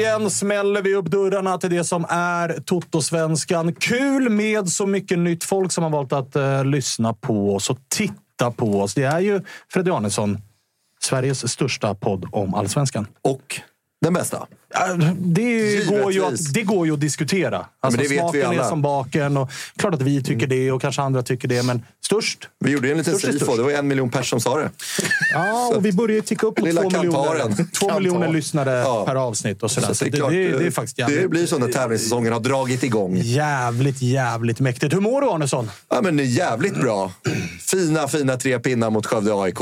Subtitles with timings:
[0.00, 3.74] Återigen smäller vi upp dörrarna till det som är Toto-svenskan.
[3.74, 7.78] Kul med så mycket nytt folk som har valt att uh, lyssna på oss och
[7.88, 8.94] titta på oss.
[8.94, 9.40] Det är ju
[9.72, 10.38] Fredrik Arnesson,
[11.00, 13.06] Sveriges största podd om allsvenskan.
[13.22, 13.60] Och
[14.00, 14.46] den bästa.
[15.18, 17.66] Det går, ju att, det går ju att diskutera.
[17.80, 18.64] Alltså, det vet vi smaken alla.
[18.64, 19.36] är som baken.
[19.36, 22.48] Och klart att vi tycker det och kanske andra tycker det, men störst.
[22.64, 23.56] Vi gjorde ju en liten sifo.
[23.56, 24.70] Det var en miljon personer som sa det.
[25.34, 29.04] Ja, och vi börjar ju ticka upp mot Lilla två miljoner, två miljoner lyssnare Ja.
[29.06, 29.62] per avsnitt.
[29.62, 29.88] Och sådär.
[29.88, 32.40] Så Så det, klart, det, det är faktiskt jävligt, det blir så när tävlingssäsongen har
[32.40, 33.16] dragit igång.
[33.16, 34.94] jävligt, jävligt mäktigt.
[34.94, 35.70] Hur mår du, Arnesson?
[35.90, 37.12] Ja, men det är jävligt bra.
[37.60, 39.58] Fina, fina tre pinnar mot Skövde AIK.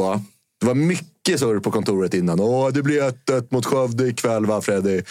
[0.60, 2.40] Det var mycket mycket surr på kontoret innan.
[2.40, 5.02] Åh, det blir 1-1 mot Skövde ikväll, va Freddy?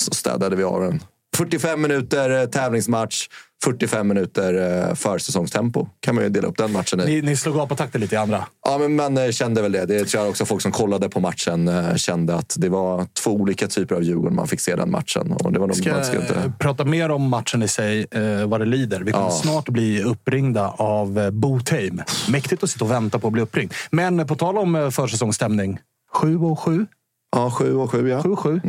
[0.00, 1.00] Så städade vi av den.
[1.36, 3.28] 45 minuter eh, tävlingsmatch,
[3.64, 5.88] 45 minuter eh, försäsongstempo.
[6.00, 7.04] Kan man ju dela upp den matchen i.
[7.04, 8.46] Ni, ni slog av på takten lite i andra.
[8.66, 9.86] Ja, men man eh, kände väl det.
[9.86, 13.30] Det tror jag också folk som kollade på matchen eh, kände att det var två
[13.30, 15.32] olika typer av Djurgården man fick se den matchen.
[15.32, 16.52] Och det var nog, ska man ska inte...
[16.58, 19.00] prata mer om matchen i sig, eh, vad det lider.
[19.00, 19.30] Vi kommer Ja.
[19.30, 22.02] snart bli uppringda av Botheim.
[22.28, 23.74] Mäktigt att sitta och vänta på att bli uppringd.
[23.90, 25.78] Men på tal om försäsongsstämning.
[26.12, 26.86] Sju och sju.
[27.36, 28.22] Ja, sju och sju ja.
[28.22, 28.60] Sju sju.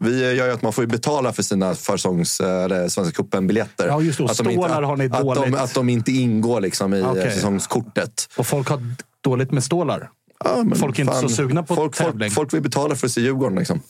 [0.00, 3.86] Vi eh, gör ju att man får betala för sina försäsongs, eller Svenska cupen-biljetter.
[3.86, 4.24] Ja, just det.
[4.24, 5.54] Att de inte- har ni att de, dåligt.
[5.56, 7.10] att de inte ingår liksom i Okej.
[7.10, 7.30] okay.
[7.34, 8.28] säsongskortet.
[8.36, 8.80] Och folk har
[9.20, 10.10] dåligt med stålar.
[10.44, 12.30] Ja, Folk är inte så sugna på folk, tävling.
[12.30, 13.58] folk, folk vill betala för att se Djurgården.
[13.58, 13.80] Liksom.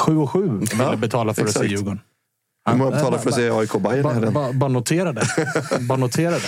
[0.00, 1.72] Sju och sju vill Ja, betala för att se exakt.
[1.72, 2.00] Djurgården.
[2.70, 4.32] Hur många Ja, betalar ba- för att se AIK Bayern helgen?
[4.32, 5.26] ba, bara notera det.
[5.80, 6.40] bara notera det.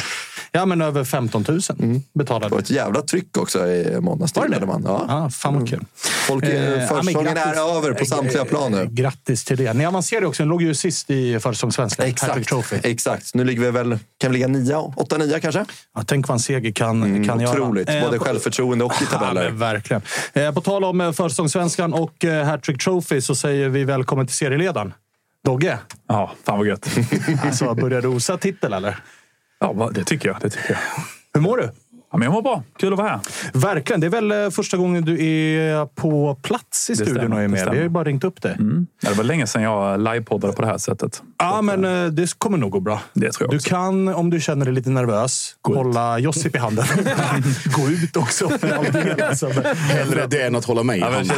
[0.53, 2.49] Ja, men över 15 000 Det betalade.
[2.49, 4.37] var ett jävla tryck också i måndags.
[4.37, 4.67] Var det det?
[4.67, 4.83] Man.
[4.87, 5.05] Ja.
[5.09, 5.85] Ja, fan vad kul.
[6.27, 7.59] Folk, Eh, eh, ja, försäsongen grattis.
[7.59, 8.87] är över på samtliga Eh, plan nu.
[8.91, 9.73] Grattis till det.
[9.73, 10.43] Ni avancerade också.
[10.43, 12.07] Ni låg ju sist i försäsongssvenskan.
[12.07, 12.53] Exakt.
[12.83, 13.35] Exakt.
[13.35, 13.99] Nu ligger vi väl...
[14.21, 14.79] Kan vi ligga nia?
[14.81, 15.65] Åtta, nia kanske?
[15.95, 17.51] Ja, tänk vad en seger kan, kan göra.
[17.53, 17.89] Otroligt.
[17.89, 19.45] Eh, Både på- självförtroende och i Ja, tabeller.
[19.51, 20.03] men verkligen.
[20.33, 24.37] Eh, på tal om eh, försäsongssvenskan och eh, Hattrick Trophy så säger vi välkommen till
[24.37, 24.93] serieledaren.
[25.45, 26.89] Dogge, Ja, fan vad gött.
[27.45, 28.99] alltså börjar du osa titel eller?
[29.61, 30.39] Ja, det tycker jag.
[30.41, 30.79] Det tycker jag.
[31.35, 31.71] Hur mår du?
[32.13, 32.63] Ja, men jag mår bra.
[32.79, 33.21] Kul att vara här.
[33.53, 34.01] Verkligen.
[34.01, 37.43] Det är väl eh, första gången du är på plats i studion stämmer, och är
[37.43, 37.65] det med.
[37.71, 38.57] Vi har ju bara ringt upp dig.
[39.03, 41.23] Ja, det var länge sedan jag livepoddade på det här sättet.
[41.39, 43.01] Ja, men eh, det kommer nog gå bra.
[43.13, 43.69] Det tror jag Du också.
[43.69, 45.77] kan, om du känner dig lite nervös, Gå ut.
[45.79, 46.85] hålla Josip i handen.
[47.77, 49.23] Gå ut också för all del.
[49.23, 49.47] Alltså.
[49.75, 51.37] Hellre det än att hålla mig i det handen.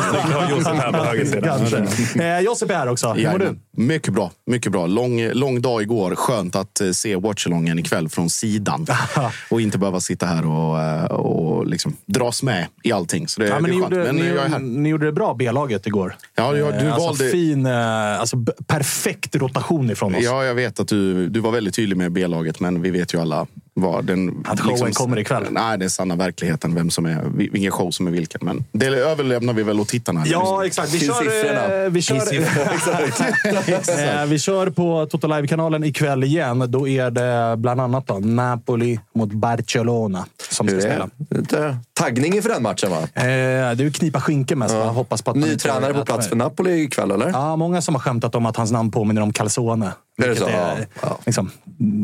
[0.67, 2.23] att här på.
[2.23, 3.13] Eh, Josip är här också.
[3.13, 3.59] Hur mår du?
[3.77, 4.31] Mycket bra.
[4.47, 4.87] Mycket bra.
[4.87, 6.15] Lång, lång dag igår.
[6.15, 8.87] Skönt att eh, se watchalongen ikväll från sidan.
[9.51, 13.29] och inte behöva sitta här och, eh, och liksom dras med i allting.
[13.29, 13.93] Så det, Ja, men det ni, skönt.
[13.94, 14.59] gjorde, Men ni, jag är här.
[14.59, 16.17] ni gjorde det bra, B-laget, igår.
[16.35, 17.29] Ja, ja, du Eh, alltså, valde...
[17.29, 18.37] fin, eh, alltså,
[18.67, 20.20] perfekt rotation ifrån oss.
[20.25, 23.20] Ja, jag vet att du, du var väldigt tydlig med B-laget, men vi vet ju
[23.20, 24.27] alla vad den...
[24.27, 25.47] liksom Att showen kommer ikväll.
[25.51, 26.75] Nej, den sanna verkligheten.
[26.75, 27.23] Vem som är,
[27.53, 28.41] vilken show som är vilken.
[28.45, 30.23] Men det överlämnar vi väl åt tittarna.
[30.27, 30.95] Ja, exakt.
[30.95, 31.85] Vi kör, siffrorna.
[31.85, 32.17] eh, vi, kör,
[34.23, 36.65] Eh, vi kör på Toto Live-kanalen ikväll igen.
[36.69, 41.09] Då är det bland annat då, Napoli mot Barcelona som ska spela.
[41.17, 41.39] det?
[41.39, 42.99] Lite taggning inför den matchen va?
[43.03, 44.75] Eh, det är ju knipa skinken mest.
[44.75, 44.85] va?
[44.85, 47.29] Hoppas på att Ny tränare på plats för Napoli ikväll eller?
[47.29, 49.93] Ja, många som har skämtat om att hans namn påminner om calzone.
[50.23, 50.47] Är det så?
[50.47, 51.19] är Ja, ja.
[51.27, 51.51] liksom,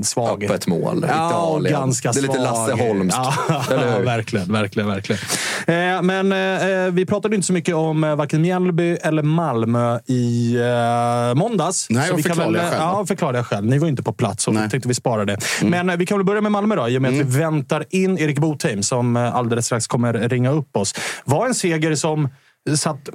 [0.05, 0.45] svag.
[0.45, 1.05] Öppet mål.
[1.09, 1.81] Ja, Italien.
[1.81, 2.39] ganska Det är lite.
[2.39, 3.19] Lasse Holmskt.
[3.49, 4.05] Ja, hur?
[4.05, 5.21] verkligen, verkligen, verkligen.
[5.67, 10.57] Eh, men eh, vi pratade inte så mycket om eh, varken Mjällby eller Malmö i
[10.57, 11.87] eh, måndags.
[11.91, 12.63] Nej, så vi kan väl, va?
[12.79, 13.65] Ja, förklarliga skäl.
[13.65, 14.71] Ni var inte på plats och Nej.
[14.71, 15.39] tänkte vi spara det.
[15.63, 15.87] Mm.
[15.87, 18.19] Men vi kan väl börja med Malmö då, i och med att vi väntar in
[18.19, 20.95] Erik Botheim som alldeles strax kommer ringa upp oss.
[21.25, 22.29] Var en seger som
[22.77, 23.09] satt,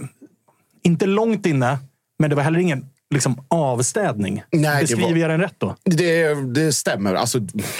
[0.83, 1.77] inte långt inne,
[2.19, 4.43] men det var heller ingen liksom, avstädning.
[4.51, 5.75] Nej, det Beskriver var- jag den rätt då?
[5.83, 7.15] Det, det stämmer.
[7.15, 7.39] Alltså,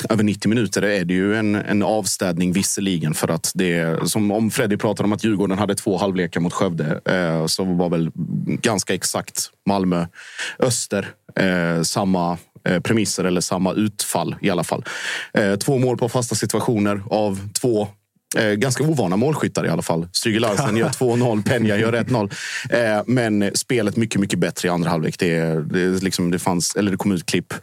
[0.09, 3.13] över 90 minuter är det ju en, en avstädning visserligen.
[3.13, 7.01] För att det, som om Freddy pratade om att Djurgården hade två halvlekar mot Skövde
[7.06, 8.12] eh, så var väl
[8.62, 12.38] ganska exakt Malmö-Öster eh, samma
[12.69, 14.83] eh, premisser eller samma utfall i alla fall.
[15.33, 17.88] Eh, två mål på fasta situationer av två
[18.35, 20.07] Eh, ganska ovana målskyttar i alla fall.
[20.12, 22.33] Stryger Larsen gör 2-0, Peña gör 1-0.
[22.69, 25.19] Eh, men spelet mycket, mycket bättre i andra halvlek.
[25.19, 27.53] Det, det, liksom, det, fanns, eller det kom ut klipp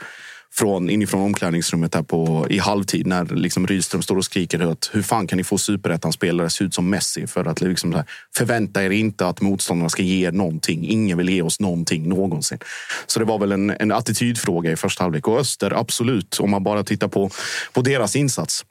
[0.52, 5.02] från, inifrån omklädningsrummet här på, i halvtid när liksom Rydström står och skriker att hur
[5.02, 7.26] fan kan ni få superettan-spelare se ut som Messi?
[7.26, 8.04] För att liksom, här,
[8.36, 10.88] förvänta er inte att motståndarna ska ge er någonting.
[10.88, 12.58] Ingen vill ge oss någonting någonsin.
[13.06, 15.28] Så det var väl en, en attitydfråga i första halvlek.
[15.28, 17.30] Och Öster, absolut, om man bara tittar på,
[17.72, 18.64] på deras insats.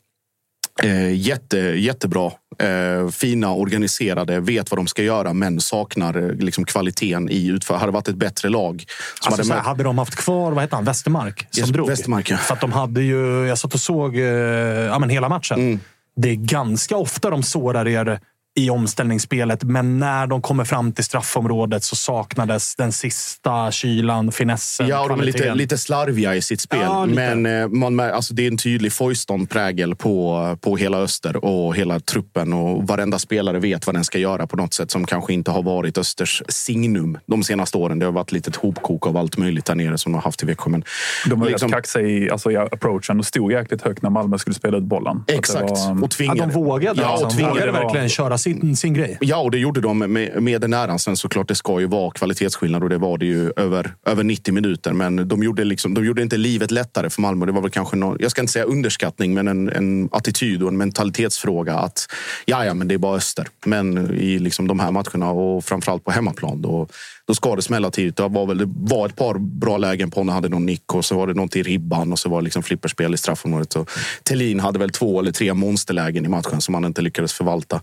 [0.84, 2.32] Eh, jätte, jättebra.
[2.60, 7.78] Eh, fina, organiserade, vet vad de ska göra men saknar eh, liksom, kvaliteten i utför.
[7.78, 8.84] Hade varit ett bättre lag
[9.26, 11.88] Alltså, så här, hade de haft kvar vad heter han, Westermark som Yes, drog?
[11.90, 12.38] Westermark, ja.
[12.38, 15.60] För att de hade ju, jag satt och såg eh, ja, men hela matchen.
[15.60, 15.80] Mm.
[16.16, 18.20] Det är ganska ofta de sårar er
[18.60, 24.88] i omställningsspelet, men när de kommer fram till straffområdet så saknades den sista kylan, finessen,
[24.88, 26.80] Ja, och de är lite, lite slarviga i sitt spel.
[26.84, 31.76] Ja, men eh, man, alltså, det är en tydlig Foyston-prägel på, på hela Öster och
[31.76, 32.54] hela truppen.
[32.54, 35.64] Och varenda spelare vet vad den ska göra på något sätt som kanske inte har
[35.64, 38.00] varit Östers signum de senaste åren.
[38.00, 40.44] Det har varit lite ett hopkok av allt möjligt där nere som de har haft
[40.44, 40.70] i Växjö.
[40.70, 40.84] Men
[41.30, 44.38] De var liksom- rätt kaxiga i, alltså, i approachen och stod jäkligt högt när Malmö
[44.38, 45.24] skulle spela ut bollen.
[45.28, 45.70] Exakt.
[45.70, 46.40] var, och Ja, tvingade.
[46.40, 47.02] de vågade.
[47.02, 47.54] Ja, och de tvingade.
[47.54, 49.18] vågade var- verkligen köra sin, sin grej.
[49.22, 51.00] Ja, och det gjorde de med, med den äran.
[51.00, 54.54] Sen såklart, det ska ju vara kvalitetsskillnad och det var det ju över, över 90
[54.54, 54.94] minuter.
[54.94, 57.46] Men de gjorde, liksom, de gjorde inte livet lättare för Malmö.
[57.46, 60.70] Det var väl kanske någon, jag ska inte säga underskattning, men en, en attityd och
[60.70, 61.74] en mentalitetsfråga.
[61.74, 62.08] Att
[62.46, 63.48] ja, ja, men det är bara Öster.
[63.66, 66.88] Men i liksom de här matcherna och framförallt på hemmaplan, då,
[67.30, 68.16] då ska det smälla tidigt.
[68.16, 71.06] Det var, väl, det var ett par bra lägen på när hade någon nick och
[71.06, 73.74] så var det något i ribban och så var det liksom flipperspel i straffområdet.
[73.74, 73.86] Så
[74.24, 77.82] Thelin hade väl två eller tre monsterlägen i matchen som han inte lyckades förvalta.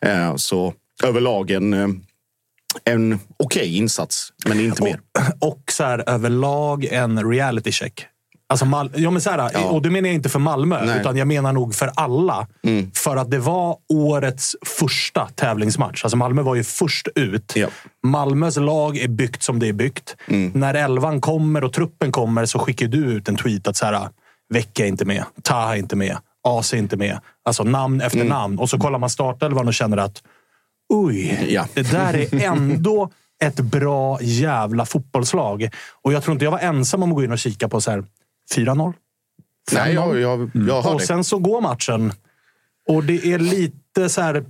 [0.00, 1.88] Eh, så överlag en, eh,
[2.84, 5.00] en okej insats, men inte mer.
[5.40, 8.06] Och så här, överlag en reality check.
[8.48, 9.64] Alltså, Mal- ja, men så här, Ja.
[9.64, 11.00] Och det menar jag inte för Malmö, Nej.
[11.00, 12.46] utan jag menar nog för alla.
[12.94, 16.04] För att det var årets första tävlingsmatch.
[16.04, 17.52] Alltså Malmö var ju först ut.
[17.56, 17.68] Ja.
[18.02, 20.16] Malmös lag är byggt som det är byggt.
[20.52, 24.08] När elvan kommer och truppen kommer så skickar du ut en tweet att så här,
[24.54, 26.16] Vecka är inte med, Taha är inte med,
[26.48, 27.18] AC är inte med.
[27.44, 28.58] Alltså namn efter namn.
[28.58, 30.22] Och så kollar man startelvan och känner att
[30.88, 31.66] Oj, Ja.
[31.74, 33.10] det där är ändå
[33.44, 35.68] ett bra jävla fotbollslag.
[36.02, 37.90] Och jag tror inte jag var ensam om att gå in och kika på så
[37.90, 38.04] här
[38.54, 38.92] 4-0.
[39.72, 42.12] Nej, jag, jag, jag hör Och sen så går matchen.
[42.88, 44.44] Och det är lite så här...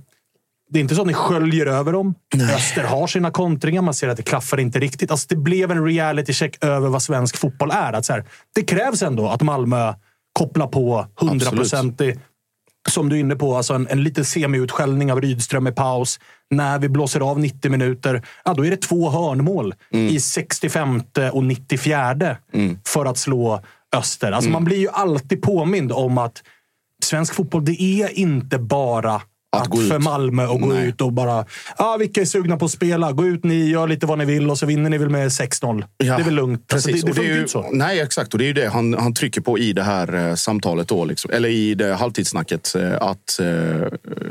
[0.69, 2.15] Det är inte så att ni sköljer över dem.
[2.55, 3.81] Öster har sina kontringar.
[3.81, 5.11] Man ser att det klaffar inte riktigt.
[5.11, 7.93] Alltså det blev en reality check över vad svensk fotboll är.
[7.93, 8.25] Att så här,
[8.55, 9.93] det krävs ändå att Malmö
[10.33, 12.17] kopplar på 100%
[12.89, 16.19] som du är inne på, alltså en, en liten semi-utskällning av Rydström i paus.
[16.49, 21.01] När vi blåser av 90 minuter, ja, då är det två hörnmål i 65
[21.33, 22.37] och 94
[22.87, 23.61] för att slå
[23.97, 24.31] Öster.
[24.31, 26.43] Alltså Man blir ju alltid påmind om att
[27.03, 29.89] svensk fotboll, det är inte bara Att att, gå ut.
[29.89, 30.87] för Malmö och gå Nej.
[30.87, 31.45] ut och bara...
[31.77, 33.11] Ja, vilka är sugna på att spela?
[33.11, 35.83] Gå ut ni, gör lite vad ni vill och så vinner ni väl med 6-0.
[35.97, 36.73] Ja, det är väl lugnt.
[36.73, 37.03] Alltså, Precis.
[37.05, 37.69] det, det det är ju inte så.
[37.71, 38.33] Nej, exakt.
[38.33, 40.87] Och det är ju det han, han trycker på i det här eh, samtalet.
[40.87, 41.31] Då, liksom.
[41.31, 42.75] Eller i det halvtidssnacket.
[42.75, 43.45] Eh, att eh,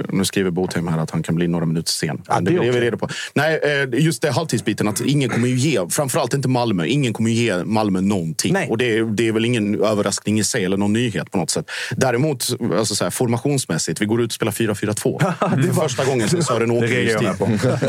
[0.08, 2.23] nu skriver Botheim här att han kan bli några minuter sen.
[2.28, 2.80] Ja, det det är vi okej.
[2.80, 3.08] redo på.
[3.35, 4.88] Nej, eh, just det halvtidsbiten.
[4.88, 8.52] Att ingen kommer ju ge, framförallt inte Malmö, ingen kommer ju ge Malmö någonting.
[8.52, 8.68] Nej.
[8.70, 11.50] Och det är, det är väl ingen överraskning i sig eller någon nyhet på något
[11.50, 11.70] sätt.
[11.96, 15.15] Däremot, alltså så här, formationsmässigt, vi går ut och spelar 4-4-2.
[15.62, 17.38] det är första gången sen Sören Åkerlund.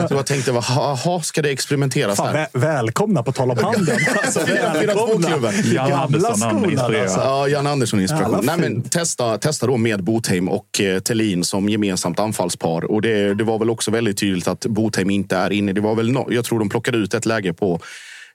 [0.09, 2.47] Så jag tänkte, vad- jaha, ska det experimenteras Fan, här?
[2.53, 3.97] vä välkomna på tal om handen.
[4.23, 5.53] Alltså, 4-4-2-klubben.
[5.73, 7.01] Jan Gamla Andersson, inspirerar.
[7.03, 7.19] alltså.
[7.19, 8.39] Ja, Jan Andersson inspiration.
[8.45, 12.91] Nej, men testa, testa då med Botheim och eh, Thelin som gemensamt anfallspar.
[12.91, 15.73] Och det, det var väl också väldigt tydligt att Botheim inte är inne.
[15.73, 17.79] Det var väl no jag tror de plockade ut ett läge på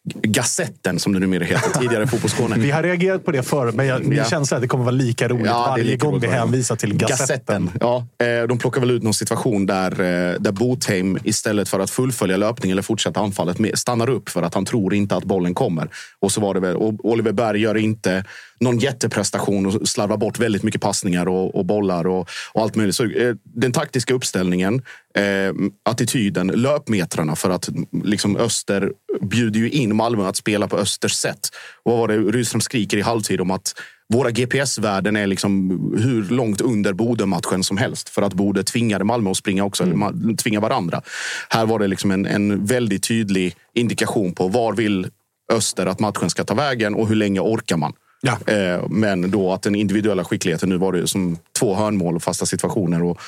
[0.05, 2.57] Gassetten, som det numera heter, tidigare Fotbollsskåne.
[2.59, 4.25] Vi har reagerat på det förr, men jag, min Ja.
[4.25, 6.77] känsla är att det kommer vara lika roligt Ja, varje lika gång roligt vi hänvisar
[6.77, 7.71] till Gassetten.
[7.81, 11.91] Ja, eh, de plockar väl ut någon situation där, eh, där Botheim istället för att
[11.91, 15.89] fullfölja löpningen eller fortsätta anfallet stannar upp för att han tror inte att bollen kommer.
[16.21, 16.77] Och så var det väl.
[16.77, 18.25] Oliver Berg gör inte
[18.61, 22.97] någon jätteprestation och slarvar bort väldigt mycket passningar och, och bollar och, och allt möjligt.
[22.97, 24.83] Så, eh, den taktiska uppställningen,
[25.15, 30.77] eh, attityden, löpmetrarna för att mm, liksom Öster bjuder ju in Malmö att spela på
[30.77, 31.49] Östers sätt.
[31.83, 33.75] Vad var det Rydström skriker i halvtid om att
[34.13, 39.31] våra GPS-värden är liksom hur långt under Bodö-matchen som helst för att Bodö tvingade Malmö
[39.31, 41.03] att springa också, eller ma- tvinga varandra.
[41.49, 45.07] Här var det liksom en, en väldigt tydlig indikation på var vill
[45.53, 47.93] Öster att matchen ska ta vägen och hur länge orkar man.
[48.23, 48.53] Ja.
[48.53, 52.47] Eh, men då att den individuella skickligheten, nu var det som två hörnmål och fasta
[52.47, 53.03] situationer.
[53.03, 53.21] Och,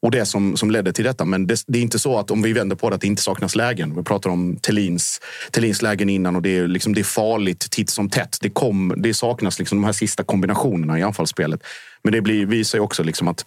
[0.00, 1.24] och det som, som ledde till detta.
[1.24, 3.22] Men det, det är inte så att om vi vänder på det att det inte
[3.22, 3.96] saknas lägen.
[3.96, 7.90] Vi pratar om Tellins, Tellins lägen innan och det är, liksom, det är farligt titt
[7.90, 8.38] som tätt.
[8.40, 11.62] Det, kom, det saknas liksom de här sista kombinationerna i anfallsspelet.
[12.02, 13.44] Men det blir, visar ju också liksom att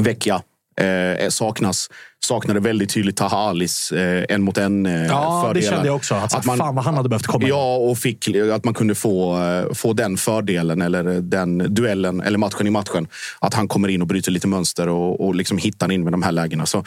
[0.00, 0.42] Vecchia
[0.80, 1.88] eh, saknas.
[2.26, 5.70] Saknade väldigt tydligt Taha Alis eh, en mot en eh, Ja, det fördelar.
[5.76, 6.14] kände jag också.
[6.14, 7.48] Alltså, fan vad han hade behövt komma.
[7.48, 12.38] Ja, och fick, att man kunde få, eh, få den fördelen eller den duellen eller
[12.38, 13.08] matchen i matchen.
[13.38, 16.22] Att han kommer in och bryter lite mönster och, och liksom hittar in med de
[16.22, 16.66] här lägena.
[16.66, 16.84] Så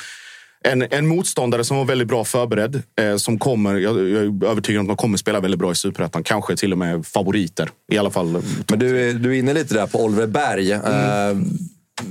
[0.67, 2.81] en, en motståndare som var väldigt bra förberedd.
[3.01, 5.75] Eh, som kommer, jag, jag är övertygad om att de kommer spela väldigt bra i
[5.75, 6.23] Superettan.
[6.23, 7.69] Kanske till och med favoriter.
[7.91, 8.41] I alla fall.
[8.69, 10.71] Men du, är- du är inne lite där på Oliver Berg.
[10.71, 10.81] Eh,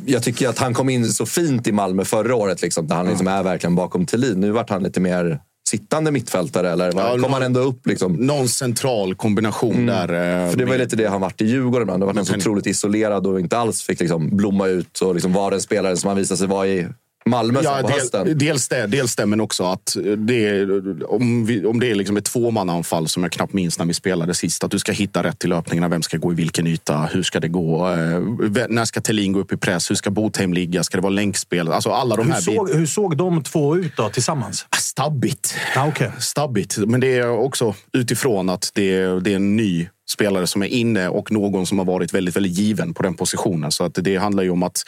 [0.07, 2.63] jag tycker att han kom in så fint i Malmö förra året.
[2.63, 4.41] Liksom, där han liksom är verkligen bakom Thelin.
[4.41, 6.71] Nu vart han lite mer sittande mittfältare.
[6.73, 7.87] Eller Ja, kom någon- han ändå upp?
[7.87, 8.13] Liksom?
[8.13, 10.09] Någon central kombination där.
[10.45, 11.83] eh, För det var lite det han vart i Djurgården.
[11.83, 12.03] ibland.
[12.03, 15.33] Det var han så otroligt isolerad och inte alls fick liksom blomma ut och liksom
[15.33, 16.87] vara den spelare som han visade sig vara i
[17.29, 18.27] Malmö sen på hösten.
[18.27, 20.65] del, dels, det, dels det, men också att det
[21.05, 24.35] om, vi, om det är liksom ett tvåmannaanfall som jag knappt minns när vi spelade
[24.35, 24.65] sist.
[24.65, 25.89] Att du ska hitta rätt till löpningarna.
[25.89, 27.09] Vem ska gå i vilken yta?
[27.13, 27.89] Hur ska det gå?
[27.89, 29.91] Eh, när ska Thelin gå upp i press?
[29.91, 30.85] Hur ska Botheim ligga?
[30.85, 31.73] Ska det vara länkspel?
[31.73, 34.67] Alltså alla de Hur här såg, hur såg de två ut då, tillsammans?
[34.79, 35.55] Stabbigt.
[35.75, 36.11] Ja, okej.
[36.19, 36.79] Stabbigt.
[36.79, 40.67] Men det är också utifrån att det är, det är en ny spelare som är
[40.67, 43.73] inne och någon som har varit väldigt, väldigt given på den positionen.
[43.73, 44.83] Så att det handlar ju om att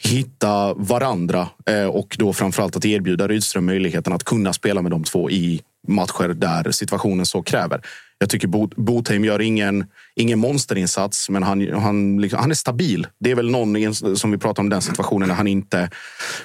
[0.00, 5.04] hitta varandra eh, och då framförallt att erbjuda Rydström möjligheten att kunna spela med de
[5.04, 7.80] två i matcher där situationen så kräver.
[8.18, 9.84] Jag tycker Bo- Botheim gör ingen,
[10.16, 13.06] ingen monsterinsats, men han, han, liksom, han är stabil.
[13.20, 15.90] Det är väl någon som vi pratar om den situationen när han inte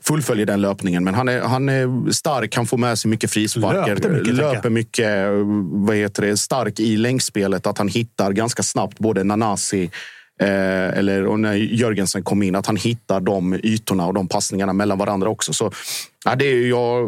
[0.02, 1.04] fullföljer den löpningen.
[1.04, 3.96] Men han är, han är stark, han får med sig mycket frisparker.
[3.96, 5.30] Löpte mycket, löper mycket,
[5.88, 7.68] vad heter det, stark i länkspelet.
[7.68, 9.92] Att han hittar ganska snabbt både Nanasi
[10.40, 14.74] Eh, eller och när Jörgensen kom in, att han hittar de ytorna och de passningarna
[14.74, 15.54] mellan varandra också.
[15.54, 15.72] Så,
[16.26, 17.02] ja, det, är, ja,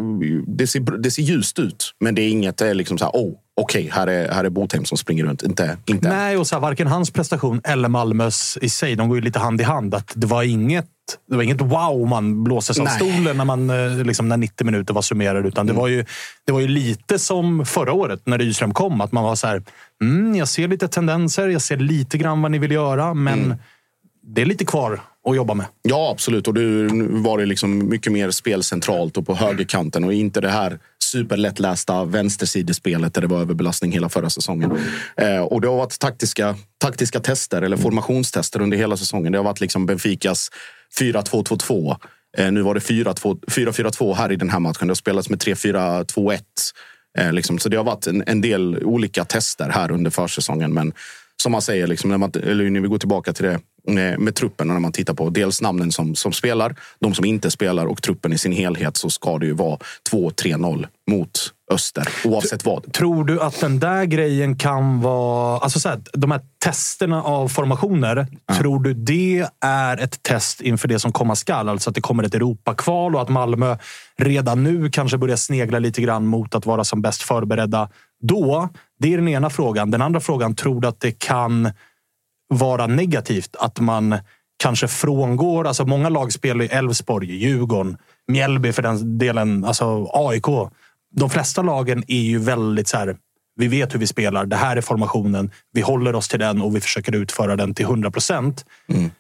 [0.48, 3.12] det, ser, det ser ljust ut, men det är inget det är liksom så här,
[3.12, 5.44] oh, okej, här, är, här är Botheim som springer runt.
[5.44, 6.10] Inte, inte.
[6.10, 8.96] Nej, och så här, varken hans prestation eller Malmös i sig.
[8.96, 9.96] De går ju lite hand i hand.
[9.96, 10.86] Att det var inget
[11.30, 12.96] det var inget wow man blåses av Nej.
[12.96, 15.48] stolen när, man, eh, liksom, när 90 minuter var summerade.
[15.48, 16.06] Utan det, var ju,
[16.46, 19.02] det var ju lite som förra året när Rydström kom.
[19.02, 19.64] Att man var så här,
[20.02, 23.56] mm, jag ser lite tendenser, jag ser lite grann vad ni vill göra, men
[24.24, 25.66] det är lite kvar att jobba med.
[25.82, 26.48] Ja, absolut.
[26.48, 30.50] Och nu var det liksom mycket mer spel centralt och på högerkanten och inte det
[30.50, 30.80] här
[31.12, 34.72] superlättlästa vänstersidespelet där det var överbelastning hela förra säsongen.
[35.18, 39.32] Eh, och det har varit taktiska, taktiska tester eller formationstester under hela säsongen.
[39.32, 40.50] Det har varit liksom Benficas
[41.00, 41.98] 4-2-2-2.
[42.38, 44.88] Eh, nu var det 4-4-4-2 här i den här matchen.
[44.88, 46.40] Det har spelats med 3-4-2-1.
[47.18, 47.60] Eh, liksom.
[47.60, 50.74] Så det har varit en, en del olika tester här under försäsongen.
[50.74, 50.94] Men
[51.42, 54.36] som man säger, liksom, när, man, eller när vi går tillbaka till det med, med
[54.36, 58.02] truppen när man tittar på dels namnen som, som spelar, de som inte spelar och
[58.02, 59.78] truppen i sin helhet så ska det ju vara
[60.12, 62.94] 2-3-0 mot Öster oavsett vad.
[62.94, 65.60] Tror du att den där grejen kan vara...
[65.60, 68.28] Alltså så här, de här testerna av formationer.
[68.58, 71.70] Tror du det är ett test inför det som komma skall?
[71.70, 73.78] Alltså att det kommer ett Europakval och att Malmö
[74.18, 77.90] redan nu kanske börjar snegla lite grann mot att vara som bäst förberedda
[78.22, 78.70] då.
[79.00, 79.92] Det är den ena frågan.
[79.92, 81.72] Den andra frågan, tror du att det kan
[82.50, 84.18] vara negativt att man
[84.64, 85.68] kanske frångår...
[85.68, 90.46] Alltså många lag spelar i Elfsborg, Djurgården, Mjällby för den delen, alltså AIK.
[91.16, 93.18] De flesta lagen är ju väldigt så här.
[93.56, 94.46] Vi vet hur vi spelar.
[94.46, 95.52] Det här är formationen.
[95.74, 98.66] Vi håller oss till den och vi försöker utföra den till 100 procent.
[98.90, 99.12] Mm.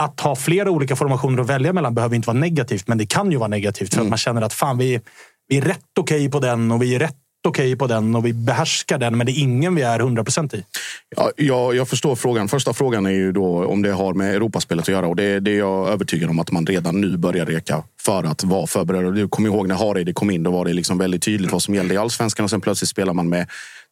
[0.00, 3.30] Att ha flera olika formationer att välja mellan behöver inte vara negativt, men det kan
[3.30, 4.06] ju vara negativt för Mm.
[4.06, 5.00] att man känner att fan, vi,
[5.48, 7.16] vi är rätt okej på den och vi är rätt
[7.48, 10.54] okej på den och vi behärskar den, men det är ingen vi är 100 procent
[10.54, 10.64] i.
[11.16, 12.48] Ja, jag, jag förstår frågan.
[12.48, 15.06] Första frågan är ju då om det har med Europaspelet att göra.
[15.06, 18.44] Och det, det är jag övertygad om att man redan nu börjar reka för att
[18.44, 19.14] vara förberedd.
[19.14, 20.42] Du kommer ihåg när Hareide kom in.
[20.42, 22.44] Då var det liksom väldigt tydligt vad som gällde i allsvenskan.
[22.44, 23.46] Och sen plötsligt spelar man med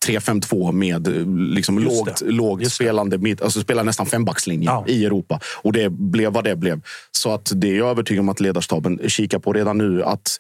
[0.07, 1.13] 3-5-2 med eh,
[1.55, 2.31] liksom Just lågt, det.
[2.31, 3.19] lågt Just spelande.
[3.19, 4.85] mitt- Alltså spelar nästan fembackslinje Ja.
[4.89, 5.41] i Europa.
[5.63, 6.81] Och det blev vad det blev.
[7.13, 10.05] Så att det är jag övertygad om att ledarstaben kikar på redan nu.
[10.05, 10.39] Att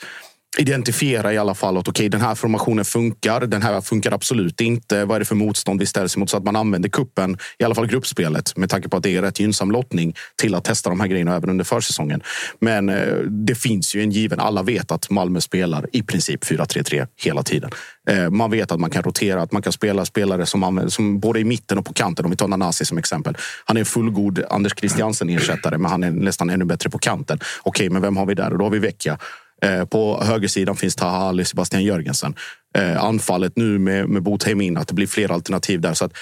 [0.58, 3.40] identifiera i alla fall att okej, den här formationen funkar.
[3.40, 5.04] Den här funkar absolut inte.
[5.04, 6.30] Vad är det för motstånd vi ställs emot?
[6.30, 9.22] Så att man använder kuppen, i alla fall gruppspelet, med tanke på att det är
[9.22, 12.22] rätt gynnsam lottning till att testa de här grejerna även under försäsongen.
[12.60, 14.40] Men eh, det finns ju en given.
[14.40, 17.70] Alla vet att Malmö spelar i princip 4-3-3 hela tiden.
[18.08, 21.20] Eh, man vet att man kan rotera, att man kan spela spelare som, använder, som
[21.20, 22.24] både i mitten och på kanten.
[22.24, 23.36] Om vi tar Nanasi som exempel.
[23.64, 27.38] Han är en fullgod Anders Christiansen ersättare, men han är nästan ännu bättre på kanten.
[27.62, 28.52] Okej, men vem har vi där?
[28.52, 29.18] Och då har vi Vecchia.
[29.62, 32.34] Eh, på högersidan finns Taha Ali, Sebastian Jörgensen.
[32.74, 35.94] Eh, anfallet nu med, med Botheim in, att det blir fler alternativ där.
[35.94, 36.12] Så att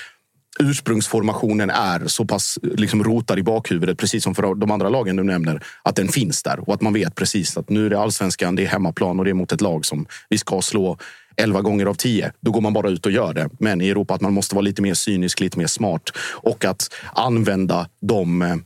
[0.58, 5.22] ursprungsformationen är så pass liksom rotad i bakhuvudet, precis som för de andra lagen du
[5.22, 8.56] nämner, att den finns där och att man vet precis att nu är det allsvenskan,
[8.56, 10.98] det är hemmaplan och det är mot ett lag som vi ska slå
[11.36, 12.32] 11 gånger av 10.
[12.40, 13.50] Då går man bara ut och gör det.
[13.58, 16.02] Men i Europa att man måste vara lite mer cynisk, lite mer smart
[16.32, 18.56] och att använda de eh,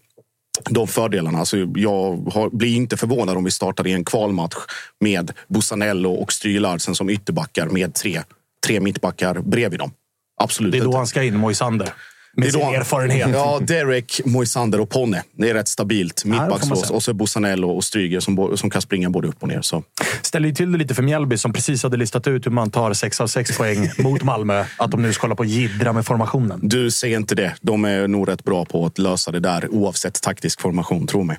[0.70, 1.38] de fördelarna.
[1.38, 4.56] Alltså jag har, blir inte förvånad om vi startar i en kvalmatch
[5.00, 8.22] med Bussanello och Stryge Larsen som ytterbackar med tre,
[8.66, 9.92] tre mittbackar bredvid dem.
[10.40, 11.92] Absolut Det är då han ska in, Moisander.
[12.36, 13.28] Med Det är sin erfarenhet.
[13.32, 15.22] Ja, Derek, Moisander och Ponne.
[15.36, 16.24] Det är rätt stabilt.
[16.24, 16.90] Mittbackslås.
[16.90, 19.60] Och så Bussanello och Stryger som, som kan springa både upp och ner.
[19.62, 19.82] Så.
[20.22, 22.92] ställer ju till det lite för Mjällby som precis hade listat ut hur man tar
[22.92, 24.64] 6 av 6 poäng mot Malmö.
[24.76, 26.60] Att de nu ska hålla på och jiddra med formationen.
[26.62, 27.54] Du, säger inte det.
[27.60, 31.38] De är nog rätt bra på att lösa det där oavsett taktisk formation, tro mig.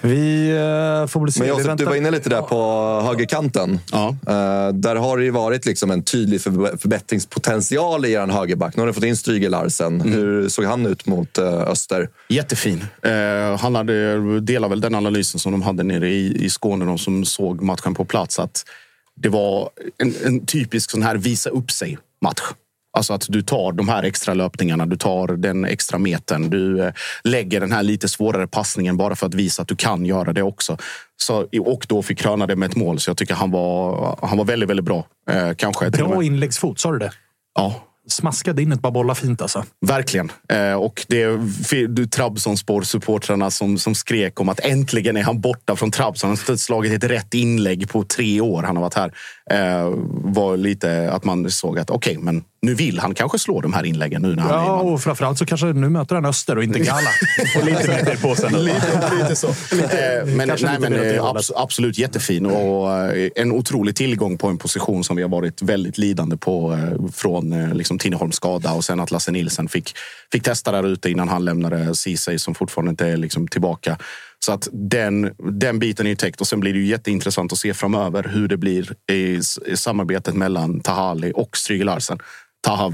[0.00, 1.40] Vi eh, får väl se.
[1.40, 2.56] Men Josef, du var inne lite där på
[3.06, 3.78] högerkanten.
[3.92, 4.08] Ja.
[4.08, 8.76] Eh, där har det ju varit liksom en tydlig förb- förbättringspotential i er högerback.
[8.76, 10.00] Nu har ni fått in Stryger Larsen.
[10.00, 10.12] Mm.
[10.12, 12.08] Hur såg han ut mot eh, Öster?
[12.28, 12.84] Jättefin.
[13.58, 17.24] Han hade, delar väl den analysen som de hade nere i, i Skåne, de som
[17.24, 18.38] såg matchen på plats.
[18.38, 18.64] Att
[19.14, 22.42] det var en, en typisk sån här visa upp sig-match.
[22.96, 26.50] Alltså att du tar de här extra löpningarna, du tar den extra metern.
[26.50, 26.92] Du eh,
[27.24, 30.42] lägger den här lite svårare passningen bara för att visa att du kan göra det
[30.42, 30.76] också.
[31.16, 33.00] Så, och då fick kröna det med ett mål.
[33.00, 35.06] Så jag tycker han var, han var väldigt, väldigt bra.
[35.30, 37.12] Eh, kanske Bra inläggsfot, sa du det?
[37.54, 39.64] Ja, Smaskade in ett par bollar fint alltså.
[39.86, 40.32] Verkligen.
[40.48, 41.26] Eh, och det
[41.86, 46.30] du Trabzonspor-supportrarna som, som skrek om att äntligen är han borta från Trabzon.
[46.30, 49.12] Han har slagit ett rätt inlägg på tre år han har varit här.
[49.50, 53.72] Eh, var lite att man såg att okej, men nu vill han kanske slå de
[53.72, 56.64] här inläggen nu när han Ja, och framförallt så kanske nu möter han Öster och
[56.64, 57.10] inte Gala.
[57.58, 58.58] Och lite mer på sig nu.
[58.58, 59.48] Lite, lite så.
[59.96, 64.48] Eh, men kanske nej, men eh, abs- absolut jättefin och eh, en otrolig tillgång på
[64.48, 66.78] en position som vi har varit väldigt lidande på
[67.14, 69.92] från liksom Tinneholms skada och sen att Lasse Nilsen fick,
[70.32, 73.98] fick testa där ute innan han lämnade Ceesay som fortfarande inte är liksom tillbaka.
[74.38, 77.58] Så att den, den biten är ju täckt och sen blir det ju jätteintressant att
[77.58, 82.18] se framöver hur det blir i, i samarbetet mellan Tahali och Stryge Larsen.
[82.66, 82.92] Taha,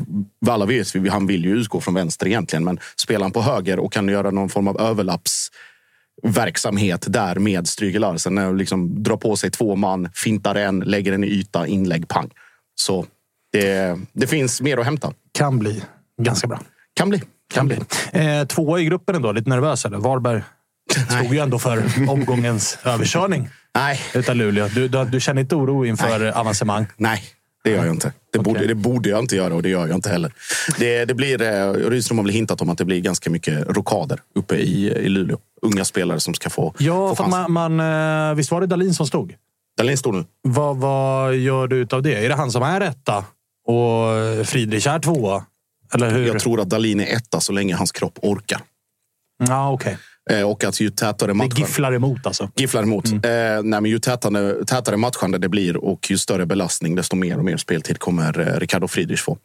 [0.48, 3.78] alla vet vi, han vill ju utgå från vänster egentligen, men spelar han på höger
[3.78, 5.50] och kan göra någon form av överlapps
[6.22, 8.58] verksamhet där med Stryge Larsen.
[8.58, 12.30] Liksom drar på sig två man, fintar en, lägger en i yta, inlägg, pang.
[12.74, 13.06] Så
[13.52, 15.12] det, det finns mer att hämta.
[15.32, 15.82] Kan bli
[16.22, 16.60] ganska bra.
[16.94, 17.22] Kan bli.
[17.54, 17.78] Kan bli.
[18.12, 19.32] Eh, tvåa i gruppen ändå.
[19.32, 19.98] Lite nervös eller?
[19.98, 20.42] Varberg
[21.08, 24.68] stod ju ändå för omgångens överkörning Nej, utav Luleå.
[24.68, 26.86] Du, du, du känner inte oro inför avancemang?
[26.96, 27.22] nej.
[27.64, 28.12] Det gör jag inte.
[28.32, 28.52] Det, Okej.
[28.52, 30.32] borde, det borde jag inte göra och det gör jag inte heller.
[30.78, 34.20] Det, det blir, eh, Rydström har väl hintat om att det blir ganska mycket rokader
[34.34, 35.38] uppe i, i Luleå.
[35.62, 37.80] Unga spelare som ska få, Ja, få man, man,
[38.30, 39.34] eh, visst var det Dalin som stod?
[39.78, 40.24] Dahlin står nu.
[40.42, 42.24] Vad, vad gör du utav det?
[42.24, 43.24] Är det han som är etta
[43.66, 45.44] och Friedrich är tvåa?
[45.94, 46.26] Eller hur?
[46.26, 48.60] Jag tror att Dahlin är etta så länge hans kropp orkar.
[49.48, 49.92] Ja, okej.
[49.92, 49.98] Eh,
[50.46, 51.56] Och att ju tätare Det matchen...
[51.56, 52.50] gifflar emot alltså.
[52.56, 53.06] Gifflar emot.
[53.06, 53.56] Mm.
[53.56, 57.38] Eh, nej, men ju tätare, tätare matchande det blir och ju större belastning, desto mer
[57.38, 59.38] och mer speltid kommer eh, Ricardo Friedrich få.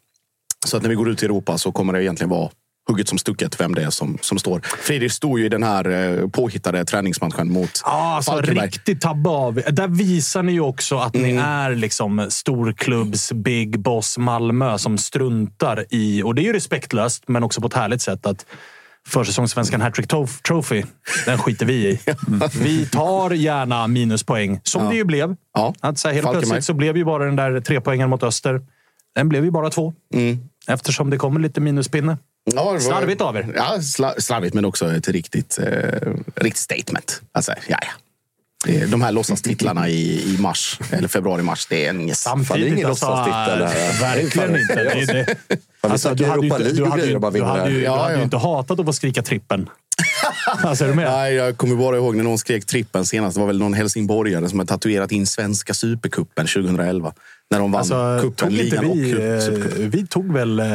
[0.66, 2.50] Så att när vi går ut i Europa så kommer det egentligen vara
[2.90, 4.62] hugget som stucket vem det är som, som står.
[4.82, 8.66] Friedrich stod ju i den här eh, påhittade träningsmatchen mot Ja, alltså, Falkenberg.
[8.66, 9.62] riktigt tabbe av.
[9.72, 11.28] Där visar ni ju också att Mm.
[11.36, 16.24] ni är liksom storklubbs Big Boss Malmö som struntar i...
[16.24, 18.26] Och det är ju respektlöst, men också på ett härligt sätt.
[18.26, 18.46] att
[19.08, 20.08] försäsongssvenskan Hattrick
[20.48, 20.84] Trophy,
[21.26, 22.00] den skiter vi i.
[22.62, 24.90] Vi tar gärna minuspoäng, som Ja.
[24.90, 25.36] det ju blev.
[25.54, 25.74] Ja.
[25.80, 26.50] Att så här, helt Falkenberg.
[26.50, 28.62] plötsligt så blev ju bara den där tre poängen mot Öster.
[29.16, 29.94] Den blev ju bara två.
[30.14, 30.40] Mm.
[30.68, 32.18] Eftersom det kommer lite minuspinne.
[32.56, 33.54] Ja, var- Slarvigt av er.
[33.56, 37.22] Ja, sla, slarvigt, men också ett riktigt, eh, riktigt statement.
[37.32, 37.88] Alltså, ja, ja.
[38.68, 42.54] Det är- De här låtsastitlarna i, i mars, eller februari-mars, det är en Fan, det
[42.54, 44.76] är ingen låtsastitel alltså, Verkligen inte.
[44.84, 45.36] Det är det.
[45.82, 47.82] Vi du hade ju inte- du och hade ju- och du hade ju-.
[47.82, 49.70] Du hade ju inte hatat att få skrika trippen.
[50.64, 51.12] Alltså, är du med?
[51.12, 53.36] Nej, jag kommer bara ihåg när någon skrek trippen senast.
[53.36, 57.14] Det var väl någon helsingborgare som hade tatuerat in svenska supercupen 2011.
[57.52, 59.90] När de vann Alltså, cupen, ligan och vi, cup- eh, supercupen.
[59.90, 60.66] vi tog väl eh,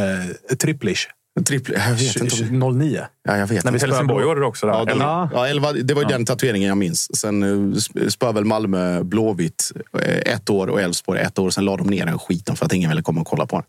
[0.58, 1.06] tripplish?
[1.46, 2.44] Trippel, jag vet inte.
[2.66, 3.06] om- 09.
[3.28, 4.66] Ja, jag vet När vi Helsingborg var det också.
[4.66, 4.72] Där.
[4.72, 5.04] Ja, Eller?
[5.04, 5.30] Ja.
[5.32, 7.16] ja, elva, det var ju den tatueringen jag minns.
[7.18, 11.50] Sen eh, sp- spöade väl Malmö Blåvitt eh, ett år och Elfsborg ett år.
[11.50, 13.64] Sen la de ner den skiten för att ingen ville komma och kolla på den.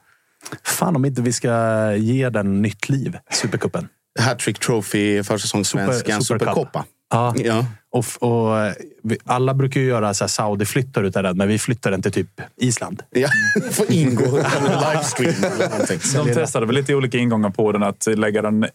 [0.64, 3.88] Fan om inte vi ska ge den nytt liv, Supercupen.
[4.20, 6.46] Hattrick Trophy, försäsongssvenskan, Super-.
[6.46, 6.86] Supercoppa.
[7.14, 7.34] Ja.
[7.38, 7.66] Ja.
[7.92, 8.74] Och, och,
[9.04, 12.12] vi, alla brukar ju göra så här Saudi-flyttar utav den, men vi flyttar den till
[12.12, 13.04] typ Island.
[13.10, 13.28] Ja,
[13.72, 16.00] får ingå livestream eller någonting.
[16.14, 17.84] De testade väl lite olika ingångar på den.
[17.84, 18.66] Att lägga den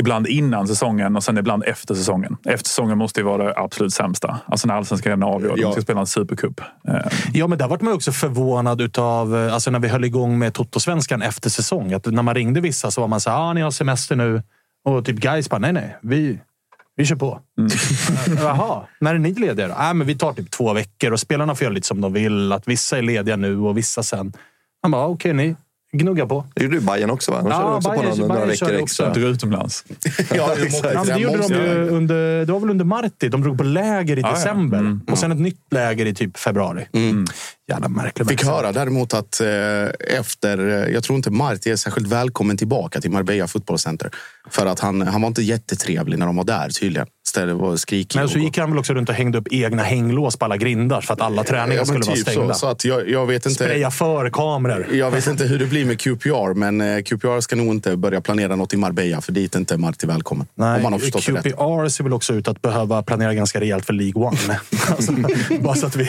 [0.00, 2.36] ibland innan säsongen och sen ibland efter säsongen.
[2.44, 4.40] Efter säsongen måste ju vara det absolut sämsta.
[4.46, 5.58] Alltså när allsvenskan är avgörd.
[5.58, 5.66] Ja.
[5.66, 6.60] De ska spela en supercup.
[6.88, 6.94] Eh,
[7.34, 10.54] Ja, men där vart man också förvånad utav, eh, alltså när vi höll igång med
[10.54, 11.92] Toto-svenskan efter säsong.
[11.92, 14.42] Att när man ringde vissa så var man så här, ah, ni har semester nu.
[14.84, 16.38] Och typ guys bara, nej, nej, vi,
[16.96, 17.40] vi kör på.
[17.60, 19.74] Eh, Jaha, när är ni lediga då?
[19.76, 22.52] Ah, men vi tar typ två veckor och spelarna får göra lite som de vill.
[22.52, 24.32] Att vissa är lediga nu och vissa sen.
[24.82, 25.56] Man bara, okej, ni
[25.92, 26.44] gnuggar på.
[26.54, 27.42] Det gjorde ju Bayern också va?
[27.42, 29.12] De Ja, körde också Bayern- på några Bayern veckor extra.
[29.12, 29.84] Dra utomlands.
[30.34, 30.94] Ja, exakt.
[30.94, 33.28] Ja, det gjorde de ju under, det var väl under Marti.
[33.28, 34.30] De drog på läger i ja.
[34.30, 34.78] december.
[34.78, 36.86] Mm, och sen ett nytt läger i typ februari.
[37.68, 39.48] Jävla märklig Fick höra däremot att eh,
[40.18, 44.10] efter, eh, jag tror inte Marti är särskilt välkommen tillbaka till Marbella fotbollscenter.
[44.50, 47.06] För att han, han var inte jättetrevlig när de var där tydligen.
[47.26, 48.18] Istället var skrikig.
[48.18, 51.00] Men så gick han väl också runt och hängde upp egna hänglås på alla grindar
[51.00, 52.54] för att alla träningar Ja, skulle vara typ stängda.
[52.54, 53.64] Så, så att jag, jag vet inte.
[53.64, 54.86] Spraya för kameror.
[54.92, 58.20] Jag vet inte hur det blir med QPR, men eh, QPR ska nog inte börja
[58.20, 60.46] planera något i Marbella, för dit är inte Marti välkommen.
[60.54, 61.44] om man har förstått det rätt.
[61.44, 64.38] QPR ser väl också ut att behöva planera ganska rejält för League One.
[64.88, 66.02] alltså, bara så att vi, bara så att vi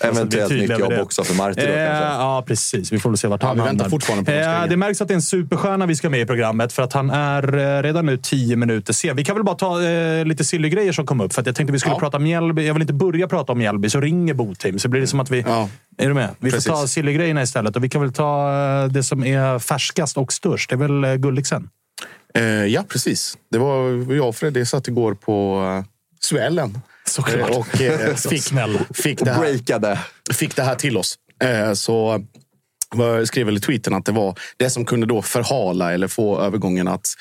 [0.00, 1.00] är Eventuellt tydliga nytt med jobb det.
[1.04, 2.04] Också för Marti då Eh, kanske.
[2.04, 2.92] Ja, precis.
[2.92, 4.66] Vi får väl se vart Ja, han vi väntar fortfarande på Eh.
[4.68, 7.10] Det märks att det är en superstjärna vi ska med i programmet för att han
[7.10, 9.16] är eh, redan nu tio minuter sen.
[9.16, 11.32] Vi kan väl bara ta eh, lite silly grejer som kom upp.
[11.34, 11.98] För att jag tänkte vi skulle Ja.
[12.00, 12.66] prata om Mjällby.
[12.66, 14.78] Jag vill inte börja prata om Mjällby, så ringer Boteam.
[14.78, 15.40] Så blir det som att vi...
[15.40, 15.68] Ja.
[15.98, 16.28] Är du med?
[16.38, 16.66] Vi Precis.
[16.70, 17.76] får ta silly-grejerna istället.
[17.76, 18.50] Och vi kan väl ta
[18.82, 20.70] eh, det som är färskast och störst.
[20.70, 21.68] Det är väl eh, Gulliksen.
[22.34, 23.38] Eh, ja, precis.
[23.50, 25.84] Det var jag och Fredrik satt igår på uh,
[26.20, 26.80] Suellen.
[27.08, 27.50] Såklart.
[27.50, 28.42] Eh, och eh, fick,
[28.94, 29.98] fick, det här,
[30.32, 31.18] fick det här till oss.
[31.42, 32.24] Eh, så
[32.96, 36.40] jag skrev väl i tweeten att det var det som kunde då förhala eller få
[36.40, 37.14] övergången att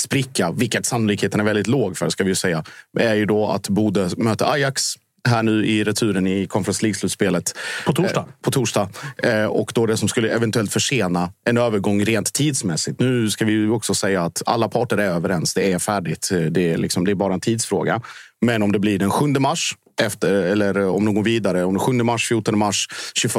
[0.00, 2.64] spricka, vilket sannolikheten är väldigt låg för, ska vi ju säga,
[2.98, 4.94] är ju då att Bode möter Ajax
[5.26, 7.56] här nu i returen i Conference League-slutspelet.
[7.86, 8.20] På torsdag.
[8.20, 8.88] Eh, på torsdag.
[9.22, 13.00] Eh, och då det som skulle eventuellt försena en övergång rent tidsmässigt.
[13.00, 15.54] Nu ska vi ju också säga att alla parter är överens.
[15.54, 16.30] Det är färdigt.
[16.32, 18.00] Eh, Det är, liksom, det är bara en tidsfråga.
[18.40, 21.80] Men om det blir den 7 mars, efter, eller om de går vidare, om den
[21.80, 23.36] 7 mars, 14 mars, 21.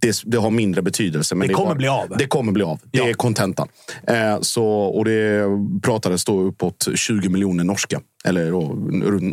[0.00, 1.34] Det, det har mindre betydelse.
[1.34, 2.14] Men Det är kommer bara- bli av.
[2.18, 2.78] Det kommer bli av.
[2.92, 3.08] Det Ja.
[3.08, 3.68] är kontentan.
[4.06, 5.44] Eh, så, och det
[5.82, 8.00] pratades då uppåt 20 miljoner norska.
[8.24, 8.50] Eller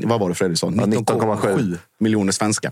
[0.08, 0.68] vad var det Fredrik sa?
[0.70, 2.72] 19,7 miljoner svenska.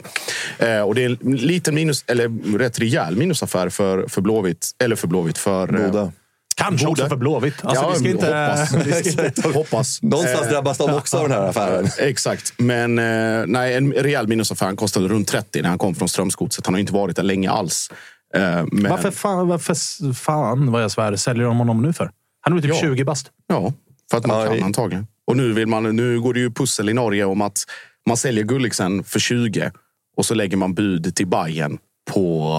[0.60, 4.72] Eh, och det är en liten minus, eller rätt rejäl minusaffär för, för Blåvitt.
[4.84, 5.80] Eller för Blåvitt, för...
[5.82, 6.12] eh, Boda.
[6.60, 7.02] Kanske Borde.
[7.02, 7.66] också för Blåvitt.
[7.66, 8.26] Alltså, ja, vi ska inte...
[8.28, 8.74] hoppas.
[9.04, 10.02] vi ska inte hoppas.
[10.02, 11.88] Någonstans Eh, drabbas de också av den här affären.
[12.00, 12.54] Exakt.
[12.58, 14.66] Men eh, nej, en rejäl minusaffär.
[14.66, 16.66] Han kostade runt 30 när han kom från Strömsgodset.
[16.66, 17.90] Han har inte varit där länge alls.
[18.36, 18.42] Eh,
[18.72, 22.12] men, varför fan, varför fan vad jag svär, säljer de honom nu för?
[22.42, 22.90] Han är väl typ Ja.
[22.90, 23.28] 20 bast.
[23.48, 23.74] Ja,
[24.12, 25.08] för att man Ja, kan i- antagligen.
[25.28, 27.64] Och nu, vill man, nu går det ju pussel i Norge om att
[28.08, 29.72] man säljer Gulliksen för 20
[30.18, 31.78] och så lägger man bud till Bayern
[32.12, 32.54] på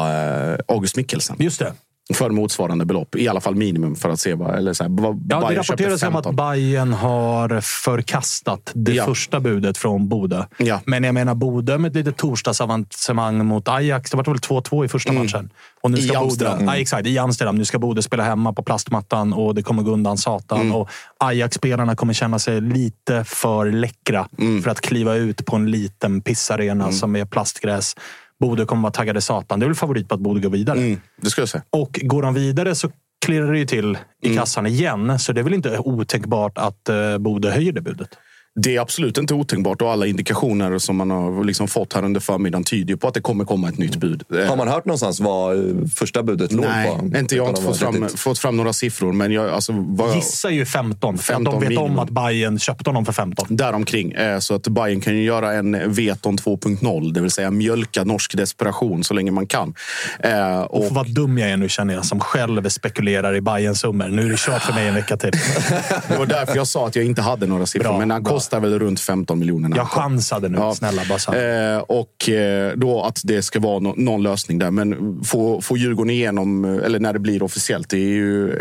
[0.68, 1.36] August Mikkelsen.
[1.38, 1.72] Just det.
[2.14, 3.16] För motsvarande belopp.
[3.16, 4.54] I alla fall minimum för att se vad...
[4.54, 6.36] Eller så här, vad Ja, det Bayern rapporteras om att 15.
[6.36, 9.04] Bayern har förkastat det Ja.
[9.04, 10.46] första budet från Bode.
[10.56, 10.80] Ja.
[10.84, 14.10] Men jag menar Bode med ett litet torsdagsavancemang mot Ajax.
[14.10, 15.50] Det var väl 2-2 i första matchen.
[15.82, 16.04] Och nu Mm.
[16.06, 16.58] I ska Amsterdam.
[16.58, 17.56] Bode, ja, exakt, I Amsterdam.
[17.56, 20.60] Nu ska Bode spela hemma på plastmattan och det kommer gå undan satan.
[20.60, 20.74] Mm.
[20.74, 24.62] Och Ajax-spelarna kommer känna sig lite för läckra Mm.
[24.62, 27.96] för att kliva ut på en liten pissarena som är plastgräs.
[28.40, 29.60] Bode kommer vara taggade satan.
[29.60, 30.78] Det är väl favorit på att Bode går vidare.
[30.78, 31.62] Mm, det skulle jag säga.
[31.70, 32.90] Och går de vidare så
[33.26, 34.38] klirrar det ju till i Mm.
[34.38, 35.18] kassan igen.
[35.18, 38.08] Så det är väl inte otänkbart att uh, Bode höjer det budet.
[38.54, 42.20] Det är absolut inte otänkbart och alla indikationer som man har liksom fått här under
[42.20, 44.22] förmiddagen tyder på att det kommer komma ett nytt bud.
[44.48, 47.18] Har man hört någonstans vad eh, första budet låg Nej, på?
[47.18, 49.12] inte jag har inte fått fram, fått fram några siffror.
[49.12, 51.18] Men jag, alltså, vad jag, Gissar ju 15.
[51.18, 51.98] För att 15 de vet om minimum.
[51.98, 53.46] att Bayern köpte honom för 15.
[53.50, 54.12] Däromkring.
[54.12, 58.36] Eh, Så att Bayern kan ju göra en Veton 2.0, det vill säga mjölka norsk
[58.36, 59.74] desperation så länge man kan.
[60.20, 63.80] Eh, Och Och vad dum jag är nu känner jag som själv spekulerar i Bayerns
[63.80, 64.08] summor.
[64.08, 65.30] Nu är det kört för mig en vecka till.
[66.08, 67.88] det var därför jag sa att jag inte hade några siffror.
[67.88, 68.40] Bra, men han.
[68.50, 69.76] Kostar väl runt 15 miljoner.
[69.76, 70.58] Jag chansade nu.
[70.58, 70.74] Ja.
[70.74, 71.76] Snälla, här.
[71.76, 74.70] Eh, och eh, då att det ska vara no någon lösning där.
[74.70, 78.56] Men få, få Djurgården igenom, eh, eller när det blir officiellt, det är ju eh,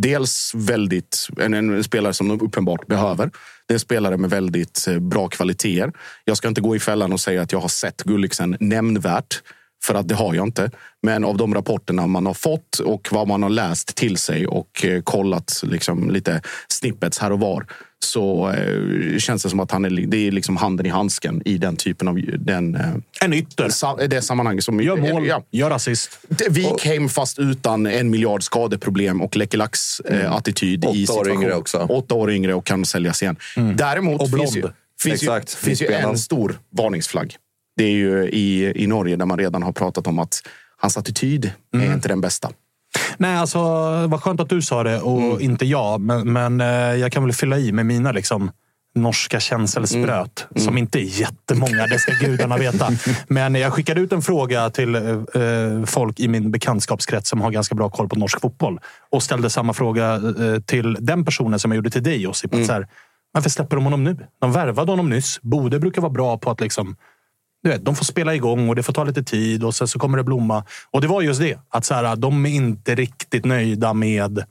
[0.00, 3.30] dels väldigt en, en spelare som de uppenbart behöver.
[3.66, 5.92] Det är en spelare med väldigt bra kvaliteter.
[6.24, 9.42] Jag ska inte gå i fällan och säga att jag har sett Gulliksen nämnvärt.
[9.84, 10.70] För att det har jag inte.
[11.02, 14.84] Men av de rapporterna man har fått och vad man har läst till sig och
[14.84, 17.66] eh, kollat liksom lite snippets här och var
[18.04, 21.58] så eh, känns det som att han är, det är liksom handen i handsken i
[21.58, 23.68] den typen av den, eh, En ytter.
[23.68, 24.64] sa, det sammanhanget.
[24.64, 26.18] Som, Gör mål, Ja, gör assist.
[26.50, 31.42] Vik hem fast utan en miljard skadeproblem och Lekelax-attityd Åtta i år situation.
[31.42, 31.78] yngre också.
[31.78, 33.36] Åtta år yngre och kan säljas igen.
[33.74, 34.62] Däremot Och finns ju,
[35.02, 37.36] finns ju, finns ju en stor varningsflagg.
[37.78, 40.42] Det är ju i, i Norge där man redan har pratat om att
[40.76, 42.50] hans attityd är inte den bästa.
[43.16, 43.58] Nej, alltså,
[44.06, 46.00] vad skönt att du sa det och inte jag.
[46.00, 48.50] Men, men eh, jag kan väl fylla i med mina liksom,
[48.94, 50.46] norska känselspröt.
[50.56, 52.88] Som inte är jättemånga, det ska gudarna veta.
[53.28, 55.02] Men jag skickade ut en fråga till eh,
[55.42, 58.80] eh, folk i min bekantskapskrets som har ganska bra koll på norsk fotboll.
[59.10, 62.54] Och ställde samma fråga eh, till den personen som jag gjorde till dig, Josip.
[62.54, 62.88] att Så här,
[63.32, 64.16] varför släpper de honom nu?
[64.40, 65.38] De värvade honom nyss.
[65.42, 66.96] Bode brukar vara bra på att liksom
[67.62, 69.98] du vet, de får spela igång och det får ta lite tid och sen så
[69.98, 70.64] kommer det blomma.
[70.90, 71.58] Och det var just det.
[71.68, 74.44] Att så här, de är inte riktigt nöjda med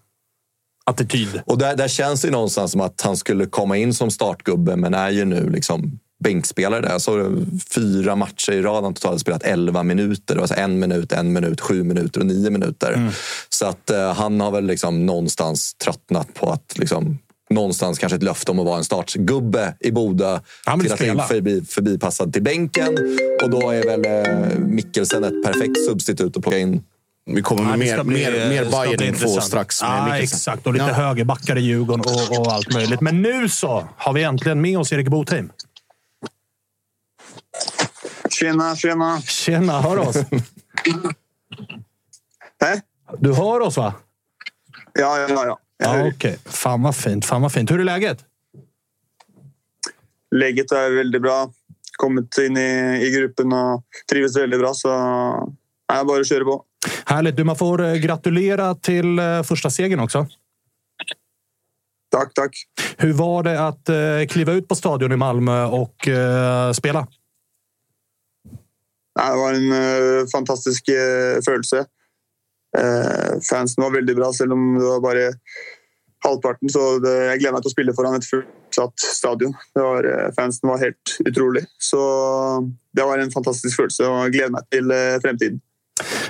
[0.85, 1.41] attityd.
[1.45, 4.93] Och där, där känns det någonstans som att han skulle komma in som startgubbe, men
[4.93, 6.99] är ju nu liksom bänkspelare där.
[6.99, 7.43] Så
[7.75, 10.35] fyra matcher i rad, han totalt spelat 11 minuter.
[10.35, 13.11] Det var så en minut, en minut, sju minuter och nio minuter.
[13.49, 17.17] Så att eh, han har väl liksom någonstans tröttnat på att liksom,
[17.49, 21.15] någonstans kanske ett löfte om att vara en startgubbe i Boda Han vill till att
[21.17, 22.97] bli förbi, förbipassad till bänken.
[23.43, 26.83] Och då är väl eh, Mikkelsen ett perfekt substitut att plocka in
[27.25, 29.43] Vi kommer med mer, bli- mer, mer det ska bli Bayern info intressant.
[29.43, 29.81] strax.
[29.81, 30.23] Med Mikkelsen.
[30.23, 30.67] exakt.
[30.67, 30.93] Och lite Ja.
[30.93, 33.01] högerbackar i Djurgården och, och allt möjligt.
[33.01, 35.49] Men nu så har vi äntligen med oss Erik Botheim.
[38.29, 39.21] Tjena, tjena.
[39.21, 40.15] Tjena, hör oss.
[42.61, 42.81] Hej?
[43.19, 43.93] Du hör oss va?
[44.93, 45.59] Ja, ja, ja.
[45.77, 46.07] Ja.
[46.07, 46.39] Okej.
[46.45, 47.25] Fan vad fint.
[47.25, 47.71] Fan vad fint.
[47.71, 48.25] Hur är läget?
[50.35, 51.51] Läget är väldigt bra.
[51.97, 54.73] Kommit in i, i gruppen och trivs väldigt bra.
[54.73, 54.89] Så
[55.93, 56.63] nej, bara köra på.
[57.05, 57.37] Härligt.
[57.37, 60.27] Du, man får eh, gratulera till eh, första segern också.
[62.09, 62.55] Tack, tack.
[62.97, 67.07] Hur var det att eh, kliva ut på stadion i Malmö och eh, spela?
[69.15, 70.85] Det var en eh, fantastisk
[71.45, 71.85] følelse.
[72.77, 75.27] Eh, fansen var veldig bra, selv om det var bare
[76.25, 76.69] halvparten.
[76.69, 79.55] Så det, jeg gleder meg til å spille foran et fullsatt stadion.
[79.75, 81.65] Det var, eh, fansen var helt utrolig.
[81.81, 85.61] Så eh, det var en fantastisk følelse, og jeg gleder meg til eh, fremtiden.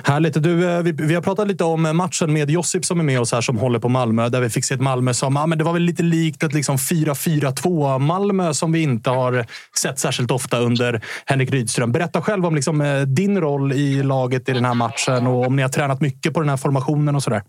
[0.04, 0.42] Härligt.
[0.42, 3.20] Du, eh, vi, vi har pratat lite om eh, matchen med Josip som är med
[3.20, 4.28] oss här som håller på Malmö.
[4.28, 6.54] Där vi fick se ett Malmö som ah, men det var väl lite likt ett
[6.54, 9.46] liksom 4-4-2 Malmö som vi inte har
[9.78, 11.92] sett särskilt ofta under Henrik Rydström.
[11.92, 15.56] Berätta själv om liksom, eh, din roll i laget i den här matchen och om
[15.56, 17.42] ni har tränat mycket på den här formationen och sådär.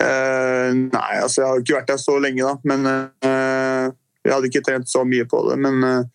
[0.00, 4.46] Uh, nej, alltså jag har inte varit där så länge, då, Men uh, jag hade
[4.46, 5.56] inte tränat så mycket på det.
[5.56, 6.06] Men uh,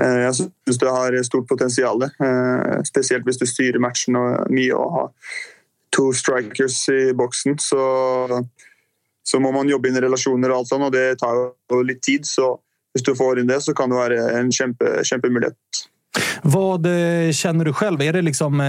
[0.00, 2.02] Eh, jeg syns det har stort potensial.
[2.02, 5.12] Eh, Spesielt hvis du styrer matchen og mye og har
[5.94, 7.58] to strikers i boksen.
[7.58, 7.82] Så,
[9.26, 12.02] så må man jobbe inn i relasjoner og alt sånt, og det tar jo litt
[12.06, 12.28] tid.
[12.28, 12.54] Så
[12.94, 15.56] hvis du får inn det, så kan det være en kjempe, kjempemulighet.
[16.42, 18.02] Vad eh, känner du själv?
[18.02, 18.62] Är det liksom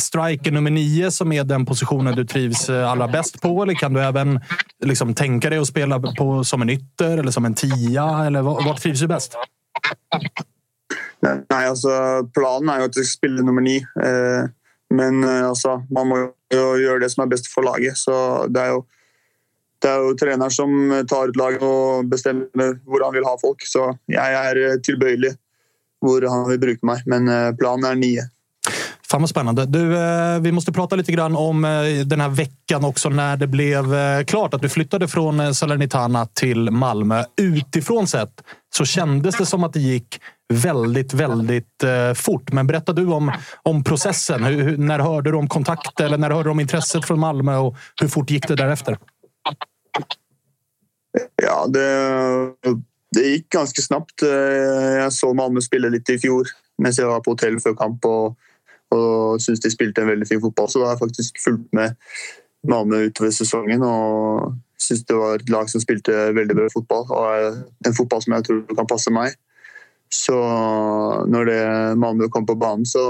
[0.00, 3.62] striker nummer nio som är den positionen du trivs allra bäst på?
[3.62, 4.40] Eller kan du även
[4.84, 8.26] liksom, tänka dig att spela på, som en ytter eller som en tia?
[8.26, 9.36] Eller vad, vad trivs du bäst?
[11.24, 13.78] Nei, altså Planen er jo at jeg skal spille nummer ni.
[13.80, 14.48] Eh,
[14.94, 16.20] men eh, altså, man må
[16.52, 17.98] jo gjøre det som er best for laget.
[17.98, 18.84] Så det er jo,
[19.82, 20.76] det er jo treneren som
[21.08, 23.66] tar ut laget og bestemmer hvor han vil ha folk.
[23.66, 25.34] Så jeg er eh, tilbøyelig
[26.04, 27.02] hvor han vill bruka mig.
[27.06, 28.22] Men eh, planen är nio.
[29.10, 29.66] Fan vad spännande.
[29.66, 29.96] Du,
[30.40, 31.62] vi måste prata lite grann om
[32.06, 33.84] den här veckan också när det blev
[34.24, 37.24] klart att du flyttade från Salernitana till Malmö.
[37.36, 38.42] Utifrån sett
[38.74, 40.20] så kändes det som att det gick
[40.54, 42.52] väldigt, väldigt eh, fort.
[42.52, 43.32] Men berätta du om,
[43.62, 44.44] om processen.
[44.44, 47.56] Hur, hur, när hörde du om kontakt eller när hörde du om intresset från Malmö
[47.56, 48.98] och hur fort gick det därefter?
[51.42, 51.88] Ja, det,
[53.12, 54.22] det gick ganska snabbt.
[54.22, 56.44] Eh, jag såg Malmö spela lite i fjol
[56.78, 58.26] medan jag var på hotell för kamp och,
[58.88, 60.68] och syns de spelade en väldigt fin fotboll.
[60.68, 61.96] Så då har jag faktiskt följt med
[62.68, 67.36] Malmö utöver säsongen och syns det var ett lag som spelade väldigt bra fotboll och
[67.86, 69.32] en fotboll som jag tror kan passa mig.
[70.16, 70.34] Så
[71.26, 73.00] när det Malmö kom på banan så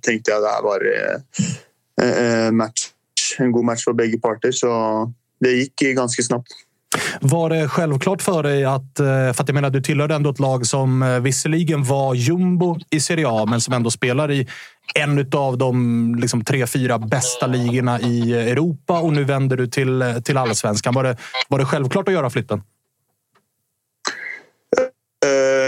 [0.00, 0.80] tänkte jag att det här var
[2.02, 2.90] en eh, match,
[3.38, 4.52] en god match för bägge parter.
[4.52, 6.48] Så det gick ganska snabbt.
[7.20, 9.00] Var det självklart för dig att...
[9.00, 12.78] Eh, för att jag menar, du tillhörde ändå ett lag som eh, visserligen var jumbo
[12.90, 14.48] i Serie A, men som ändå spelar i
[14.94, 20.04] en av de liksom, tre, fyra bästa ligorna i Europa och nu vänder du till,
[20.24, 20.94] till allsvenskan.
[20.94, 21.16] Var det,
[21.48, 22.62] var det självklart att göra flytten?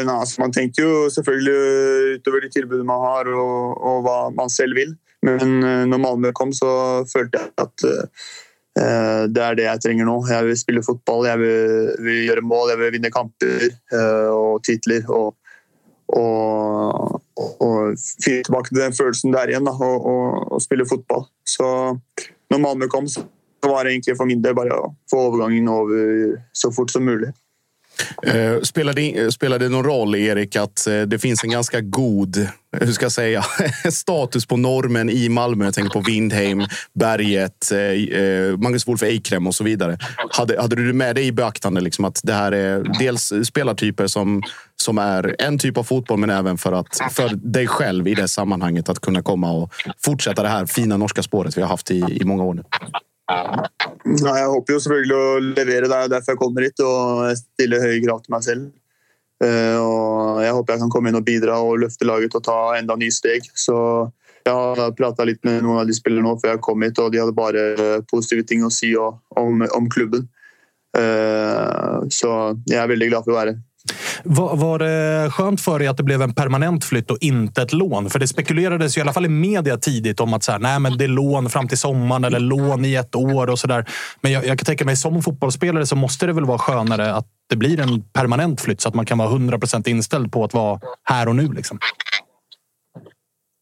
[0.04, 4.52] Nei, altså, man tenker jo selvfølgelig utover de tilbudene man har og, og, hva man
[4.52, 4.94] selv vil.
[5.24, 6.70] Men eh, når Malmö kom så
[7.08, 10.18] følte jeg at uh, det er det jeg trenger nå.
[10.28, 14.64] Jeg vil spille fotball, jeg vil, vil gjøre mål, jeg vil vinne kamper uh, og
[14.66, 15.06] titler.
[15.08, 15.36] Og,
[16.18, 21.24] og, og finne tilbake til den følelsen der igjen da, og, og, og, spille fotball.
[21.48, 21.66] Så
[22.52, 23.24] når Malmö kom, så
[23.64, 27.32] var det egentlig for min del bare å få overgangen over så fort som mulig.
[28.22, 32.36] Eh, spelar, det, spelar det någon roll, Erik, att eh, det finns en ganska god
[32.36, 32.48] eh,
[32.80, 33.44] hur ska jag säga,
[33.90, 35.64] status på normen i Malmö?
[35.64, 39.98] Jag tänker på Windheim, Berget, eh, eh Magnus Wolf Eikrem och så vidare.
[40.30, 44.42] Hade, hade du med dig i beaktande liksom att det här är dels spelartyper som,
[44.76, 48.28] som är en typ av fotboll, men även för, att, för dig själv i det
[48.28, 49.72] sammanhanget att kunna komma och
[50.04, 52.62] fortsätta det här fina norska spåret vi har haft i, i många år nu?
[53.30, 55.88] Ja, jeg håper jo selvfølgelig å levere.
[55.88, 58.66] Det er derfor jeg kommer hit og stiller høye krav til meg selv.
[59.44, 62.58] Eh, og jeg håper jeg kan komme inn og bidra og løfte laget og ta
[62.78, 63.48] enda nye steg.
[63.56, 63.76] Så
[64.44, 67.12] jeg har prata litt med noen av de spillerne nå før jeg kom hit, og
[67.12, 70.28] de hadde bare eh, positive ting å si om, om klubben.
[70.96, 72.32] Eh, så
[72.68, 73.62] jeg er veldig glad for å være her.
[74.24, 77.72] Var, var, det skönt för dig att det blev en permanent flytt och inte ett
[77.72, 78.10] lån?
[78.10, 80.98] För det spekulerades i alla fall i media tidigt om att så här, nej, men
[80.98, 83.88] det är lån fram till sommaren eller lån i ett år och sådär.
[84.20, 87.26] Men jag, jag kan tänka mig som fotbollsspelare så måste det väl vara skönare att
[87.50, 90.54] det blir en permanent flytt så att man kan vara 100 procent inställd på att
[90.54, 91.52] vara här och nu.
[91.52, 91.78] Liksom.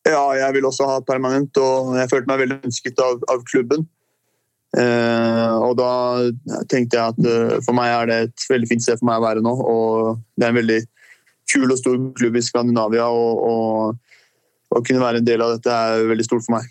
[0.09, 3.87] Ja, jag vill också ha permanent och jag følte mig väldigt önskat av, av klubben.
[4.73, 5.91] Eh, og da
[6.71, 9.21] tenkte jeg at uh, eh, for meg er det et veldig fint sted for meg
[9.21, 9.53] å være nå.
[9.53, 10.81] Og det er en veldig
[11.53, 13.09] kul og stor klubb i Skandinavia.
[13.13, 16.71] Og, og å kunne være en del av dette er veldig stort for meg.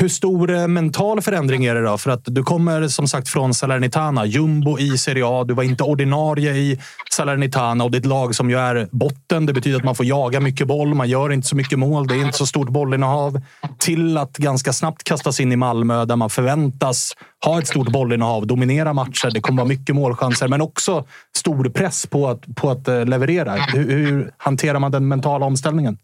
[0.00, 1.98] Hur stor eh, mental förändring är det då?
[1.98, 5.44] För att du kommer som sagt från Salernitana, jumbo i Serie A.
[5.44, 6.80] Du var inte ordinarie i
[7.10, 9.46] Salernitana och det är ett lag som ju är botten.
[9.46, 10.94] Det betyder att man får jaga mycket boll.
[10.94, 12.06] Man gör inte så mycket mål.
[12.06, 13.40] Det är inte så stort bollinnehav.
[13.78, 17.12] Till att ganska snabbt kastas in i Malmö där man förväntas
[17.44, 19.30] ha ett stort bollinnehav, dominera matcher.
[19.34, 21.06] Det kommer vara mycket målchanser, men också
[21.36, 23.52] stor press på att, på att eh, leverera.
[23.52, 25.98] Hur, hur hanterar man den mentala omställningen?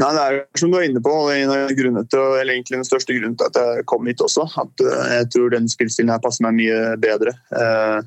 [0.00, 2.88] Nei, det er som du er inne på, en av grunnene til, eller egentlig den
[2.88, 4.46] største grunnen til at jeg kom hit også.
[4.62, 7.34] At eh, jeg tror den spillstilen her passer meg mye bedre.
[7.52, 7.98] Eh,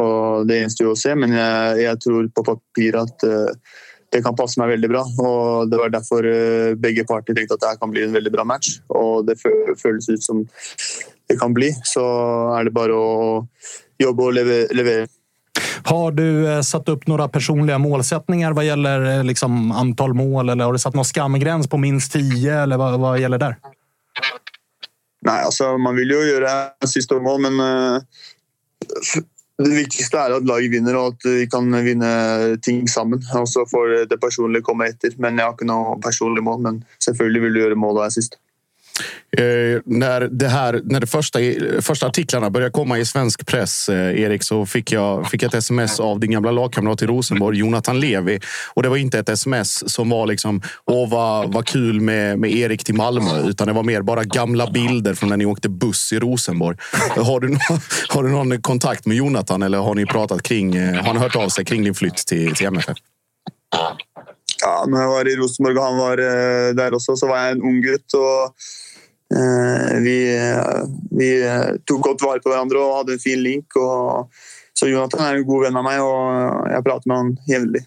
[0.00, 3.76] og Det gjenstår jo å se, men jeg, jeg, tror på papir at eh,
[4.14, 5.02] det kan passe meg veldig bra.
[5.20, 8.46] og Det var derfor eh, begge parter tenkte at det kan bli en veldig bra
[8.48, 8.78] match.
[8.88, 11.72] Og det føles ut som det kan bli.
[11.84, 12.04] Så
[12.56, 13.44] er det bare å
[14.00, 15.08] jobbe og levere.
[15.84, 20.48] Har du eh, satt upp några personliga målsättningar vad gäller eh, liksom, antal mål?
[20.48, 22.62] Eller har du satt någon skamgräns på minst tio?
[22.62, 23.56] Eller vad, vad gäller där?
[25.26, 28.02] Nej, alltså man vill ju göra sista mål, men eh,
[29.58, 33.22] det viktigaste är att laget vinner och att vi kan vinna ting samman.
[33.34, 35.12] Och så får det personliga komma efter.
[35.16, 38.38] Men jag har inte något personligt mål, men självklart vill du göra mål och assist.
[39.38, 41.38] Eh, när, det här, när de första,
[41.80, 46.00] första artiklarna började komma i svensk press, eh, Erik, så fick jag, fick ett sms
[46.00, 48.40] av din gamla lagkamrat i Rosenborg, Jonathan Levi.
[48.74, 52.50] Och det var inte ett sms som var liksom, åh vad, vad kul med, med
[52.50, 56.12] Erik till Malmö, utan det var mer bara gamla bilder från när ni åkte buss
[56.12, 56.76] i Rosenborg.
[57.16, 57.58] Har du,
[58.08, 61.36] har du någon kontakt med Jonathan eller har ni pratat kring, eh, har han hört
[61.36, 62.96] av sig kring din flytt till, till MFF?
[64.62, 67.50] Ja, när jag var i Rosenborg och han var eh, där också så var jag
[67.50, 68.12] en ung gutt.
[68.14, 68.54] Och
[70.02, 70.18] vi,
[71.10, 71.30] vi
[71.84, 73.76] tog godt vare på hverandre og hadde en fin link.
[73.76, 74.30] Og,
[74.78, 77.86] så Jonathan er en god vän av mig och jag pratar med honom jevnlig.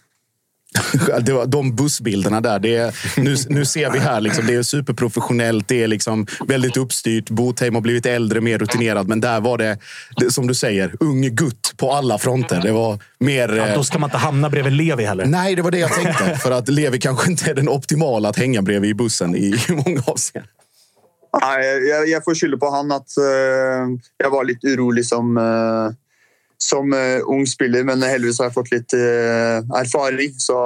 [1.22, 2.60] Det var de bussbilderna där.
[2.60, 5.68] Det är, nu, nu ser vi här, liksom, det är superprofessionellt.
[5.68, 7.30] Det är liksom väldigt uppstyrt.
[7.30, 9.08] Botheim har blivit äldre, mer rutinerad.
[9.08, 9.78] Men där var det,
[10.16, 12.62] det, som du säger, ung gutt på alla fronter.
[12.62, 13.56] Det var mer...
[13.56, 15.26] Ja, då ska man inte hamna bredvid Levi heller.
[15.26, 16.36] Nej, det var det jag tänkte.
[16.36, 19.72] För att Levi kanske inte är den optimala att hänga bredvid i bussen i, i
[19.86, 20.59] många avseenden.
[21.38, 25.92] Nei, jeg, jeg får skylde på han at uh, jeg var litt urolig som, uh,
[26.58, 28.98] som uh, ung spiller, men heldigvis har jag fått lite
[29.78, 30.34] erfaring.
[30.38, 30.58] Så,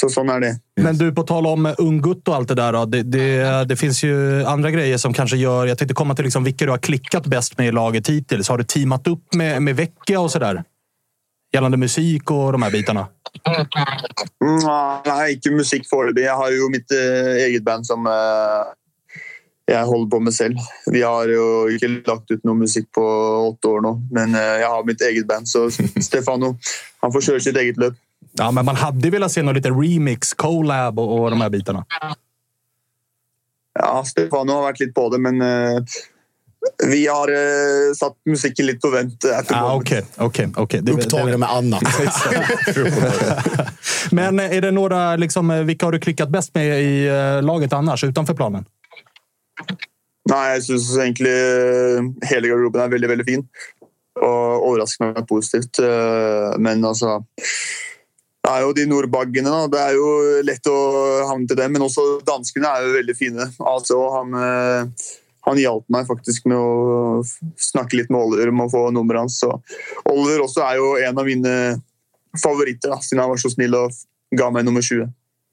[0.00, 0.58] så sån är det.
[0.80, 2.72] Men du, på tal om unggutt och allt det där.
[2.72, 5.66] Då, det, det, det, finns ju andra grejer som kanske gör...
[5.66, 8.48] Jag tänkte komma till liksom vilka du har klickat bäst med i laget hittills.
[8.48, 10.64] Har du teamat upp med, med Vecchia och sådär?
[11.52, 13.08] Gällande musik och de här bitarna?
[14.44, 16.24] Mm, nej, inte musik foreløpig.
[16.24, 16.90] Jag har ju mitt
[17.38, 18.06] eget band som
[19.70, 20.56] jag håller på med själv.
[20.86, 21.28] Vi har
[21.68, 23.02] ju inte lagt ut någon musik på
[23.52, 25.48] åtta år nu, men uh, jag har mitt eget band.
[25.48, 26.58] Så Stefano,
[27.00, 27.94] han får köra sitt eget löp.
[28.32, 31.86] Ja, men man hade velat se någon liten remix, collab och, och de här bitarna.
[33.74, 35.84] Ja, Stefano har varit lite på det, men uh,
[36.86, 39.24] vi har uh, satt musiken lite på vänt.
[39.50, 40.80] Ah, Okej, okej, okej.
[40.80, 41.82] Upptagna med annat.
[44.10, 48.04] men är det några, liksom, vilka har du klickat bäst med i uh, laget annars,
[48.04, 48.64] utanför planen?
[50.28, 53.44] Nei, jeg syns egentlig eh, hele garderoben er veldig, veldig fin.
[54.18, 55.78] Och överraskande positivt.
[55.78, 57.22] Eh, men altså
[58.48, 59.50] det er jo de nordbaggene.
[59.50, 59.68] Da.
[59.68, 60.10] Det er jo
[60.46, 60.76] lett å
[61.28, 63.48] havne til dem, men også danskene er jo veldig fine.
[63.60, 65.08] Altså, han, eh,
[65.48, 67.20] han hjalp meg faktisk med å
[67.60, 69.36] snakke litt med Oliver om å få nummeret hans.
[69.42, 69.52] Så
[70.08, 71.54] Oliver også er jo en av mine
[72.40, 74.00] favoritter, da, siden han var så snill og
[74.38, 75.12] ga meg nummer 20.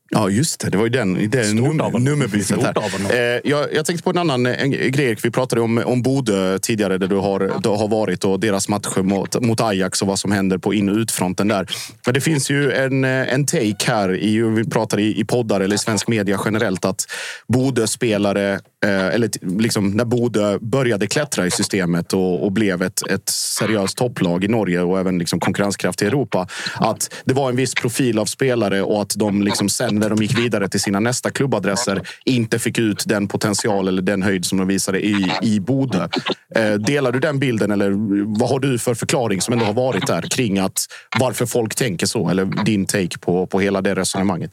[0.10, 0.70] Ja, just det.
[0.70, 3.36] Det var ju den, den num nummerbytet här.
[3.36, 5.18] Eh, jag, jag tänkte på en annan en grej.
[5.24, 9.02] Vi pratade om, om Bodö tidigare där du har, du har varit och deras matcher
[9.02, 11.68] mot, mot Ajax och vad som händer på in och utfronten där.
[12.06, 15.76] Men det finns ju en, en take här, i, vi pratar i, i poddar eller
[15.76, 17.06] i svensk media generellt, att
[17.48, 23.98] Bodö-spelare eller liksom när Bodö började klättra i systemet och, och, blev ett, ett seriöst
[23.98, 26.48] topplag i Norge och även liksom konkurrenskraft i Europa.
[26.74, 30.22] Att det var en viss profil av spelare och att de liksom sen när de
[30.22, 34.58] gick vidare till sina nästa klubbadresser inte fick ut den potential eller den höjd som
[34.58, 36.08] de visade i, i Bodö.
[36.56, 37.92] Eh, delar du den bilden eller
[38.40, 40.86] vad har du för förklaring som ändå har varit där kring att
[41.20, 42.30] varför folk tänker så?
[42.30, 44.52] Eller din take på, på hela det resonemanget?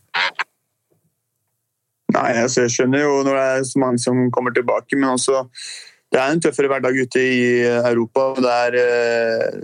[2.12, 4.96] Nej, alltså jag känner ju när det är så många som kommer tillbaka.
[4.96, 5.46] men också
[6.10, 8.34] det är en tuffare vardag ute i Europa.
[8.38, 9.62] Det är, eh,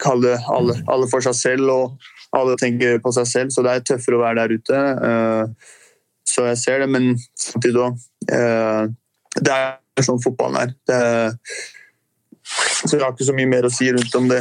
[0.00, 3.52] Kall det alle, alle, for seg selv, og alle tenker på seg selv.
[3.54, 4.80] Så det er tøffere å være der ute.
[5.10, 5.76] Eh,
[6.30, 7.96] så jeg ser det, men samtidig òg
[8.30, 8.84] eh,
[9.40, 10.72] Det er sånn fotballen er.
[10.88, 11.00] Det,
[12.86, 14.40] så jeg har ikke så mye mer å si rundt om det.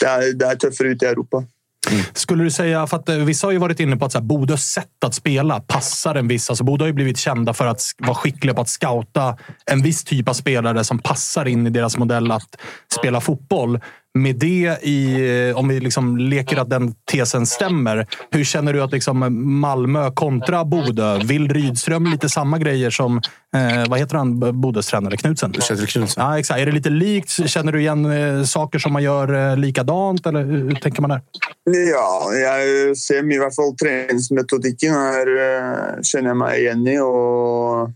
[0.00, 1.42] Det er, det er tøffere ute i Europa.
[1.90, 2.02] Mm.
[2.14, 4.24] Skulle du säga, för att eh, vissa har ju varit inne på att så här,
[4.24, 6.50] Bodös sätt att spela passar en viss...
[6.50, 9.36] Alltså Bodö har ju blivit kända för att vara skickliga på att scouta
[9.66, 12.56] en viss typ av spelare som passar in i deras modell att
[12.98, 13.80] spela fotboll.
[14.18, 18.82] Med det i, eh, om vi liksom leker att den tesen stämmer, hur känner du
[18.82, 21.18] att liksom Malmö kontra Bodö?
[21.24, 23.16] Vill Rydström lite samma grejer som,
[23.54, 25.16] eh, vad heter han, Bodös tränare?
[25.16, 25.52] Knutsen?
[25.52, 26.24] Kjetil Knutsen.
[26.24, 26.60] Ja, exakt.
[26.60, 27.50] Är det lite likt?
[27.50, 30.26] Känner du igen eh, saker som man gör eh, likadant?
[30.26, 31.22] Eller hur, hur tänker man där?
[31.64, 36.98] Ja, jag ser i alla fall träningsmetodiken här känner jag mig igen i.
[36.98, 37.90] Och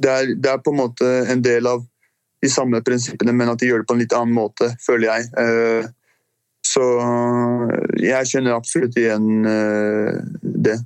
[0.00, 1.86] det, är, det är på något en del av
[2.44, 5.28] de samme prinsippene, men at de gjør det på en litt annen måte, føler jeg.
[5.40, 5.86] Eh,
[6.66, 6.84] så
[7.96, 10.78] jag känner absolut igen eh, det.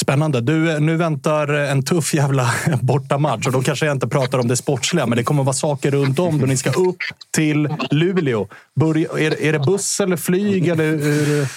[0.00, 0.40] Spännande.
[0.40, 4.56] Du, nu väntar en tuff jävla bortamatch och då kanske jag inte pratar om det
[4.56, 6.96] sportsliga, men det kommer vara saker runt om då ni ska upp
[7.30, 8.48] till Luleå.
[8.74, 10.68] Börja, är, är det buss eller flyg?
[10.68, 11.48] Eller, hur?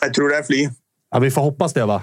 [0.00, 0.70] Jag tror det är flyg.
[1.10, 2.02] Ja, vi får hoppas det, va?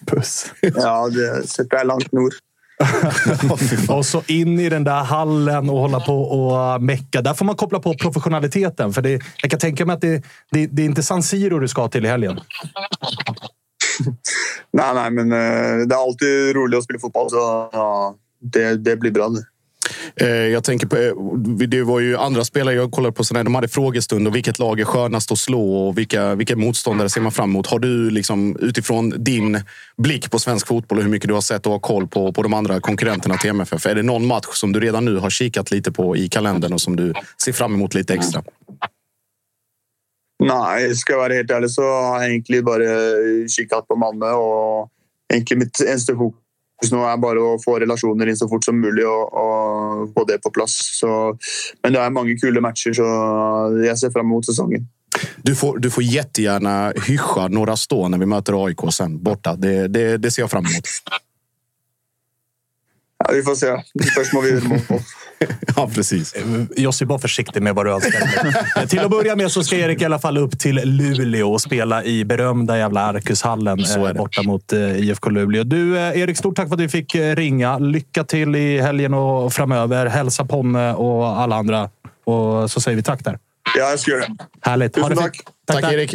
[0.00, 0.46] Buss.
[0.60, 2.34] ja, det är långt norr.
[3.88, 7.22] och så in i den där hallen och hålla på och mecka.
[7.22, 8.92] Där får man koppla på professionaliteten.
[8.92, 11.68] För det, jag kan tänka mig att det, det, det är inte San Siro du
[11.68, 12.40] ska till i helgen.
[14.72, 17.30] nej, nej, men eh, det är alltid roligt att spela fotboll.
[17.30, 19.24] Så ja, det, det blir bra.
[19.24, 19.32] Eh,
[20.16, 23.68] Eh, jag tänker på, eh, det var ju andra spelare jag kollade på, de hade
[23.68, 27.50] frågestund och vilket lag är skönast att slå och vilka, vilka motståndare ser man fram
[27.50, 27.66] emot?
[27.66, 29.60] Har du liksom, utifrån din
[29.96, 32.42] blick på svensk fotboll och hur mycket du har sett och har koll på, på
[32.42, 33.86] de andra konkurrenterna till MFF.
[33.86, 36.80] Är det någon match som du redan nu har kikat lite på i kalendern och
[36.80, 37.12] som du
[37.44, 38.42] ser fram emot lite extra?
[40.44, 42.82] Nej, ska jag vara helt ärlig så har jag egentligen bara
[43.48, 44.90] kikat på Malmö och
[45.32, 46.43] egentligen mitt enda fokus
[46.90, 50.38] nu är bara att få relationer in så fort som möjligt och, och få det
[50.42, 50.98] på plats.
[50.98, 51.38] Så,
[51.82, 53.02] men det är många kul matcher så
[53.86, 54.88] jag ser fram emot säsongen.
[55.42, 59.56] Du får, du får jättegärna hyscha några stå när vi möter AIK sen borta.
[59.56, 60.84] Det, det, det ser jag fram emot.
[63.18, 63.82] Ja, vi får se.
[64.14, 65.00] Först må vi göra mål.
[65.76, 66.34] ja, precis.
[66.76, 68.86] Jossi, var försiktig med vad du önskar.
[68.86, 72.04] Till att börja med så ska Erik i alla fall upp till Luleå och spela
[72.04, 75.64] i berömda jävla Arkushallen eh, borta mot eh, IFK Luleå.
[75.64, 77.78] Du, eh, Erik, stort tack för att du fick ringa.
[77.78, 80.06] Lycka till i helgen och framöver.
[80.06, 81.90] Hälsa Ponne och alla andra.
[82.24, 83.38] Och så säger vi tack där.
[83.78, 84.36] Ja, jag ska göra det.
[84.60, 84.94] Härligt.
[84.94, 85.36] Tusen det tack.
[85.36, 85.50] fint.
[85.66, 86.14] Tack, Erik.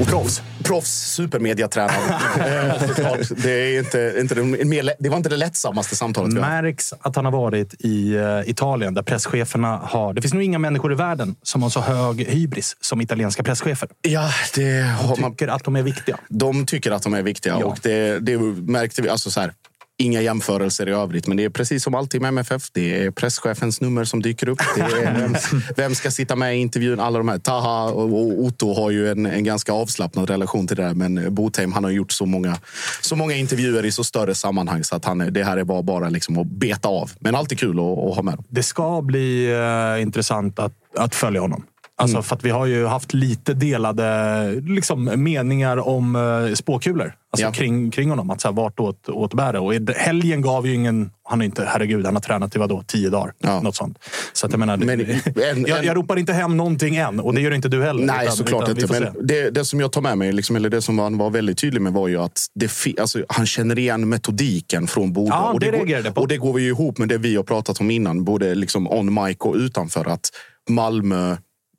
[0.00, 0.42] Och proffs.
[0.64, 1.90] Proffs, supermediatränad.
[2.40, 3.18] Eh, såklart.
[3.36, 6.48] det, är inte, inte det, det var inte det lättsammaste samtalet vi har.
[6.62, 10.14] märks att han har varit i eh, Italien där presscheferna har...
[10.14, 13.88] Det finns nog inga människor i världen som har så hög hybris som italienska presschefer.
[14.02, 16.16] Ja, det har De man, tycker att de är viktiga.
[16.28, 17.66] de tycker att de är viktiga Ja.
[17.66, 19.08] och det, det märkte vi.
[19.08, 19.52] Alltså så här,
[19.98, 22.70] Inga jämförelser i övrigt, men det är precis som alltid med MFF.
[22.72, 24.58] Det är presschefens nummer som dyker upp.
[24.76, 25.36] Vem,
[25.76, 27.00] vem ska sitta med i intervjun?
[27.00, 27.38] Alla de här.
[27.38, 30.94] Taha och Otto har ju en, en ganska avslappnad relation till det där.
[30.94, 32.56] Men Botheim han har gjort så många,
[33.00, 36.08] så många intervjuer i så större sammanhang så att han, det här är bara, bara
[36.08, 37.10] liksom att beta av.
[37.20, 38.44] Men alltid kul att, att ha med.
[38.48, 39.52] Det ska bli
[39.96, 41.64] eh, intressant att, att följa honom.
[41.98, 47.12] Alltså, För att vi har ju haft lite delade liksom, meningar om eh, spåkulor.
[47.32, 47.52] Alltså, Ja.
[47.52, 48.30] kring, kring honom.
[48.30, 49.60] Att så här, vart åt, åt bära.
[49.60, 51.10] Och i- helgen gav ju ingen...
[51.28, 53.32] Han är inte, herregud, han har tränat i vadå, tio dagar.
[53.38, 53.60] Ja.
[53.60, 53.98] Något sånt.
[54.32, 57.20] Så att jag menar, Men en- jag, jag ropar inte hem någonting än.
[57.20, 58.04] Och det gör inte du heller.
[58.06, 59.00] Nej, utan- såklart utan inte.
[59.14, 61.58] Men det, det som jag tar med mig, liksom, eller det som han var väldigt
[61.58, 62.70] tydlig med var ju att det,
[63.00, 65.28] alltså, han känner igen metodiken från Bodö.
[65.30, 66.20] Ja, och, det går, reagerade jag på.
[66.20, 68.90] och det går vi ju ihop med det vi har pratat om innan, både liksom
[68.90, 70.04] on mic och utanför.
[70.08, 70.30] Att
[70.68, 71.36] Malmö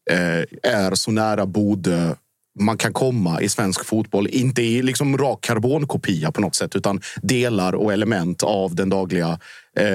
[0.09, 2.15] Eh, är så nära Bodö
[2.59, 4.27] man kan komma i svensk fotboll.
[4.27, 9.39] Inte i liksom rak karbonkopia på något sätt, utan delar och element av den dagliga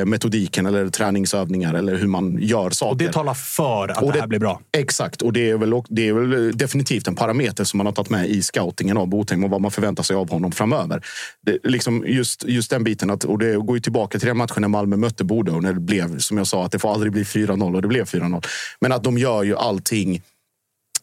[0.05, 2.91] metodiken eller träningsövningar eller hur man gör saker.
[2.91, 4.61] Och det talar för att Och det här blir bra.
[4.77, 8.11] Exakt, och det är, väl, det är väl definitivt en parameter som man har tagit
[8.11, 11.03] med i scoutingen av Botheim och vad man förväntar sig av honom framöver.
[11.47, 14.61] Det, liksom just, just den biten, att, och det går ju tillbaka till den matchen
[14.61, 17.13] när Malmö mötte Bodö och när det blev, som jag sa, att det får aldrig
[17.13, 18.47] bli 4-0 och det blev 4-0.
[18.81, 20.23] Men att de gör ju allting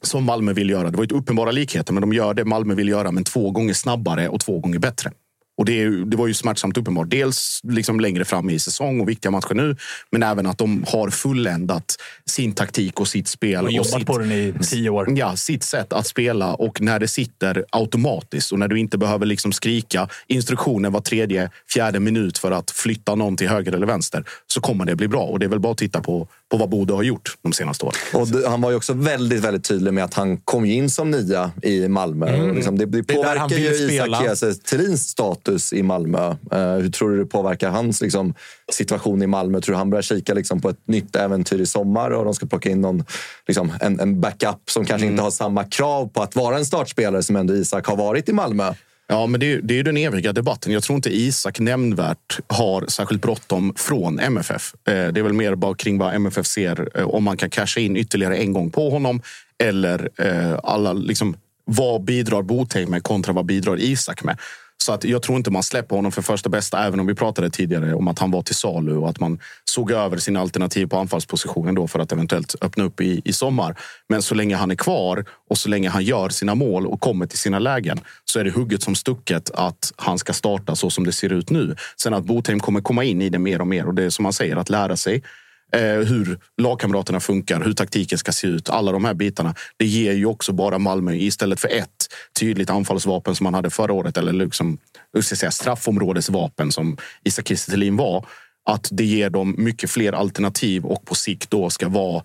[0.01, 0.91] som Malmö vill göra.
[0.91, 3.73] Det var ju uppenbara likheter, men de gör det Malmö vill göra, men två gånger
[3.73, 5.11] snabbare och två gånger bättre.
[5.59, 7.09] Och det, det var ju smärtsamt uppenbart.
[7.09, 9.75] Dels liksom längre fram i säsong och viktiga matcher nu,
[10.11, 11.95] men även att de har fulländat
[12.25, 13.65] sin taktik och sitt spel.
[13.65, 15.17] Och jobbat sitt, på den i tio år.
[15.17, 19.25] Ja, sitt sätt att spela och när det sitter automatiskt och när du inte behöver
[19.25, 24.23] liksom skrika instruktioner var tredje, fjärde minut för att flytta någon till höger eller vänster
[24.47, 25.23] så kommer det bli bra.
[25.23, 27.85] Och det är väl bara att titta på, på vad Bodö har gjort de senaste
[27.85, 27.95] åren.
[28.13, 31.51] Och han var ju också väldigt, väldigt tydlig med att han kom in som nia
[31.63, 32.41] i Malmö.
[32.41, 34.21] Och liksom det, det påverkar ju Isak.
[34.21, 36.35] Kiese Thelins status i Malmö.
[36.51, 38.33] Eh, hur tror du det påverkar hans liksom,
[38.71, 39.61] situation i Malmö?
[39.61, 42.45] Tror du han börjar kika liksom, på ett nytt äventyr i sommar och de ska
[42.45, 43.03] plocka in någon,
[43.47, 47.23] liksom, en, en backup som kanske inte har samma krav på att vara en startspelare
[47.23, 48.73] som ändå Isak har varit i Malmö?
[49.11, 50.73] Ja, men det, är- det är ju den eviga debatten.
[50.73, 54.73] Jag tror inte Isak nämnvärt har särskilt bråttom från MFF.
[54.87, 57.79] Eh, det är väl mer bara kring vad MFF ser, eh, om man kan casha
[57.79, 59.21] in ytterligare en gång på honom
[59.63, 61.35] eller eh, alla, liksom,
[61.65, 64.37] vad bidrar Botheim med kontra vad bidrar Isak med?
[64.83, 67.49] Så att jag tror inte man släpper honom för första bästa, även om vi pratade
[67.49, 70.97] tidigare om att han var till salu och att man såg över sina alternativ på
[70.97, 73.79] anfallspositionen då för att eventuellt öppna upp i, i sommar.
[74.09, 77.25] Men så länge han är kvar och så länge han gör sina mål och kommer
[77.25, 81.05] till sina lägen så är det hugget som stucket att han ska starta så som
[81.05, 81.75] det ser ut nu.
[82.01, 84.23] Sen att Botheim kommer komma in i det mer och mer och det är som
[84.23, 85.23] man säger, att lära sig
[85.71, 88.69] Eh, hur lagkamraterna funkar, hur taktiken ska se ut.
[88.69, 89.55] Alla de här bitarna.
[89.77, 92.07] Det ger ju också bara Malmö istället för ett
[92.39, 94.77] tydligt anfallsvapen som man hade förra året eller liksom,
[95.21, 98.25] ska säga, straffområdesvapen som Isak Kiese var.
[98.69, 102.23] att det ger dem mycket fler alternativ och på sikt då ska vara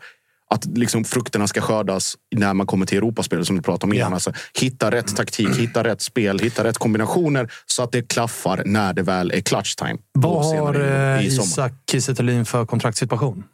[0.50, 4.10] att liksom frukterna ska skördas när man kommer till Europaspelet som du pratade om innan.
[4.10, 4.14] Ja.
[4.14, 8.92] Alltså, hitta rätt taktik, hitta rätt spel, hitta rätt kombinationer så att det klaffar när
[8.92, 9.98] det väl är clutch time.
[10.12, 11.46] Vad har eh, i sommar.
[11.46, 13.44] Isak Kiese för kontraktssituation?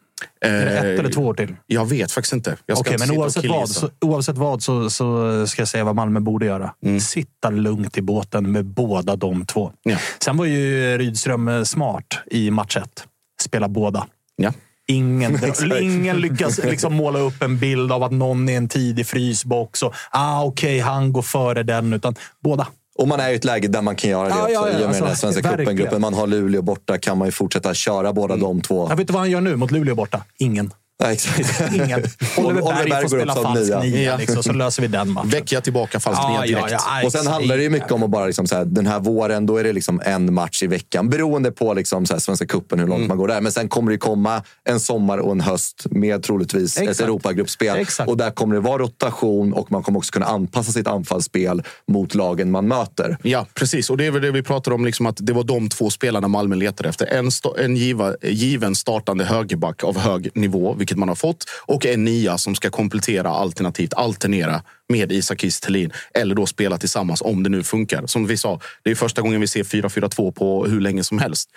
[0.40, 1.56] Är det ett Eh, eller två år till?
[1.66, 2.56] Jag vet faktiskt inte.
[2.66, 5.84] Jag ska Okej, inte men oavsett vad, så, oavsett vad så, så ska jag säga
[5.84, 6.74] vad Malmö borde göra.
[6.84, 7.00] Mm.
[7.00, 9.72] Sitta lugnt i båten med båda de två.
[9.82, 9.96] Ja.
[10.24, 13.04] Sen var ju Rydström eh, smart i match ett.
[13.42, 14.06] Spela båda.
[14.36, 14.52] Ja.
[14.90, 15.38] Ingen,
[15.80, 19.94] ingen lyckas liksom måla upp en bild av att någon är en tidig frysbox och
[20.10, 21.92] ah, okej, han går före den.
[21.92, 22.66] Utan båda.
[22.98, 24.52] Och man är i ett läge där man kan göra det Ja, också.
[24.52, 26.00] ja, ja, I och med alltså, den här Svenska cupen-gruppen.
[26.00, 28.82] Man har Luleå borta, kan man ju fortsätta köra båda de två.
[28.88, 30.24] Jag vet inte vad han gör nu mot Luleå borta?
[30.38, 30.72] Ingen.
[31.00, 31.60] Ja, exakt.
[31.74, 32.02] Ingen.
[32.36, 33.80] Oliver Berg Berg får spela falsk nia.
[33.80, 34.16] nia, Ja.
[34.16, 35.28] liksom, så löser vi den matchen.
[35.30, 36.74] Vecchia tillbaka falskt ner direkt.
[37.04, 39.46] Och sen handlar det ju mycket om att bara liksom så här, den här våren,
[39.46, 41.08] då är det liksom en match i veckan.
[41.08, 43.08] Beroende på liksom så här Svenska cupen, hur långt Mm.
[43.08, 43.40] man går där.
[43.40, 47.00] Men sen kommer det komma en sommar och en höst med troligtvis ett Exakt.
[47.00, 47.76] Europagruppspel.
[47.76, 48.08] Exakt.
[48.10, 52.14] Och där kommer det vara rotation och man kommer också kunna anpassa sitt anfallsspel mot
[52.14, 53.16] lagen man möter.
[53.22, 53.90] Ja, precis.
[53.90, 56.28] Och det är väl det vi pratar om, liksom att det var de två spelarna
[56.28, 57.06] Malmö letade efter.
[57.06, 61.44] En, en giva, given startande högerback av hög nivå, vilket man har fått.
[61.66, 65.92] Och en nia som ska komplettera alternativt alternera med Isak Kiese Thelin.
[66.14, 68.06] Eller då spela tillsammans om det nu funkar.
[68.06, 71.50] Som vi sa, det är första gången vi ser 4-4-2 på hur länge som helst.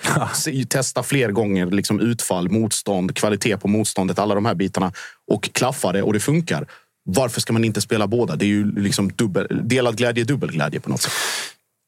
[0.69, 4.91] Testa fler gånger liksom utfall, motstånd, kvalitet på motståndet, alla de här bitarna.
[5.31, 6.67] Och klaffar det och det funkar.
[7.05, 8.35] Varför ska man inte spela båda?
[8.35, 11.11] Det är ju liksom dubbel, delad glädje, dubbel glädje på något sätt.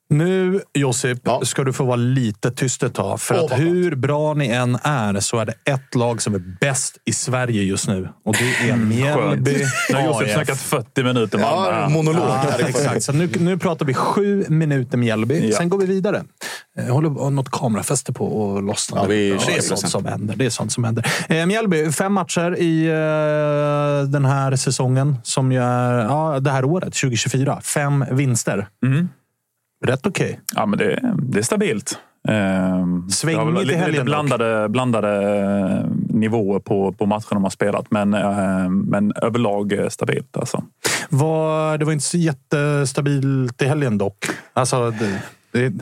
[0.10, 1.42] Nu, Josip, Ja.
[1.44, 3.22] ska du få vara lite tyst ett tag.
[3.22, 6.42] För Åh, att hur bra ni än är så är det ett lag som är
[6.62, 8.10] bäst i Sverige just nu.
[8.26, 10.34] Och det är Mjällby Nu har Josef AIF.
[10.34, 11.80] snackat 40 minuter Malmö.
[11.82, 12.24] Ja, monolog.
[12.28, 13.04] Ja, exakt.
[13.04, 15.50] Så nu, nu pratar vi sju minuter Mjällby.
[15.50, 15.58] Ja.
[15.58, 16.24] Sen går vi vidare.
[16.76, 18.98] Jag håller har något kamerafäste på att lossna.
[19.02, 20.36] Ja, vi det är sånt som händer.
[20.36, 21.06] Det är sånt som händer.
[21.30, 25.18] Eh, Mjällby, fem matcher i eh, den här säsongen.
[25.24, 27.62] Som ju är, ja, det här året, 2024.
[27.62, 28.68] Fem vinster.
[28.86, 29.10] Mm.
[29.86, 30.40] Rätt okej.
[30.56, 32.00] Ja, men det, det är stabilt.
[32.28, 37.86] Ehm, Svängigt i helgen lite blandade, blandade eh, nivåer på, på matcherna man har spelat,
[37.92, 40.38] men, eh, men överlag eh, stabilt.
[40.38, 40.64] Alltså.
[41.10, 44.26] Var, det var inte så jättestabilt i helgen dock.
[44.54, 45.22] Alltså, det,
[45.52, 45.74] det,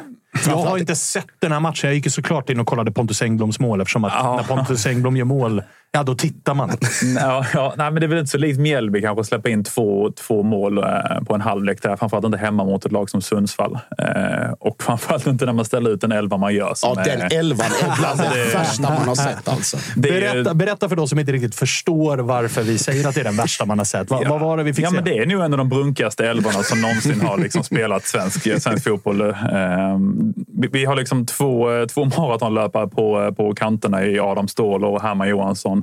[0.48, 1.88] jag har inte sett den här matchen.
[1.88, 4.36] Jag gick ju såklart in och kollade Pontus Engbloms mål eftersom att Ja.
[4.36, 5.62] när Pontus Engblom gör mål,
[5.96, 6.70] ja då tittar man.
[7.20, 9.64] Ja, ja, nej, men det är väl inte så likt Mjällby kanske att släppa in
[9.64, 10.84] två, två mål eh,
[11.28, 11.96] på en halvlek där.
[11.96, 13.80] Framförallt inte hemma mot ett lag som Sundsvall.
[13.98, 16.68] Eh, och framförallt inte när man ställer ut en elva man gör.
[16.68, 19.48] Ja, Som den är, elvan är bland Alltså, det värsta man har sett.
[19.48, 19.78] Alltså.
[19.78, 23.22] är ju- Berätta, berätta för de som inte riktigt förstår varför vi säger att det
[23.22, 24.10] är den värsta man har sett.
[24.10, 24.30] Va, Ja.
[24.30, 24.96] Vad var det vi fick ja, se?
[24.96, 28.44] men Det är nog en av de brunkigaste elvorna som någonsin har liksom spelat svensk,
[28.62, 29.22] svensk fotboll.
[29.22, 34.86] Ehm, vi, vi har liksom två, eh, två maratonlöpare på, på kanterna i Adam Ståhl
[34.86, 35.83] och Herman Johansson.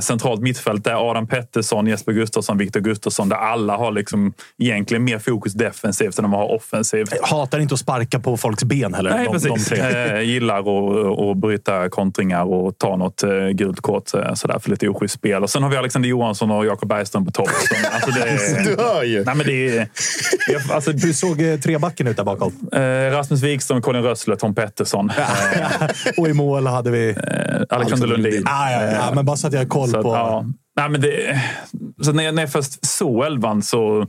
[0.00, 5.18] centralt mittfält är Adam Pettersson, Jesper Gustafsson, Viktor Gustafsson där alla har liksom egentligen mer
[5.18, 7.08] fokus defensivt än de har offensivt.
[7.22, 9.10] Hatar inte att sparka på folks ben heller.
[9.10, 9.68] Nej, de, de precis.
[9.68, 9.78] tre.
[9.80, 14.70] Eh, gillar att, att bryta kontringar och ta något eh, gult kort eh, sådär, för
[14.70, 15.42] lite oschysst spel.
[15.42, 17.48] Och sen har vi Alexander Johansson och Jakob Bergström på topp.
[17.92, 19.24] Alltså det är, Du hör ju.
[19.24, 19.88] nej, men det är,
[20.52, 22.52] jag- alltså, Hur såg eh, trebacken ut där bakom?
[22.72, 22.80] Eh,
[23.16, 27.08] Rasmus Wikström, Colin Rössle, Tom Pettersson, eh, och i mål hade vi...
[27.08, 27.14] eh,
[27.68, 28.42] Alexander Lundin.
[28.46, 30.08] Ah, ja, ja, ja, men bara så att jag koll Så, att, på...
[30.08, 30.44] ja.
[30.76, 31.42] Nej, men det,
[32.02, 34.06] så när, jag, när jag först såg elvan så,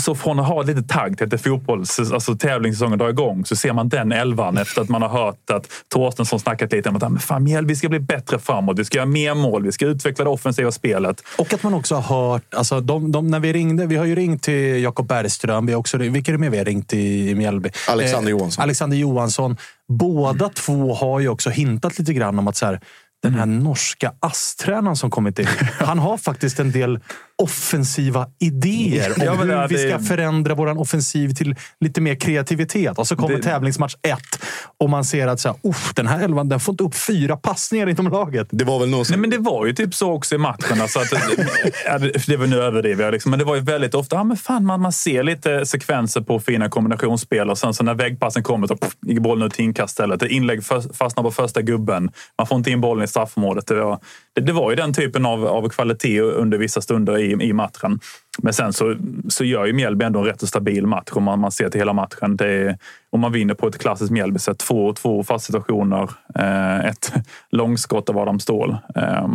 [0.00, 3.72] så från att ha lite tagg till att fotbolls, alltså tävlingssäsongen drar igång så ser
[3.72, 7.18] man den elvan efter att man har hört att Torstensson snackat lite om att men
[7.18, 8.78] fan, Mjällby, vi ska bli bättre framåt.
[8.78, 9.62] Vi ska göra mer mål.
[9.62, 11.22] Vi ska utveckla det offensiva spelet.
[11.38, 14.14] Och att man också har hört, alltså de, de, när vi ringde, vi har ju
[14.14, 17.28] ringt till Jakob Bergström, vi har också, vilka är det mer vi har ringt till
[17.28, 17.70] i Mjällby?
[17.88, 18.62] Alexander Johansson.
[18.62, 19.56] Alexander Johansson.
[19.88, 22.80] Båda två har ju också hintat lite grann om att så här,
[23.24, 25.46] den här norska ASS-tränaren som kommit in,
[25.80, 27.00] han har faktiskt en del
[27.42, 32.14] offensiva idéer om Ja, hur det- vi ska det- förändra vår offensiv till lite mer
[32.14, 32.98] kreativitet.
[32.98, 34.42] Och så kommer Det- tävlingsmatch ett
[34.80, 37.36] och man ser att så här, "Uff, den här elvan den får inte upp fyra
[37.36, 38.48] passningar inom laget.
[38.50, 39.20] Det var väl någon Nej, som...
[39.20, 40.80] men det var ju typ så också i matchen.
[40.82, 41.10] Alltså att,
[42.00, 44.36] det det var nu överdriver jag, liksom, men det var ju väldigt ofta, ja, men
[44.36, 48.66] fan, man, man ser lite sekvenser på fina kombinationsspel och sen så när väggpassen kommer
[48.66, 48.76] så
[49.06, 50.22] gick bollen ut till inkast istället.
[50.22, 50.64] Inlägg
[50.94, 52.10] fastnar på första gubben.
[52.38, 53.66] Man får inte in bollen i straffområdet.
[53.66, 53.98] Det var,
[54.34, 58.00] det, det var ju den typen av, av kvalitet under vissa stunder i, i matchen.
[58.42, 58.96] Men sen så,
[59.28, 61.80] så gör ju Mjällby ändå en rätt så stabil match om man, man ser till
[61.80, 62.36] hela matchen.
[62.36, 62.78] Det är,
[63.10, 64.58] om man vinner på ett klassiskt Mjällby-sätt.
[64.58, 67.12] Två, två fasta situationer, eh, ett
[67.50, 68.76] långskott av Adam Ståhl.
[68.96, 69.28] Eh,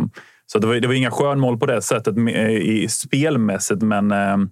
[0.46, 4.50] så det var, det var inga skönmål på det sättet eh, i spelmässigt, men, ehm,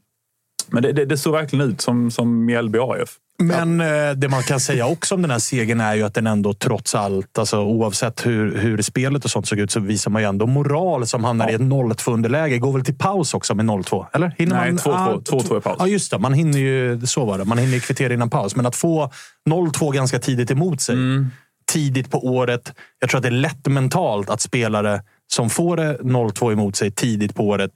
[0.71, 3.09] men det, det, det såg verkligen ut som, som Mjällby AIF.
[3.43, 6.27] Men eh, det man kan säga också om den här segern är ju att den
[6.27, 10.23] ändå trots allt, alltså, oavsett hur, hur spelet och sånt såg ut, så visar man
[10.23, 12.59] ju ändå moral som hamnar i ett 0-2 underläge.
[12.59, 14.07] Går väl till paus också med 0-2?
[14.13, 14.35] Eller?
[14.39, 15.77] Hinner Nej, man, 2-2 Ah, 2-2 i paus.
[15.79, 16.19] Ja, just det.
[16.19, 17.45] Man hinner ju, så var det.
[17.45, 18.57] Man hinner kvittera innan paus.
[18.57, 19.11] Men att få
[19.51, 21.27] 0-2 ganska tidigt emot sig, Mm.
[21.73, 22.73] tidigt på året.
[23.01, 25.03] Jag tror att det är lätt mentalt att spelare
[25.33, 27.71] som får det 0-2 emot sig tidigt på året,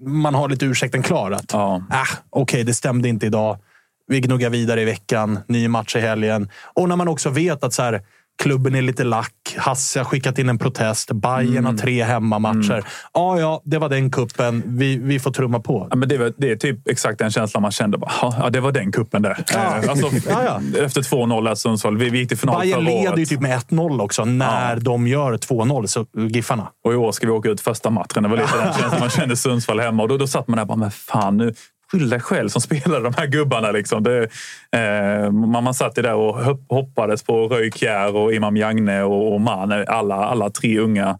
[0.00, 1.30] man har lite ursäkten klar.
[1.30, 1.82] Att, Ja.
[1.90, 3.58] ah, Okej, det stämde inte idag.
[4.06, 5.38] Vi gnuggar vidare i veckan.
[5.48, 6.48] Ny match i helgen.
[6.74, 8.02] Och när man också vet att så här,
[8.42, 9.32] klubben är lite lack.
[9.56, 11.12] Hasse har skickat in en protest.
[11.12, 11.64] Bayern Mm.
[11.64, 12.84] har tre hemmamatcher.
[13.14, 14.62] Ja, ja, det var den kuppen.
[14.66, 15.86] Vi, vi får trumma på.
[15.90, 17.98] Ja, men det, var- det är typ exakt den känslan man kände.
[17.98, 19.44] Bara, "Ja, det var den kuppen där.
[19.54, 19.58] Ja.
[19.82, 20.80] Eh, Alltså, Ja, ja.
[20.84, 21.96] Efter 2-0 där Sundsvall.
[21.98, 25.32] Vi, vi gick till final Bayern leder ju typ med 1-0 också när de gör
[25.36, 26.68] 2-0, så Giffarna.
[26.84, 28.22] Och i år ska vi åka ut första matchen.
[28.22, 30.02] Det var lite den känslan man kände Sundsvall hemma.
[30.02, 31.54] Och då, då satt man där och bara, men fan nu.
[31.92, 33.70] Skyll dig själv som spelade de här gubbarna.
[33.70, 34.02] Liksom.
[34.02, 34.28] Det,
[34.72, 39.34] eh, man, man satt ju där och hoppades på Röj Kjär och Imam Jagne och,
[39.34, 39.84] och Man.
[39.88, 41.18] Alla, alla tre unga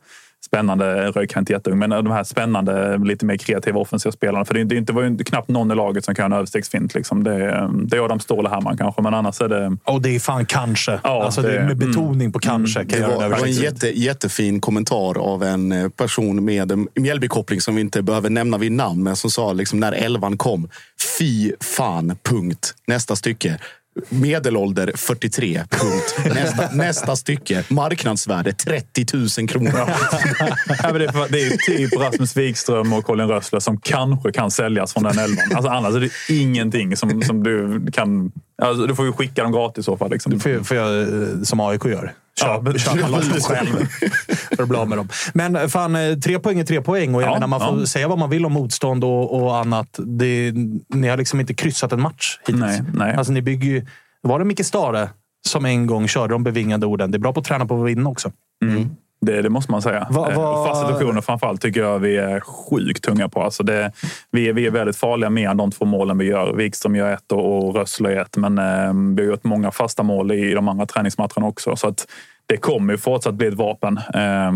[0.48, 4.44] spännande, Röj kan inte jätteung, men de här spännande, lite mer kreativa offensiva spelarna.
[4.44, 6.94] För det, det, det var ju knappt någon i laget som kan en överstegsfint.
[6.94, 7.24] Liksom.
[7.24, 9.76] Det, det är Adam Ståhl och kanske, men annars är det...
[9.84, 11.00] Och det är fan kanske.
[11.04, 11.88] Ja, alltså, det, det- är med mm.
[11.88, 12.84] betoning på kanske.
[12.84, 16.88] Kan Det var, det var en jätte, jättefin kommentar av en eh, person med en
[16.94, 20.68] Mjällbykoppling som vi inte behöver nämna vid namn, men som sa liksom när elvan kom.
[21.18, 22.74] Fy fan, punkt.
[22.86, 23.58] Nästa stycke.
[24.08, 26.18] Medelålder 43, punkt.
[26.34, 27.64] Nästa, nästa stycke.
[27.68, 29.06] Marknadsvärde 30
[29.38, 29.72] 000 kronor.
[30.82, 34.32] Ja, men det, är, det är ju typ Rasmus Wikström och Colin Rössler som kanske
[34.32, 35.44] kan säljas från den elvan.
[35.54, 38.32] Alltså, annars är det ingenting som, som du kan...
[38.62, 40.10] Alltså, du får ju skicka dem gratis i så fall.
[40.10, 40.40] Liksom.
[40.40, 42.12] Får, får jag, eh, som AIK gör.
[42.40, 43.86] Köp, Ja, köpa loss dem själv.
[44.56, 45.08] För att bli av med dem.
[45.34, 47.14] Men fan, eh, tre poäng är tre poäng.
[47.14, 47.86] Och jag Ja, menar, man får ja.
[47.86, 49.88] säga vad man vill om motstånd och, och annat.
[49.98, 50.52] Det,
[50.94, 52.60] ni har liksom inte kryssat en match hittills.
[52.60, 53.14] Nej, nej.
[53.14, 53.86] Alltså, ni bygger ju,
[54.22, 55.08] var det Micke Stare
[55.48, 57.10] som en gång körde de bevingade orden?
[57.10, 58.32] Det är bra på att träna på att vinna också.
[58.64, 58.90] Mm.
[59.20, 60.06] Det, det måste man säga.
[60.10, 63.42] Va- Eh, va- Fasta situationer framförallt tycker jag vi är sjukt tunga på.
[63.42, 63.92] Alltså det,
[64.30, 66.52] vi, är, vi är väldigt farliga med de två målen vi gör.
[66.52, 68.36] Wikström gör ett och, och Rössler gör ett.
[68.36, 71.76] Men eh, vi har gjort många fasta mål i de andra träningsmatcherna också.
[71.76, 72.06] Så att
[72.46, 73.96] det kommer ju fortsatt bli ett vapen.
[74.14, 74.52] Eh,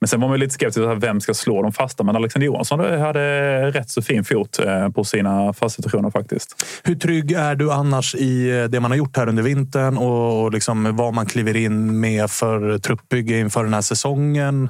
[0.00, 2.04] men sen var man lite skeptisk till vem ska slå de fasta.
[2.04, 6.64] Men Alexander Johansson hade rätt så fin fot eh, på sina fasta situationer faktiskt.
[6.84, 10.46] Hur trygg är du annars i eh, det man har gjort här under vintern och
[10.46, 14.68] och liksom vad man kliver in med för truppbygge inför den här säsongen?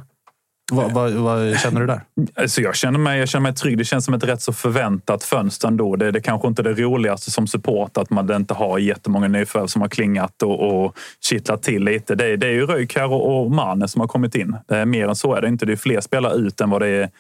[0.73, 2.01] Vad, vad, vad känner du där?
[2.35, 3.79] Alltså jag, känner mig, jag känner mig trygg.
[3.79, 5.97] Det känns som ett rätt så förväntat fönster ändå.
[5.97, 9.67] Det, det kanske inte är det roligaste som support att man inte har jättemånga nyförvärv
[9.67, 12.14] som har klingat och, och kittlat till lite.
[12.14, 14.57] Det, det är ju Röjkär och, och Mane som har kommit in.
[14.69, 15.67] Det är mer än så är det inte.
[15.67, 17.11] Det är fler spelare ut än vad det är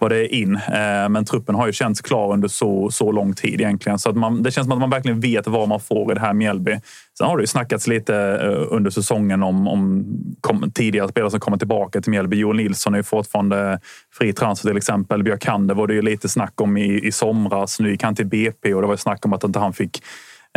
[0.00, 0.54] vad det är in.
[0.54, 3.98] Eh, men truppen har ju känts klar under så, så lång tid egentligen.
[3.98, 6.20] Så att man, det känns som att man verkligen vet vad man får i det
[6.20, 6.80] här Mjällby.
[7.18, 10.04] Sen har det ju snackats lite eh, under säsongen om, om
[10.40, 12.36] kom, tidigare spelare som kommer tillbaka till Mjällby.
[12.36, 13.80] Joel Nilsson är ju fortfarande
[14.18, 15.22] fri transfer till exempel.
[15.22, 17.80] Björkander var det ju lite snack om i, i somras.
[17.80, 20.02] Nu gick han till BP och det var ju snack om att inte han fick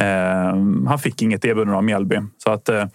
[0.01, 2.17] eh, han fick inget erbjudande av Mjällby.
[2.43, 2.85] Så att eh,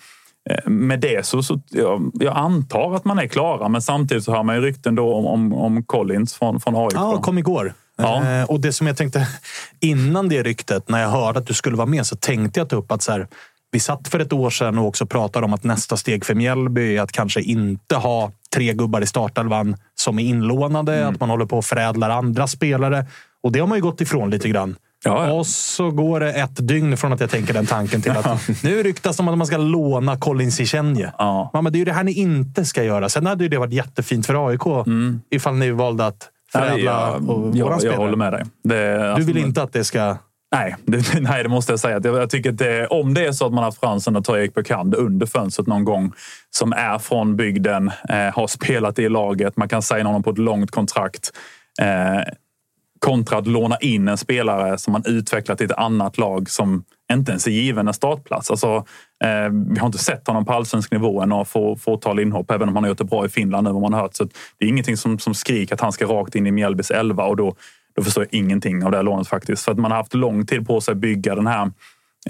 [0.66, 4.42] med det så, så jag, jag antar att man är klara, men samtidigt så hör
[4.42, 6.92] man ju rykten då om, om, om Collins från, från AIK.
[6.94, 7.74] Ja, kom igår.
[7.96, 8.24] Ja.
[8.24, 9.28] Eh, och det som jag tänkte
[9.80, 12.76] innan det ryktet, när jag hörde att du skulle vara med, så tänkte jag ta
[12.76, 13.28] upp att så här,
[13.70, 16.96] vi satt för ett år sedan och också pratade om att nästa steg för Mjällby
[16.96, 20.96] är att kanske inte ha tre gubbar i startelvan som är inlånade.
[20.96, 21.14] Mm.
[21.14, 23.06] Att man håller på och förädlar andra spelare.
[23.42, 24.76] Och det har man ju gått ifrån lite grann.
[25.04, 25.32] Ja, ja.
[25.32, 28.82] Och så går det ett dygn från att jag tänker den tanken till att nu
[28.82, 31.12] ryktas det om att man ska låna Colin Cichenje.
[31.18, 31.50] Ja.
[31.52, 33.08] Ja, det är ju det här ni inte ska göra.
[33.08, 34.86] Sen hade ju det varit jättefint för AIK
[35.30, 37.56] ifall ni valde att förädla Mm.
[37.56, 38.44] jag, jag, jag håller med dig.
[38.64, 40.16] Det, Du alltså, vill inte att det ska...
[40.54, 42.00] Nej det, nej, det måste jag säga.
[42.04, 44.38] Jag, jag tycker det, om det är så att man har haft chansen att ta
[44.38, 46.12] Erik Bökander under fönstret någon gång,
[46.50, 50.38] som är från bygden, eh, har spelat i laget, man kan signa honom på ett
[50.38, 51.30] långt kontrakt.
[51.80, 52.32] Eh,
[53.04, 57.32] kontra att låna in en spelare som man utvecklat i ett annat lag som inte
[57.32, 58.50] ens är given en startplats.
[58.50, 58.76] Alltså,
[59.24, 62.68] eh, vi har inte sett honom på allsvensk nivå än och få fåtal inhopp, även
[62.68, 64.14] om han har gjort det bra i Finland nu vad man har hört.
[64.14, 64.24] Så
[64.58, 67.36] det är ingenting som, som skriker att han ska rakt in i Mjällbys elva och
[67.36, 67.54] då,
[67.96, 69.64] då förstår jag ingenting av det här lånet faktiskt.
[69.64, 71.70] För att man har haft lång tid på sig att bygga den här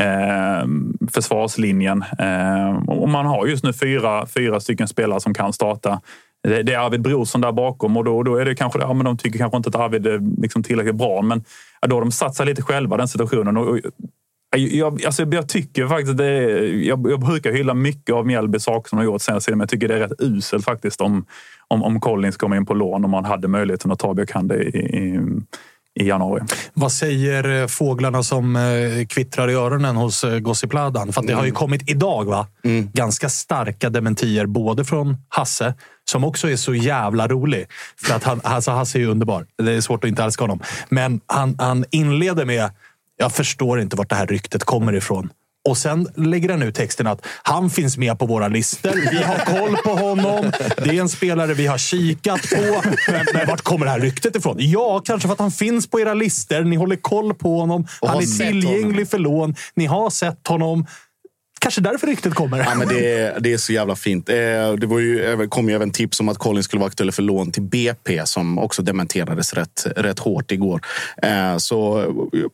[0.01, 0.67] eh,
[1.13, 2.05] försvarslinjen.
[2.19, 6.01] Eh, och man har just nu fyra, fyra stycken spelare som kan starta.
[6.45, 9.05] Det, det är Arvid Brorsson där bakom och då, då är det kanske, ja, men
[9.05, 11.23] de tycker kanske inte att Arvid är liksom tillräckligt bra.
[11.23, 11.45] Men
[11.81, 13.57] ja, då har de satt sig lite själva den situationen.
[13.57, 13.79] Och, och,
[14.57, 18.59] jag, alltså, jag tycker faktiskt att det är, jag, jag brukar hylla mycket av Mjällby
[18.59, 21.01] saker som de har gjort senaste tiden, men jag tycker det är rätt uselt faktiskt
[21.01, 21.27] om,
[21.69, 24.79] om, om Collins kommer in på lån och man hade möjligheten att ta Björkander i,
[24.79, 25.21] i,
[26.01, 26.43] i januari.
[26.75, 31.13] Vad säger eh, fåglarna som eh, kvittrar i öronen hos eh, Gossipladan?
[31.13, 32.47] För att det har ju kommit idag va?
[32.93, 35.75] ganska starka dementier, både från Hasse,
[36.11, 37.67] som också är så jävla rolig.
[37.97, 39.47] För att han, alltså Hasse är ju underbar.
[39.59, 40.61] Det är svårt att inte älska honom.
[40.89, 42.71] Men han, han inleder med
[43.17, 45.31] jag förstår inte vart det här ryktet kommer ifrån.
[45.69, 49.11] Och sen lägger han ut texten att han finns med på våra listor.
[49.11, 50.53] Vi har koll på honom.
[50.77, 52.83] Det är en spelare vi har kikat på.
[53.13, 54.57] Men, men vart kommer det här ryktet ifrån?
[54.59, 56.61] Ja, kanske för att han finns på era listor.
[56.61, 57.87] Ni håller koll på honom.
[58.01, 59.07] Och han är tillgänglig honom.
[59.07, 59.55] för lån.
[59.75, 60.87] Ni har sett honom.
[61.65, 62.59] Kanske därför ryktet kommer.
[62.59, 64.29] Ja, men det, är, det är så jävla fint.
[64.29, 64.35] Eh,
[64.79, 67.53] det var ju, kom ju även tips om att Colin skulle vara aktuell för lån
[67.53, 70.81] till BP som också dementerades rätt, rätt hårt igår.
[71.23, 72.05] Eh, så,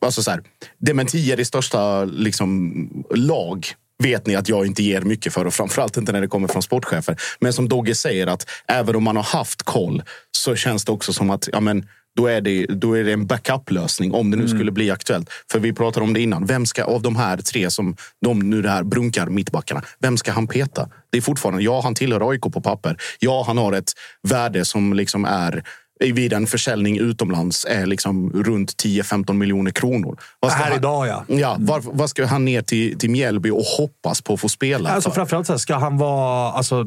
[0.01, 0.41] alltså så här,
[0.77, 2.73] dementier i största liksom,
[3.15, 3.65] lag
[4.03, 6.61] vet ni att jag inte ger mycket för och framförallt inte när det kommer från
[6.61, 7.17] sportchefer.
[7.39, 11.13] Men som Dogge säger att även om man har haft koll så känns det också
[11.13, 14.47] som att ja, men, då är det, då är det en backup-lösning om det nu
[14.47, 15.29] skulle bli aktuellt.
[15.51, 16.45] För vi pratade om det innan.
[16.45, 17.95] Vem ska av de här tre som
[18.25, 20.89] de nu det här brunkar mittbackarna, vem ska han peta?
[21.09, 22.97] Det är fortfarande, ja han tillhör AIK på papper.
[23.19, 23.91] Ja han har ett
[24.23, 25.63] värde som liksom är
[25.99, 30.19] vid en försäljning utomlands är liksom runt 10-15 miljoner kronor.
[30.39, 31.25] Vad Här han, idag ja.
[31.27, 34.89] Ja, var, vad ska han ner till, till Mjällby och hoppas på att få spela?
[34.89, 35.15] Alltså för?
[35.15, 36.51] framförallt så här, ska han vara...
[36.51, 36.85] Alltså,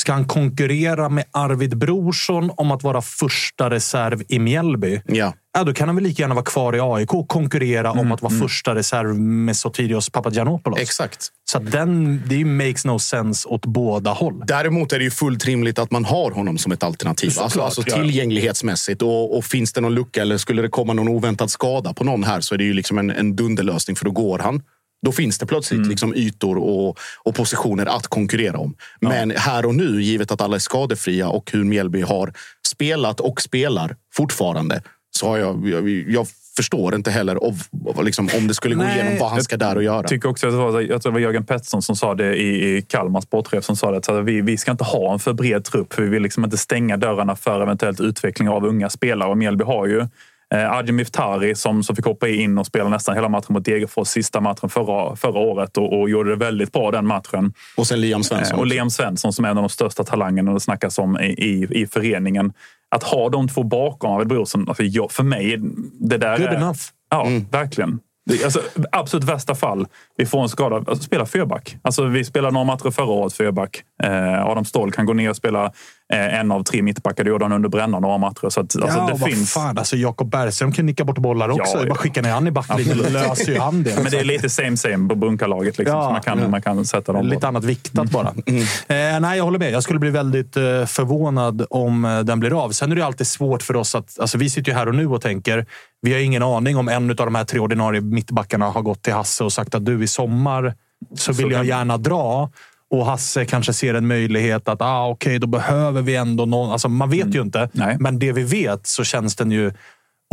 [0.00, 5.02] ska han konkurrera med Arvid Brorsson om att vara första reserv i Mjällby?
[5.06, 5.34] Ja.
[5.52, 8.22] Ja, då kan han väl lika gärna vara kvar i AIK och konkurrera om att
[8.22, 10.80] vara första reserv med Sotirios Papagiannopoulos.
[10.80, 11.28] Exakt.
[11.50, 14.44] Så den, det makes no sense åt båda håll.
[14.46, 17.30] Däremot är det ju fullt rimligt att man har honom som ett alternativ.
[17.30, 19.02] Såklart, alltså, alltså tillgänglighetsmässigt.
[19.02, 22.24] Och, och finns det någon lucka eller skulle det komma någon oväntad skada på någon
[22.24, 24.62] här så är det ju liksom en, en dunderlösning för då går han.
[25.02, 25.90] Då finns det plötsligt Mm.
[25.90, 28.74] liksom ytor och, och positioner att konkurrera om.
[29.00, 32.32] Men här och nu, givet att alla är skadefria och hur Mjällby har
[32.68, 34.82] spelat och spelar fortfarande,
[35.16, 36.26] så har jag, jag, jag
[36.56, 37.62] förstår inte heller av
[38.04, 39.96] liksom, om det skulle gå Nej, igenom vad han ska där och göra.
[39.96, 42.36] Jag tycker också att det var, jag tror det var Jörgen Pettersson som sa det
[42.36, 44.08] i, i Kalmar sportchef som sa det.
[44.08, 46.58] att vi, vi ska inte ha en för bred trupp för vi vill liksom inte
[46.58, 49.28] stänga dörrarna för eventuellt utveckling av unga spelare.
[49.30, 50.06] Och Mjällby har ju
[50.54, 54.08] eh, Adjem Miftari som, som fick hoppa in och spela nästan hela matchen mot Degerfors
[54.08, 57.52] sista matchen förra, förra året och, och gjorde det väldigt bra den matchen.
[57.76, 58.54] Och sen Liam Svensson.
[58.54, 58.66] Eh, Och.
[58.66, 61.86] Liam Svensson som är en av de största talangerna det snackas om i, i, i
[61.86, 62.52] föreningen.
[62.94, 65.56] Att ha de två bakom Arvid Brorsson, alltså för mig,
[66.00, 66.54] det där Good är...
[66.54, 66.80] enough.
[67.10, 68.00] Ja, verkligen.
[68.26, 69.86] Det, alltså, absolut värsta fall,
[70.16, 70.76] vi får en skada.
[70.76, 71.76] Alltså, spela fyrback.
[71.82, 73.82] Alltså, vi spelade några matcher förra året fyrback.
[74.02, 75.72] Eh, Adam Ståhl kan gå ner och spela
[76.16, 77.24] en av tre mittbackar.
[77.24, 78.48] Det gjorde han under Brännan några matcher.
[78.48, 79.52] Så att, alltså, ja, det vad finns...
[79.52, 79.78] fan.
[79.78, 81.76] Alltså, Jakob Bergström kan nicka bort bollar också.
[81.76, 83.94] Ja, det bara skicka ner han i backlinjen löser ju han det.
[84.02, 85.78] Men det är lite same same på bunkarlaget.
[85.78, 86.48] Liksom, Ja, man kan, ja.
[86.48, 87.46] man kan sätta dem Lite på.
[87.46, 88.28] annat viktat bara.
[88.46, 89.70] Eh, nej, jag håller med.
[89.72, 92.70] Jag skulle bli väldigt eh, förvånad om eh, den blir av.
[92.70, 94.20] Sen är det alltid svårt för oss att...
[94.20, 95.66] Alltså, vi sitter ju här och nu och tänker.
[96.02, 99.12] Vi har ingen aning om en av de här tre ordinarie mittbackarna har gått till
[99.12, 100.74] Hasse och sagt att du i sommar
[101.14, 101.68] så vill jag det.
[101.68, 102.50] gärna dra.
[102.90, 106.72] Och Hasse kanske ser en möjlighet att ah, okej, då behöver vi ändå någon.
[106.72, 107.96] Alltså, man vet ju inte, Nej.
[108.00, 109.72] men det vi vet så känns den ju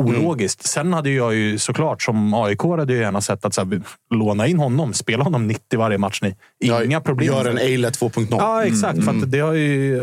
[0.01, 0.67] ologiskt.
[0.67, 3.81] Sen hade jag ju såklart som AIK hade jag gärna sett att så här,
[4.13, 6.21] låna in honom, spela honom 90 varje match.
[6.21, 6.35] Ni.
[6.63, 7.27] Inga Ja, problem.
[7.27, 8.27] Gör en Eilert 2.0.
[8.29, 9.03] Ja, exakt.
[9.05, 10.01] För att det har ju,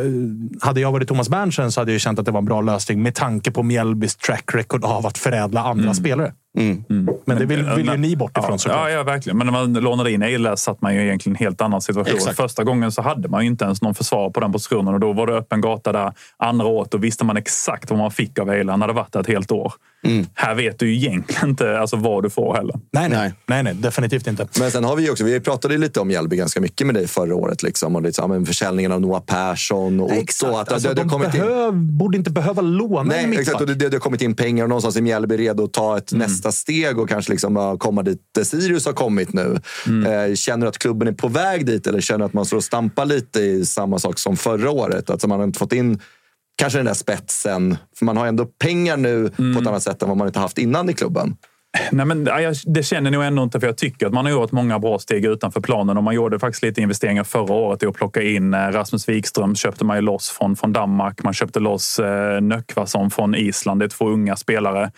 [0.60, 3.02] hade jag varit Thomas Berntsen så hade jag känt att det var en bra lösning
[3.02, 6.32] med tanke på Mjällbys track record av att förädla andra spelare.
[7.24, 8.88] Men det vill, vill ju ni bort ifrån ja, såklart.
[8.88, 9.38] ja, ja, verkligen.
[9.38, 12.14] Men när man lånade in Eilers satt man ju egentligen i en helt annan situation.
[12.16, 12.36] Exakt.
[12.36, 15.12] Första gången så hade man ju inte ens någon försvar på den positionen och då
[15.12, 16.12] var det öppen gata där.
[16.36, 18.70] Andra året då visste man exakt vad man fick av Eiler.
[18.72, 19.72] Han hade varit där ett helt år.
[20.34, 22.74] Här vet du ju egentligen inte alltså, vad du får heller.
[22.92, 23.62] Nej, nej, Nej.
[23.62, 24.46] nej, definitivt inte.
[24.60, 27.06] Men sen har vi ju också, vi pratade lite om Mjällby ganska mycket med dig
[27.08, 27.62] förra året.
[27.62, 30.56] Liksom, och men försäljningen av Noah Persson och Otto.
[30.56, 33.40] Att Alltså, det, det, de in, behöv, borde inte behöva låna en nej, mittback.
[33.42, 35.72] exakt, och det, det, det har kommit in pengar och någonstans är Mjällby redo att
[35.72, 36.26] ta ett Mm.
[36.26, 39.60] nästa steg och kanske liksom, komma dit där Sirius har kommit nu.
[39.86, 40.30] Mm.
[40.30, 42.56] Eh, känner du att klubben är på väg dit eller känner du att man står
[42.56, 45.10] och stampar lite i samma sak som förra året?
[45.10, 46.00] Alltså man har inte fått in
[46.56, 47.76] kanske den där spetsen.
[47.98, 49.62] För man har ändå pengar nu på Mm.
[49.62, 51.36] ett annat sätt än vad man inte haft innan i klubben.
[51.92, 52.24] Nej, men,
[52.66, 54.98] det känner jag nog ändå inte, för jag tycker att man har gjort många bra
[54.98, 55.96] steg utanför planen.
[55.96, 59.54] Och man gjorde faktiskt lite investeringar förra året i att plocka in eh, Rasmus Wikström.
[59.56, 61.22] köpte man ju loss från, från Danmark.
[61.22, 63.80] Man köpte loss eh, Nöckvason från Island.
[63.80, 64.90] Det är två unga spelare.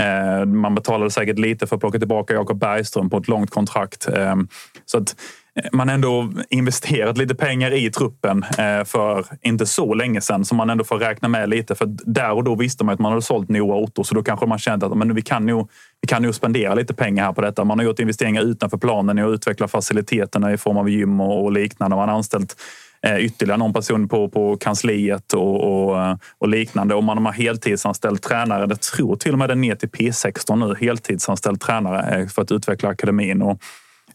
[0.00, 4.08] Eh, man betalade säkert lite för att plocka tillbaka Jakob Bergström på ett långt kontrakt.
[4.08, 4.36] Eh,
[4.86, 5.16] så att
[5.56, 8.44] eh, man har ändå investerat lite pengar i truppen
[8.86, 11.74] för inte så länge sedan som man ändå får räkna med lite.
[11.74, 14.46] För där och då visste man att man hade sålt Noah Otto så då kanske
[14.46, 15.70] man kände att men vi, kan nog,
[16.00, 17.64] vi kan nog spendera lite pengar här på detta.
[17.64, 21.52] Man har gjort investeringar utanför planen i att utveckla faciliteterna i form av gym och,
[21.52, 21.96] liknande.
[21.96, 22.56] Man har anställt
[23.06, 26.94] Eh, ytterligare någon person på, på kansliet och, och, eh, och liknande.
[26.94, 28.66] Och man har heltidsanställd tränare.
[28.68, 30.86] Jag tror till och med det är ner till P16 nu.
[30.86, 33.42] Heltidsanställd tränare eh, för att utveckla akademin.
[33.42, 33.58] Och,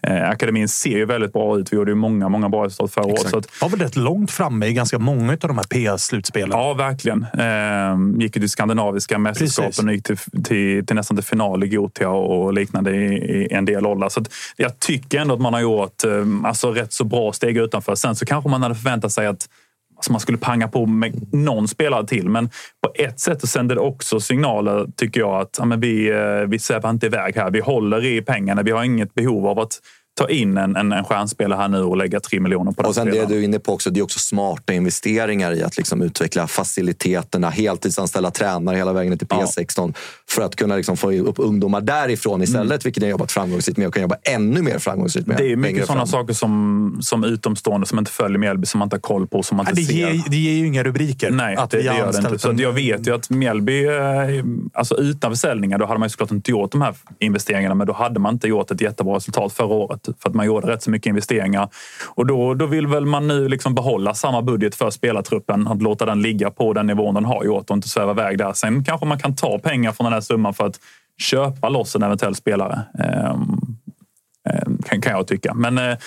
[0.02, 1.74] Eh, akademin ser ju väldigt bra ut.
[1.74, 3.62] Vi gjorde ju många, många bra resultat förra året.
[3.62, 6.52] Var väl rätt långt framme i ganska många av de här PS-slutspelen.
[6.52, 7.26] Ja, verkligen.
[7.34, 11.68] Eh, gick ju till skandinaviska mästerskapen och gick till, till, till, nästan till final i
[11.68, 14.10] Gotia och liknande i, i en del åldrar.
[14.10, 14.24] Så
[14.56, 16.12] jag tycker ändå att man har gjort eh,
[16.44, 17.96] alltså, rätt så bra steg utanför.
[17.96, 19.50] Sen så kanske man hade förväntat sig att
[19.98, 22.30] alltså man skulle panga på med någon spelare till.
[22.30, 22.50] Men
[22.84, 26.48] på ett sätt så sänder det också signaler, tycker jag, att ja, men vi, eh,
[26.48, 27.52] vi svävar inte iväg här.
[27.52, 28.64] Vi håller i pengarna.
[28.64, 29.80] Vi har inget behov av att
[30.18, 32.96] ta in en, en, en stjärnspelare här nu och lägga tre miljoner på den Och
[32.96, 33.30] sen spelaren.
[33.30, 36.48] det du är inne på också, det är också smarta investeringar i att liksom utveckla
[36.48, 39.94] faciliteterna, heltidsanställa tränare hela vägen till P16
[40.30, 43.94] för att kunna liksom få upp ungdomar därifrån istället, vilket jag jobbat framgångsrikt med och
[43.94, 45.38] kan jobba ännu mer framgångsrikt med.
[45.38, 48.96] Det är mycket sådana saker som, som utomstående som inte följer Mjällby, som man inte
[48.96, 50.14] har koll på, som man Nej, inte det, ser.
[50.14, 51.32] ger, det ger ju inga rubriker.
[51.32, 52.40] Nej, att det, det har gör det inte.
[52.40, 53.94] Så jag vet ju att Mjällby, eh,
[54.74, 57.76] alltså utan försäljningar, då hade man ju såklart inte gjort de här investeringarna.
[57.76, 60.07] Men då hade man inte gjort ett jättebra resultat förra året.
[60.20, 61.70] För att man gjorde rätt så mycket investeringar.
[62.16, 65.68] Och då, då vill väl man nu liksom behålla samma budget för spelartruppen.
[65.68, 68.54] Att låta den ligga på den nivån den har gjort och inte sväva iväg där.
[68.54, 70.80] Sen kanske man kan ta pengar från den här summan för att
[71.18, 72.82] köpa loss en eventuell spelare.
[73.00, 73.58] Ehm,
[74.50, 75.54] ehm kan, kan jag tycka.
[75.54, 75.98] Men eh,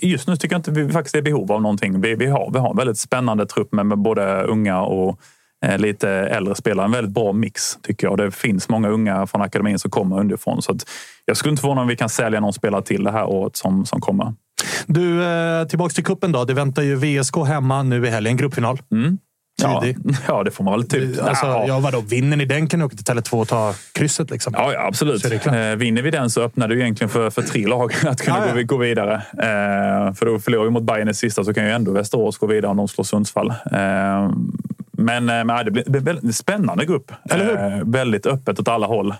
[0.00, 2.00] just nu tycker jag inte vi faktiskt är i behov av någonting.
[2.00, 5.20] Vi, vi, har, vi har en väldigt spännande trupp med, med både unga och
[5.78, 6.84] lite äldre spelare.
[6.84, 8.18] En väldigt bra mix tycker jag.
[8.18, 10.62] Det finns många unga från akademin som kommer underifrån.
[10.62, 10.76] Så
[11.24, 13.86] jag skulle inte förvåna om vi kan sälja någon spelare till det här året som,
[13.86, 14.34] som kommer.
[14.86, 16.44] Du, eh, tillbaks till kuppen då.
[16.44, 18.36] Det väntar ju VSK hemma nu i helgen.
[18.36, 18.78] Gruppfinal.
[19.62, 19.96] Ja, Tidig.
[20.28, 21.22] ja, det får man väl typ.
[21.22, 21.64] Alltså, Ja.
[21.66, 24.30] ja, vadå, vinner ni den kan ni åka till Tele2 och ta krysset.
[24.30, 24.52] Liksom.
[24.56, 25.24] Ja, ja absolut.
[25.46, 28.46] Eh, vinner vi den så öppnar ju egentligen för, för tre lag att kunna Ja,
[28.48, 28.54] ja.
[28.54, 29.14] Gå, gå vidare.
[29.14, 32.46] Eh, för då förlorar vi mot Bayern i sista så kan ju ändå Västerås gå
[32.46, 33.48] vidare om de slår Sundsvall.
[33.50, 34.30] Eh,
[35.04, 37.12] men men det blir väldigt spännande grupp.
[37.30, 37.56] Eller hur?
[37.78, 39.10] Eh, väldigt öppet åt alla håll.
[39.10, 39.16] Eh,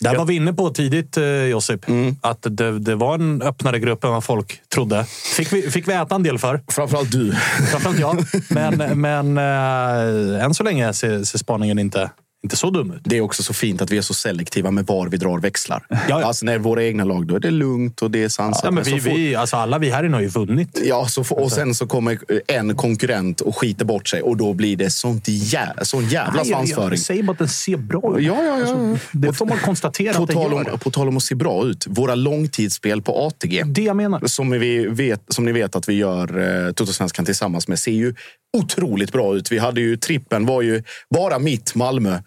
[0.00, 1.16] Där var vi inne på tidigt,
[1.50, 2.16] Josip, Mm.
[2.20, 5.04] att det, det var en öppnare grupp än vad folk trodde.
[5.36, 6.60] Fick vi, fick vi äta en del för.
[6.68, 7.32] Framförallt du.
[7.70, 8.24] Framförallt jag.
[8.50, 12.10] Men, men äh, än så länge ser, ser spaningen inte,
[12.44, 13.00] inte så dum ut.
[13.04, 15.86] Det är också så fint att vi är så selektiva med var vi drar växlar.
[16.08, 16.24] ja.
[16.24, 18.64] Alltså när våra egna lag, då är det lugnt och det är sansat.
[18.64, 20.80] Ja, men så vi, fort- vi, alltså alla vi här inne har ju vunnit.
[20.84, 24.52] Ja, så, får- och sen så kommer en konkurrent och skiter bort sig och då
[24.52, 26.90] blir det sånt jä, sån jävla jag- svansföring.
[26.90, 28.24] Jag säger bara att den ser bra ut.
[28.26, 28.96] Ja, ja, ja.
[29.12, 30.72] det får man konstatera På att den gör.
[30.72, 31.86] om, på tal om att se bra ut.
[31.88, 33.62] Våra långtidsspel på ATG.
[33.66, 34.26] Det jag menar.
[34.26, 38.14] Som, vi vet, som ni vet att vi gör eh, Toto-svenskan tillsammans med ser ju
[38.52, 39.52] otroligt bra ut.
[39.52, 42.18] Vi hade ju trippen var ju bara mitt Malmö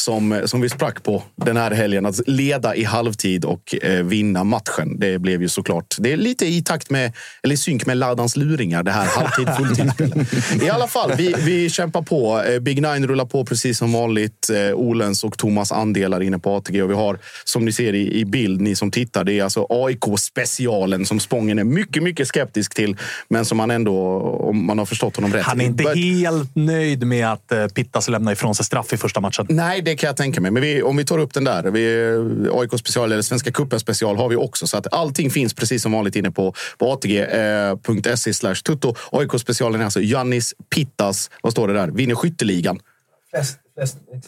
[0.00, 2.06] som, som vi sprack på den här helgen.
[2.06, 4.98] Att leda i halvtid och eh, vinna matchen.
[4.98, 8.36] Det blev ju såklart det är lite i takt med, eller i synk med Ladans
[8.36, 10.62] luringar, det här halvtid fulltidsspelet.
[10.62, 12.42] I alla fall, vi, vi kämpar på.
[12.42, 14.50] Eh, Big Nine rullar på precis som vanligt.
[14.50, 16.82] Eh, Olens och Thomas andelar inne på ATG.
[16.82, 19.66] Och vi har, som ni ser i, i bild, ni som tittar, det är alltså
[19.70, 22.96] AIK-specialen som Spången är mycket, mycket skeptisk till.
[23.28, 25.44] Men som man ändå, om man har förstått honom rätt...
[25.44, 29.20] Han är inte helt nöjd med att eh, Pittas lämnar ifrån sig straff i första
[29.20, 29.46] matchen.
[29.48, 30.50] Nej, det kan jag tänka mig.
[30.50, 31.62] Men vi, om vi tar upp den där.
[31.62, 34.66] Vi, AIK special eller Svenska cupen special har vi också.
[34.66, 38.94] Så att allting finns precis som vanligt inne på, på atg.se slash tutto.
[39.12, 41.88] AIK specialen är alltså Jannis Pittas, vad står det där?
[41.88, 42.80] Vinner skytteligan.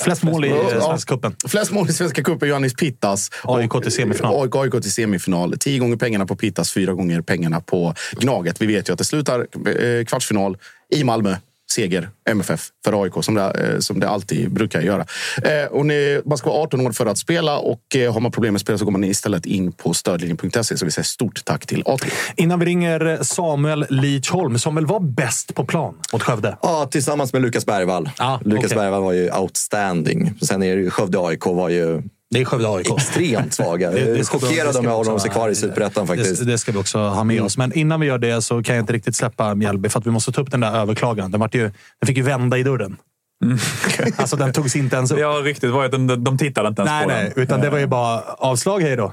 [0.01, 0.81] Flest mål i Ja, eh, ja.
[0.81, 1.37] Svenska cupen.
[1.49, 3.31] Flest mål i Svenska cupen, Johannes Pittas.
[3.45, 4.43] AIK till semifinal.
[4.43, 5.59] AIK, AIK till semifinal.
[5.59, 8.63] Tio gånger pengarna på Pittas, fyra gånger pengarna på Gnaget.
[8.63, 10.57] Vi vet ju att det slutar eh, kvartsfinal
[10.91, 11.37] i Malmö.
[11.73, 15.07] Seger, MFF, för AIK, som det, eh, som det alltid brukar göra.
[15.45, 18.33] Eh, och ni, man ska vara 18 år för att spela och eh, har man
[18.33, 20.77] problem med spel så går man istället in på stödlinjen.se.
[20.77, 22.11] Så vi säger stort tack till ATG.
[22.37, 26.57] Innan vi ringer Samuel Lidsholm, som väl var bäst på plan mot Skövde.
[26.63, 28.11] Ja, tillsammans med Lukas Bergvall.
[28.19, 28.77] Ja, Lukas okej.
[28.77, 30.35] Bergvall var ju outstanding.
[30.43, 32.03] Sen är det ju Skövde AIK var ju
[32.33, 32.91] Det är Skövde AIK.
[32.91, 33.91] extremt svaga.
[33.91, 36.39] Det- chockerad om jag håller dem också- sig kvar i Superettan faktiskt.
[36.39, 37.57] Det, det ska vi också ha med oss.
[37.57, 40.11] Men innan vi gör det så kan jag inte riktigt släppa Mjällby för att vi
[40.11, 41.31] måste ta upp den där överklagan.
[41.31, 41.63] Den, ju,
[42.01, 42.97] den fick ju vända i dörren.
[44.17, 45.19] alltså den togs inte ens upp.
[45.19, 47.33] Ja, riktigt var de, de tittade inte ens nej, på nej.
[47.35, 47.43] den.
[47.43, 49.13] Utan det var ju bara avslag, hej då.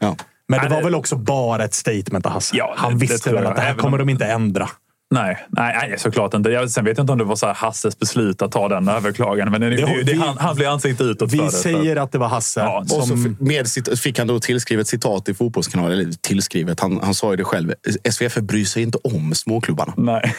[0.00, 0.16] Ja.
[0.50, 2.56] Men det Nej, var väl också bara ett statement av Hasse?
[2.56, 4.68] Ja, det- Han visste väl att det här kommer om- de inte ändra.
[5.10, 6.50] Nej, nej, nej, såklart inte.
[6.50, 8.88] Jag, sen vet jag inte om det var så här Hasses beslut att ta den
[8.88, 9.50] överklagan.
[9.50, 11.50] Men det, det, det, vi- han, han blir ansiktet utåt för Vi det.
[11.50, 12.60] så- säger att det var Hasse.
[12.60, 13.66] Ja, Och så som, med,
[13.98, 15.92] fick han då tillskrivet citat i Fotbollskanalen.
[15.98, 17.72] Eller tillskrivet, han, han sa ju det själv.
[18.10, 19.92] SVF bryr sig inte om småklubbarna.
[19.96, 20.34] Nej.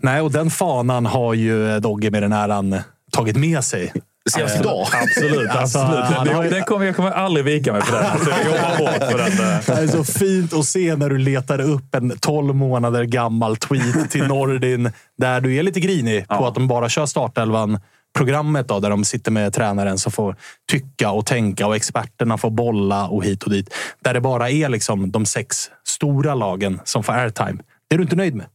[0.00, 2.76] nej, och den fanan har ju Dogge med den äran
[3.12, 3.92] tagit med sig.
[4.30, 4.86] Senast idag.
[4.92, 5.50] Absolut.
[5.50, 6.44] Alltså, absolut.
[6.44, 8.06] ju- Den kommer, jag kommer aldrig vika mig för den.
[8.06, 9.32] Alltså, jag jobbar hårt för den.
[9.54, 9.60] eh.
[9.66, 14.10] Det är så fint att se när du letar upp en 12 månader gammal tweet
[14.10, 17.80] till Nordin där du är lite grinig på att de bara kör startelvan.
[18.16, 20.36] Programmet då, där de sitter med tränaren som får
[20.70, 23.74] tycka och tänka och experterna får bolla och hit och dit.
[24.04, 27.58] Där det bara är liksom de sex stora lagen som får airtime.
[27.88, 28.46] Det är du inte nöjd med?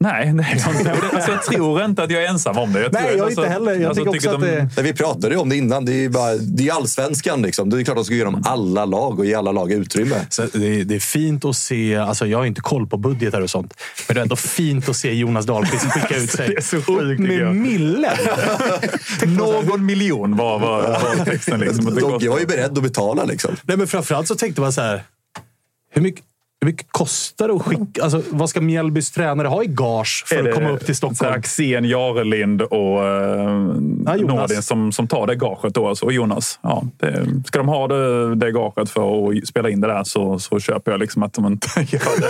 [0.00, 0.62] Nej, nej.
[1.12, 2.80] Alltså, jag tror inte att jag är ensam om det.
[2.82, 3.74] Jag Nej, tror, jag alltså, inte heller.
[3.74, 5.84] Jag tycker också att att de- det- Nej, vi pratade ju om det innan.
[5.84, 7.42] Det är ju bara, det är allsvenskan.
[7.42, 7.70] Liksom.
[7.70, 10.26] Det är klart att de ska ge dem alla lag och ge alla lag utrymme.
[10.28, 13.40] Så det, är, det är fint att se, alltså jag har inte koll på budgetar
[13.40, 13.74] och sånt,
[14.08, 16.76] men det är ändå fint att se Jonas Dahlqvist skicka ut sig Det är så
[16.82, 18.16] sjukt, tycker med millen.
[19.26, 21.60] Någon miljon var, var, var texten.
[21.60, 23.24] Liksom, Dogge var ju beredd att betala.
[23.24, 23.56] Liksom.
[23.62, 25.02] Nej, men framförallt så tänkte man så här,
[25.90, 26.24] hur mycket,
[26.60, 28.02] hur mycket kostar det att skicka...
[28.02, 31.32] Alltså, vad ska Mjällbys tränare ha i gage för Är att komma upp till Stockholm?
[31.32, 34.50] Axén, Jarelind och uh, Ja, Jonas.
[34.50, 35.74] Nordin som, som tar det gaget.
[35.74, 36.04] Då, alltså.
[36.04, 36.58] Och Jonas.
[36.62, 40.38] Ja, det, ska de ha det, det gaget för att spela in det där så,
[40.38, 42.28] så köper jag liksom att de inte gör det.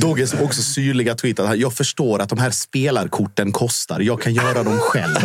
[0.00, 4.00] Dogges också syrliga tweet att jag förstår att de här spelarkorten kostar.
[4.00, 5.16] Jag kan göra dem själv.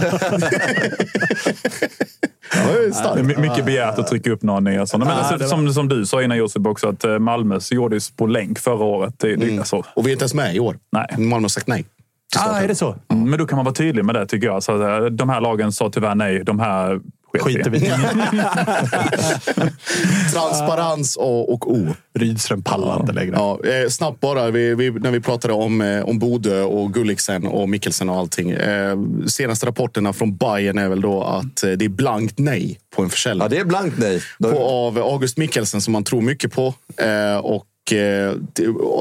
[2.53, 5.05] det är mycket begärt att trycka upp några nya sådana.
[5.05, 7.75] Men Ja, alltså, var- som, som du sa innan Josip också, att eh, Malmö så
[7.75, 9.13] gjordes på länk förra året.
[9.17, 10.77] Det, det, alltså, Och vi är inte ens med i år.
[10.91, 11.05] Nej.
[11.17, 11.85] Malmö har sagt nej.
[12.37, 12.95] Ah, är det så?
[13.11, 14.63] Mm, Men då kan man vara tydlig med det tycker jag.
[14.63, 16.43] Så, eh, de här lagen sa tyvärr nej.
[16.43, 16.99] De här
[17.33, 17.81] Skiter vi i.
[20.33, 21.87] Transparens A och O.
[22.15, 23.35] Rydström pallar inte längre.
[23.35, 27.47] Ja, eh, snabbt bara, vi, vi, när vi pratade om, eh, om Bodö och Gulliksen
[27.47, 28.51] och Mikkelsen och allting.
[28.51, 28.97] Eh,
[29.27, 33.09] senaste rapporterna från Bayern är väl då att eh, det är blankt nej på en
[33.09, 33.43] försäljning.
[33.43, 34.21] Ja, det är blankt nej.
[34.39, 36.73] Då- på, av August Mikkelsen som man tror mycket på.
[36.97, 38.33] Eh, och eh,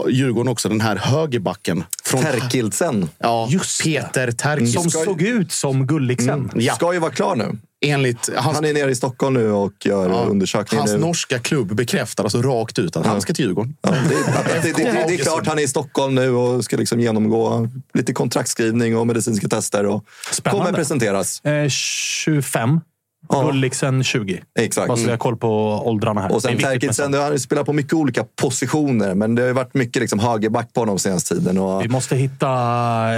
[0.09, 1.85] Djurgården också, den här högerbacken.
[2.05, 3.85] Från, Terkildsen ja, Just.
[3.85, 4.91] Peter Terkildsen.
[4.91, 6.51] Som såg ut som Gulliksen.
[6.55, 7.59] Ja, ska ju vara klar nu.
[7.87, 10.79] Enligt hans, Han är nere i Stockholm nu och gör ja, undersökning.
[10.79, 10.99] hans nu.
[10.99, 13.77] norska klubb bekräftar alltså rakt ut att han ska till Djurgården.
[13.83, 16.77] Ja, det, det, det, det, det är klart han är i Stockholm nu och ska
[16.77, 19.87] liksom genomgå lite kontraktskrivning och medicinska tester.
[19.87, 20.65] Och Spännande.
[20.65, 21.45] kommer presenteras.
[21.45, 22.81] Eh, 25.
[23.29, 23.43] Ja.
[23.43, 24.43] Gulliksen 20.
[24.59, 24.89] Exakt.
[24.89, 25.49] Bara så vi har koll på
[25.87, 26.33] åldrarna här.
[26.33, 26.61] Och sen
[26.93, 27.17] sånt.
[27.17, 30.81] han spelat på mycket olika positioner, men det har ju varit mycket liksom högerback på
[30.81, 31.59] honom senaste tiden.
[31.59, 32.49] Och Vi måste hitta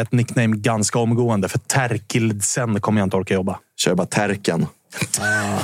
[0.01, 4.67] ett nickname ganska omgående, för Terkildsen kommer jag inte orka jobba kör bara Terken.
[5.21, 5.59] Ah.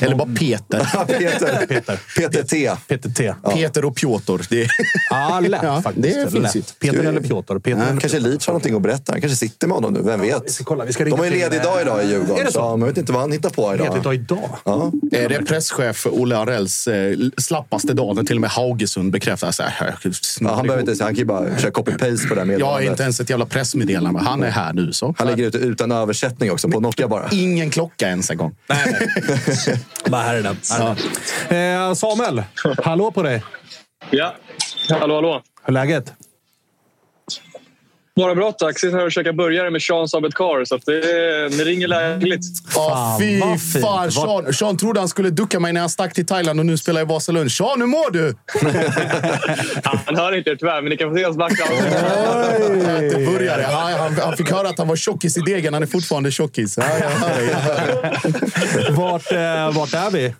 [0.00, 1.06] Eller bara Peter.
[1.18, 1.66] Peter.
[1.66, 1.98] Peter.
[2.16, 2.70] Peter T.
[2.88, 3.34] Peter T.
[3.54, 4.42] Peter och Piotr.
[4.50, 4.70] Det är,
[5.10, 6.06] Ja, lätt Ja, faktiskt.
[6.16, 6.78] det finns lätt.
[6.78, 7.58] Peter eller Piotr.
[7.58, 9.12] Peter Ja, eller kanske Leach har någonting att berätta.
[9.12, 10.00] Han kanske sitter med honom nu.
[10.02, 10.50] Vem vet?
[10.50, 12.44] ska kolla, vi ska De ringa har ju ledig dag idag i Är Djurgården.
[12.44, 12.58] det så?
[12.58, 14.02] Så man vet inte vad han hittar på Ledig idag.
[14.02, 14.50] dag idag.
[14.64, 14.84] Ja.
[14.84, 18.16] Eh, Det är presschef Olle Arells eh, slappaste dag.
[18.16, 19.50] när Till och med Haugesund bekräftar.
[19.52, 19.94] Så här,
[20.40, 22.72] Ja, han behöver inte, han kan ju bara köra copy-paste på det här jag har
[22.74, 22.90] meddelandet.
[22.90, 24.20] inte ens ett jävla pressmeddelande.
[24.20, 24.92] Han är här nu.
[24.92, 25.14] Så.
[25.18, 27.28] Han lägger ut det utan översättning också på Nokia bara.
[27.32, 28.56] Ingen klocka ens en gång.
[30.06, 30.56] Bara här är den.
[30.70, 30.96] Här är
[31.48, 31.88] den.
[31.88, 32.42] Eh, Samuel,
[32.84, 33.44] hallå på dig.
[34.10, 34.34] Ja,
[34.90, 35.42] hallå hallå.
[35.64, 36.12] Hur är läget?
[38.16, 38.78] Bara bra tack.
[38.78, 41.00] Sitter här och käkar burgare med Sean Sabet Car, så att det,
[41.48, 42.42] det ringer lägligt.
[42.76, 43.40] Åh, fy
[43.82, 44.12] fan!
[44.12, 47.00] Sean, Sean trodde han skulle ducka mig när han stack till Thailand och nu spelar
[47.00, 47.52] i Vasalund.
[47.52, 48.34] Sean, hur mår du?
[50.06, 51.64] Han hör inte er tyvärr, men ni kan få se hans vackra.
[51.64, 53.62] Äter burgare.
[53.62, 55.74] Han, han fick höra att han var tjockis i degen.
[55.74, 56.76] Han är fortfarande tjockis.
[56.78, 58.90] Ja, jag hör jag hör.
[58.92, 60.34] Vart, eh, vart är vi?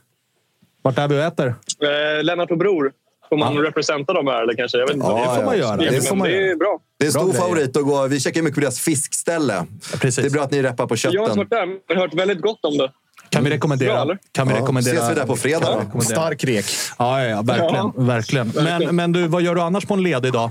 [0.83, 1.47] Vart är vi och äter?
[1.47, 2.93] Eh, Lennart och Bror.
[3.39, 4.79] Får man representa dem här eller kanske?
[4.79, 5.07] Jag vet inte.
[5.07, 5.65] Ja, Det får man ja.
[5.65, 5.77] göra.
[5.91, 6.81] det, får man det är bra.
[6.99, 7.43] Det är en Bra stor grejer.
[7.43, 8.07] favorit att gå.
[8.07, 9.67] Vi käkar mycket på deras fiskställe.
[10.01, 10.23] Precis.
[10.25, 11.37] Det är bra att ni reppar på Jag har inte kötten.
[11.39, 12.93] varit där, men jag har hört väldigt gott om det.
[13.29, 14.05] Kan vi rekommendera?
[14.07, 14.95] Bra, kan vi Ja, rekommendera?
[14.97, 15.79] ses vi där på fredag då?
[15.81, 16.01] Rekommendera.
[16.21, 16.65] Stark rek.
[16.99, 18.07] Ja, ja, ja verkligen.
[18.07, 18.53] verkligen.
[18.55, 20.51] Men, men du, vad gör du annars på en ledig dag?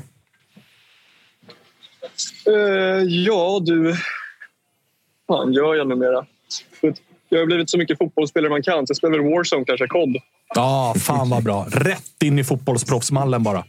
[2.48, 2.54] Eh,
[3.08, 3.96] ja, du...
[5.28, 6.26] fan gör jag numera?
[7.34, 10.18] Jag har blivit så mycket fotbollsspelare man kan, så jag spelar väl Warzone kanske, kod.
[10.56, 11.66] Ja, fan vad bra.
[11.72, 13.64] Rätt in i fotbollsproffsmallen bara.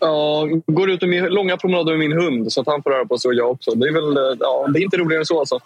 [0.00, 3.18] Ja, går ut med långa promenader med min hund så att han får röra på
[3.18, 3.70] sig och jag också.
[3.70, 5.58] Det är väl eh, ja, det är inte roligare än så alltså.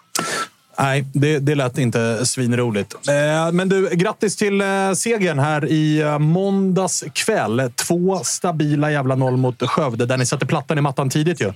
[0.79, 2.93] Nej, det, det lät inte svinroligt.
[2.93, 7.71] Eh, men du, grattis till eh, segern här i måndags kväll.
[7.87, 11.53] Två stabila jävla noll mot Skövde, där ni satte plattan i mattan tidigt ju.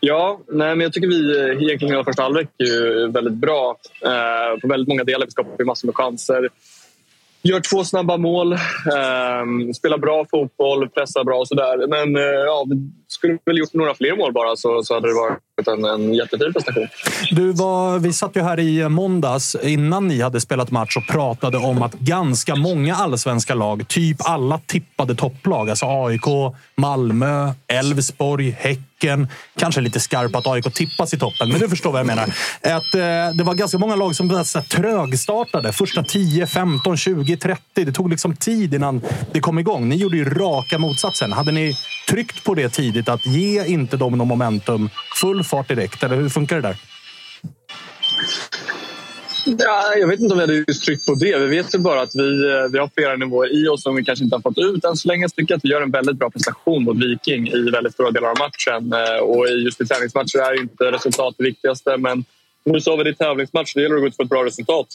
[0.00, 3.76] Ja, nej, men jag tycker vi eh, egentligen hela första halvlek är ju väldigt bra
[4.04, 5.26] eh, på väldigt många delar.
[5.26, 6.48] Vi skapar massor med chanser.
[7.42, 11.86] Gör två snabba mål, eh, spelar bra fotboll, pressar bra och sådär.
[11.86, 12.66] Men eh, ja,
[13.08, 16.52] skulle väl gjort några fler mål bara så, så hade det varit en, en jättefin
[16.52, 16.88] prestation.
[17.30, 21.06] Du var, vi satt ju här i eh, måndags innan ni hade spelat match och
[21.06, 28.50] pratade om att ganska många allsvenska lag, typ alla tippade topplag, alltså AIK, Malmö, Elfsborg,
[28.50, 32.24] Häcken, kanske lite skarpt att AIK tippas i toppen, men du förstår vad jag menar.
[32.62, 35.72] Att, eh, det var ganska många lag som så här trögstartade.
[35.72, 37.84] Första 10, 15, 20, 30.
[37.84, 39.02] Det tog liksom tid innan
[39.32, 39.88] det kom igång.
[39.88, 41.32] Ni gjorde ju raka motsatsen.
[41.32, 41.76] Hade ni
[42.08, 46.28] tryckt på det tidigt, att ge inte dem någon momentum, full fart direkt, eller hur
[46.28, 46.76] funkar det där?
[49.58, 51.38] Ja, jag vet inte om vi hade just tryckt på det.
[51.38, 54.04] Vi vet ju bara att vi, eh, vi har flera nivåer i oss som vi
[54.04, 55.22] kanske inte har fått ut än så länge.
[55.22, 58.28] Jag tycker att vi gör en väldigt bra prestation mot Viking i väldigt stora delar
[58.28, 58.92] av matchen.
[58.92, 61.96] Eh, och just i träningsmatcher är inte resultat det viktigaste.
[61.96, 62.24] Men
[62.64, 64.86] nu sa vi det i tävlingsmatch, det gäller att gå ut för ett bra resultat.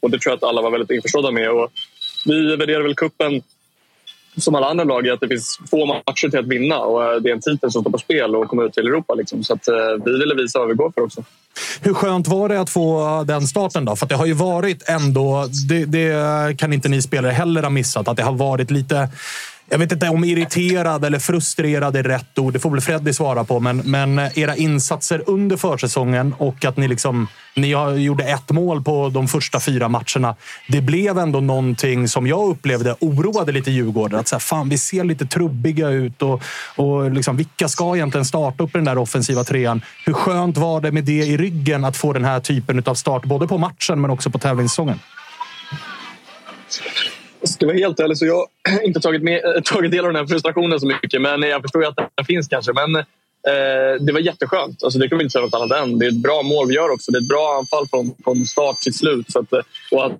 [0.00, 1.50] Och det tror jag att alla var väldigt införstådda med.
[1.50, 1.70] Och
[2.24, 3.42] vi värderar väl kuppen
[4.40, 7.20] som alla andra lag är att det finns få matcher till att vinna och eh,
[7.20, 9.14] det är en titel som står på spel och komma ut till Europa.
[9.14, 9.44] Liksom.
[9.44, 9.74] Så att, eh,
[10.04, 11.24] vi ville visa vad vi går för också.
[11.80, 13.96] Hur skönt var det att få eh, den starten då?
[13.96, 18.08] För det har ju varit ändå, det, det kan inte ni spelare heller ha missat,
[18.08, 19.08] att det har varit lite
[19.70, 22.52] jag vet inte om irriterad eller frustrerad är rätt ord.
[22.52, 23.60] Det får väl Freddy svara på.
[23.60, 27.68] Men, men eh, era insatser under försäsongen och att ni, liksom, ni
[28.02, 30.36] gjorde ett mål på de första fyra matcherna.
[30.68, 34.20] Det blev ändå någonting som jag upplevde oroade lite Djurgården.
[34.20, 36.42] Att så här, fan, vi ser lite trubbiga ut och,
[36.76, 39.80] och liksom, vilka ska egentligen starta upp i den där offensiva trean?
[40.06, 43.24] Hur skönt var det med det i ryggen att få den här typen av start,
[43.24, 44.98] både på matchen men också på tävlingssäsongen?
[47.48, 50.12] Jag ska vara helt ärlig så jag har inte tagit, med, eh, tagit del av
[50.12, 51.22] den här frustrationen så mycket.
[51.22, 52.72] Men jag förstår ju att den finns kanske.
[52.72, 54.82] Men eh, det var jätteskönt.
[54.82, 55.98] Alltså, det kan vi inte säga något annat än.
[55.98, 57.12] Det är ett bra mål vi gör också.
[57.12, 59.32] Det är ett bra anfall från, från start till slut.
[59.32, 59.60] Så att, eh,
[59.92, 60.12] och att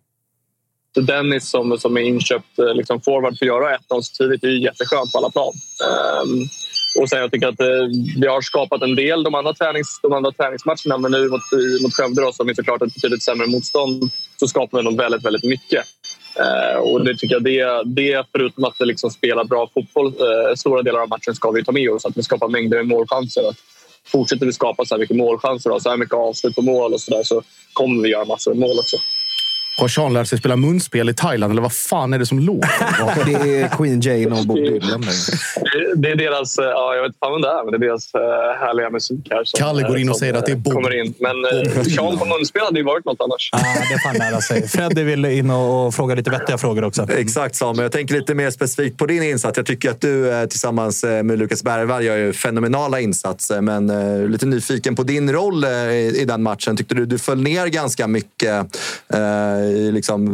[1.07, 4.63] Dennis som, som är inköpt eh, liksom forward får göra 1-0 så tidigt är ju
[4.63, 5.53] jätteskönt på alla plan.
[6.23, 6.49] Um,
[7.01, 7.67] och sen jag tycker att eh,
[8.21, 11.41] vi har skapat en del de andra, tränings, de andra träningsmatcherna men nu mot,
[11.83, 15.25] mot Skövde då, som är såklart ett betydligt sämre motstånd så skapar vi nog väldigt,
[15.25, 15.85] väldigt mycket.
[16.39, 20.55] Eh, och det tycker jag det, det förutom att vi liksom spelar bra fotboll eh,
[20.57, 22.05] stora delar av matchen ska vi ta med oss.
[22.05, 23.49] Att vi skapar mängder med målchanser.
[23.49, 23.57] Att
[24.05, 27.01] fortsätter vi skapa så här mycket målchanser och så här mycket avslut på mål och
[27.01, 27.43] så där så
[27.73, 28.97] kommer vi göra massor med mål också.
[29.79, 33.25] Har Sean lärt sig spela munspel i Thailand, eller vad fan är det som låter?
[33.43, 35.05] det är Queen Jane och Bob Dylan.
[35.97, 38.21] Det är deras, ja, jag vet inte vem det är, men det är deras uh,
[38.67, 39.45] härliga musik här.
[39.45, 40.73] Som, Kalle går in och säger att det är Bob.
[40.73, 41.15] Kommer in.
[41.19, 41.37] Men
[41.85, 43.51] Sean på munspel hade ju varit något annars.
[43.53, 43.59] Ah,
[43.93, 44.69] det fan lära sig.
[44.69, 47.07] Freddy vill in och, fråga lite vettiga frågor också.
[47.13, 47.83] Exakt Samuel.
[47.83, 49.57] Jag tänker lite mer specifikt på din insats.
[49.57, 53.61] Jag tycker att du eh, tillsammans med Lukas Bergvall gör ju fenomenala insatser.
[53.61, 53.87] Men
[54.33, 56.77] lite nyfiken på din roll i, i, den matchen.
[56.77, 58.79] Tyckte du du föll ner ganska mycket?
[59.69, 60.25] Eh, liksom,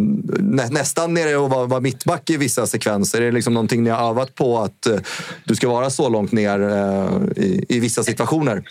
[0.41, 3.21] nä, nästan nere och vara var mittback i vissa sekvenser.
[3.21, 4.99] Är det liksom någonting ni har övat på att uh,
[5.45, 8.63] du ska vara så långt ner uh, i, i vissa situationer?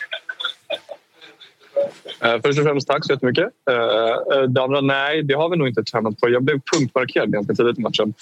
[2.26, 3.44] Uh, först och främst tack så jättemycket.
[3.72, 6.30] Uh, det andra, nej, det har vi nog inte tränat på.
[6.30, 8.14] Jag blev punktmarkerad ganska tidigt i matchen.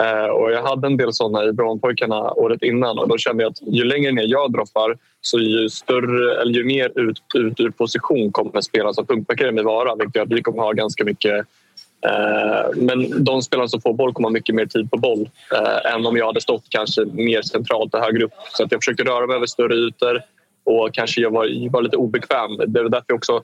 [0.00, 3.50] Uh, och jag hade en del såna i Brommapojkarna året innan och då kände jag
[3.50, 7.70] att ju längre ner jag droppar så ju, större, eller ju mer ut, ut ur
[7.70, 9.96] position kommer spelarna som punktmarkerar mig vara.
[9.96, 11.46] Vilket gör att vi kommer ha ganska mycket
[12.04, 15.94] Eh, men de spelarna som får boll kommer ha mycket mer tid på boll eh,
[15.94, 18.32] än om jag hade stått kanske mer centralt och högre upp.
[18.52, 20.22] Så att jag försökte röra mig över större ytor
[20.64, 22.56] och kanske jag var, var lite obekväm.
[22.66, 23.42] Det var därför jag också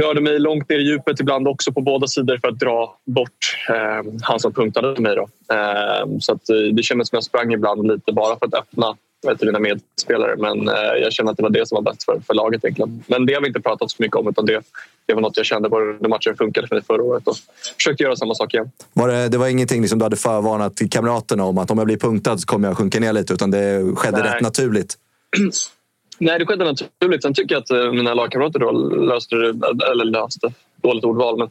[0.00, 3.58] rörde mig långt ner i djupet ibland också på båda sidor för att dra bort
[3.68, 5.16] eh, han som punktade mig.
[5.16, 5.28] Då.
[5.54, 8.96] Eh, så att, eh, det kändes som jag sprang ibland lite bara för att öppna
[9.24, 10.36] till mina medspelare.
[10.36, 12.64] Men eh, jag kände att det var det som var bäst för, för laget.
[12.64, 13.04] Egentligen.
[13.06, 14.62] Men det har vi inte pratat så mycket om utan det,
[15.06, 17.36] det var något jag kände när matchen funkade för mig förra året och
[17.76, 18.70] försökte göra samma sak igen.
[18.92, 21.96] Var det, det var ingenting liksom du hade förvarnat kamraterna om att om jag blir
[21.96, 24.32] punktad så kommer jag sjunka ner lite utan det skedde Nej.
[24.32, 24.94] rätt naturligt?
[26.18, 27.22] Nej, det skedde naturligt.
[27.22, 29.48] Sen tycker jag att eh, mina lagkamrater då löste det,
[29.90, 30.52] eller löste,
[30.82, 31.48] dåligt ordval, men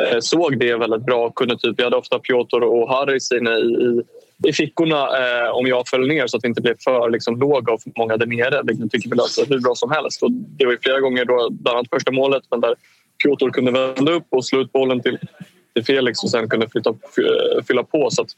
[0.00, 1.30] eh, såg det väldigt bra.
[1.30, 4.02] Kunde typ, jag hade ofta Piotr och Harry inne i, i
[4.46, 7.72] i fickorna eh, om jag föll ner så att vi inte blev för liksom, låga
[7.72, 8.62] och för många där nere.
[8.62, 10.22] Det tycker vi löste hur bra som helst.
[10.22, 12.74] Och det var flera gånger, då, bland annat första målet, men där
[13.22, 15.18] Piotr kunde vända upp och slå ut bollen till,
[15.74, 18.10] till Felix och sen kunde flytta, eh, fylla på.
[18.10, 18.28] Så att,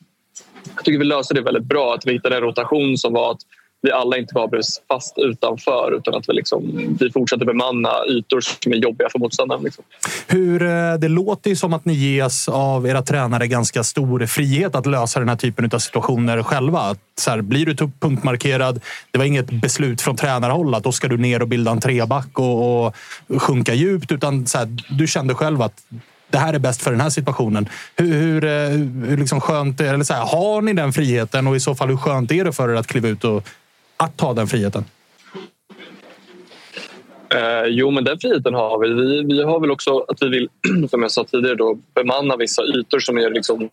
[0.75, 1.95] jag tycker vi löste det väldigt bra.
[1.95, 3.41] Att vi hittade en rotation som var att
[3.87, 4.51] vi alla inte bara
[4.89, 9.63] fast utanför utan att vi, liksom, vi fortsatte bemanna ytor som är jobbiga för motståndaren.
[9.63, 9.85] Liksom.
[10.27, 14.75] Hur, eh, det låter ju som att ni ges av era tränare ganska stor frihet
[14.75, 16.81] att lösa den här typen av situationer själva.
[16.81, 18.81] Att så här, blir du punktmarkerad,
[19.11, 22.39] det var inget beslut från tränarhåll att då ska du ner och bilda en treback
[22.39, 22.95] och, och
[23.39, 24.13] sjunka djupt.
[24.13, 25.83] Utan så här, du kände själv att
[26.31, 27.69] det här är bäst för den här situationen.
[27.97, 28.51] Hur, hur, eh,
[29.09, 31.97] hur liksom skönt eller så här, Har ni den friheten och i så fall hur
[31.97, 33.49] skönt är det för er att kliva ut och
[33.97, 34.85] att ta den friheten?
[37.35, 38.95] Eh, jo, men den friheten har vi.
[38.95, 39.35] vi.
[39.35, 40.49] Vi har väl också att vi vill,
[40.91, 43.69] som jag sa tidigare, då, bemanna vissa ytor som är liksom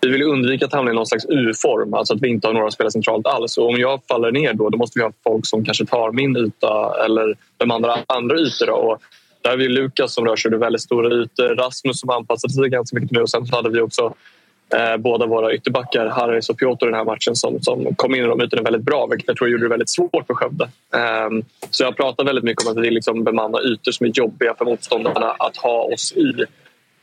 [0.00, 2.70] vi vill undvika att hamna i någon slags U-form, alltså att vi inte har några
[2.70, 3.58] spelare centralt alls.
[3.58, 6.36] Och om jag faller ner då, då måste vi ha folk som kanske tar min
[6.36, 8.66] yta eller bemannar andra ytor.
[8.66, 8.72] Då.
[8.72, 9.02] Och
[9.42, 12.68] där har vi Lukas som rör sig över väldigt stora ytor, Rasmus som anpassade sig
[12.68, 14.14] ganska mycket nu och sen hade vi också
[14.74, 18.24] eh, båda våra ytterbackar, Harris och Piotr i den här matchen som, som kom in
[18.24, 20.68] i de ytorna väldigt bra, vilket jag tror gjorde det väldigt svårt för Skövde.
[21.28, 24.10] Um, så jag pratar väldigt mycket om att vi vill liksom bemanna ytor som är
[24.14, 26.44] jobbiga för motståndarna att ha oss i.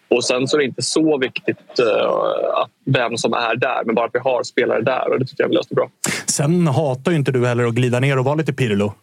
[0.09, 4.05] Och sen så är det inte så viktigt uh, vem som är där, men bara
[4.05, 5.89] att vi har spelare där och det tycker jag vi löste bra.
[6.25, 8.93] Sen hatar ju inte du heller att glida ner och vara lite Pirlo.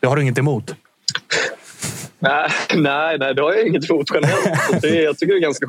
[0.00, 0.74] Det har du inget emot?
[2.22, 4.82] Nej, nej, nej, det har jag inget emot generellt.
[4.82, 5.66] Det, jag tycker det är ganska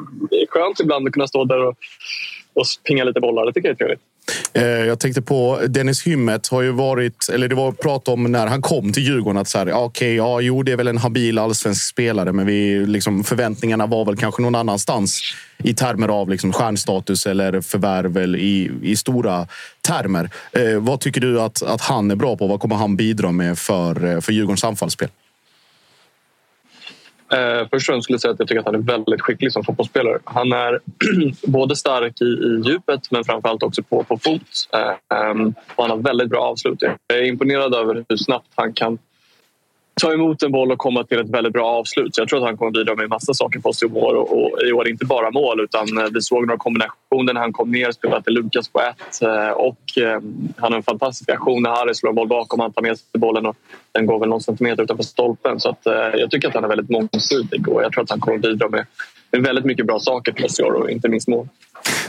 [0.49, 1.75] skönt ibland att kunna stå där och,
[2.53, 3.45] och pinga lite bollar.
[3.45, 4.01] Det tycker jag är trevligt.
[4.53, 8.47] Eh, jag tänkte på Dennis Hymmet har ju varit, eller det var prat om när
[8.47, 11.39] han kom till Djurgården att så här, okay, ja, jo, det är väl en habil
[11.39, 15.21] allsvensk spelare, men vi, liksom, förväntningarna var väl kanske någon annanstans
[15.63, 19.47] i termer av liksom, stjärnstatus eller förvärv i, i stora
[19.81, 20.29] termer.
[20.51, 22.47] Eh, vad tycker du att, att han är bra på?
[22.47, 25.09] Vad kommer han bidra med för, eh, för Djurgårdens anfallsspel?
[27.33, 29.53] Eh, först och främst skulle jag säga att jag tycker att han är väldigt skicklig
[29.53, 30.19] som fotbollsspelare.
[30.23, 30.79] Han är
[31.47, 34.41] både stark i, i djupet men framförallt också på, på fot.
[34.73, 36.81] Eh, ehm, och han har väldigt bra avslut.
[37.07, 38.97] Jag är imponerad över hur snabbt han kan
[40.01, 42.15] ta emot en boll och komma till ett väldigt bra avslut.
[42.15, 44.13] Så jag tror att han kommer bidra med massa saker för oss i år.
[44.13, 47.53] Och, och i år inte bara mål utan eh, vi såg några kombinationer när han
[47.53, 49.21] kom ner och spelade till Lukas på ett.
[49.21, 50.21] Eh, och eh,
[50.57, 52.59] han har en fantastisk reaktion när Harry slår en boll bakom.
[52.59, 53.55] Han tar med sig bollen och
[53.91, 55.59] den går väl någon centimeter utanför stolpen.
[55.59, 58.19] Så att, eh, jag tycker att han är väldigt mångsidig och jag tror att han
[58.19, 58.85] kommer bidra med,
[59.31, 61.47] med väldigt mycket bra saker för oss i år och inte minst mål.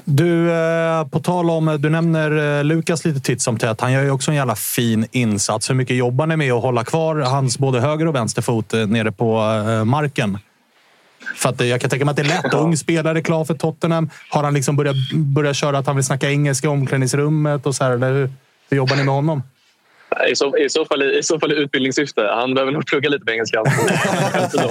[0.05, 3.81] Du, eh, på tal om, du nämner eh, Lukas lite titt som tätt.
[3.81, 5.71] Han gör ju också en jävla fin insats.
[5.71, 8.87] Hur mycket jobbar ni med att hålla kvar hans både höger och vänster fot eh,
[8.87, 9.35] nere på
[9.85, 10.39] marken?
[11.37, 12.55] För att jag kan tänka mig att det är lätt.
[12.63, 14.11] Ung spelare, klar för Tottenham.
[14.29, 17.67] Har han liksom börjat, börjat köra att han vill snacka engelska i omklädningsrummet?
[17.67, 18.31] Och så här, eller hur,
[18.71, 19.43] hur jobbar ni med honom?
[20.31, 22.29] I så, i, så fall, I så fall i utbildningssyfte.
[22.35, 23.63] Han behöver nog plugga lite på engelska.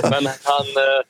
[0.03, 1.01] Men han, Eh,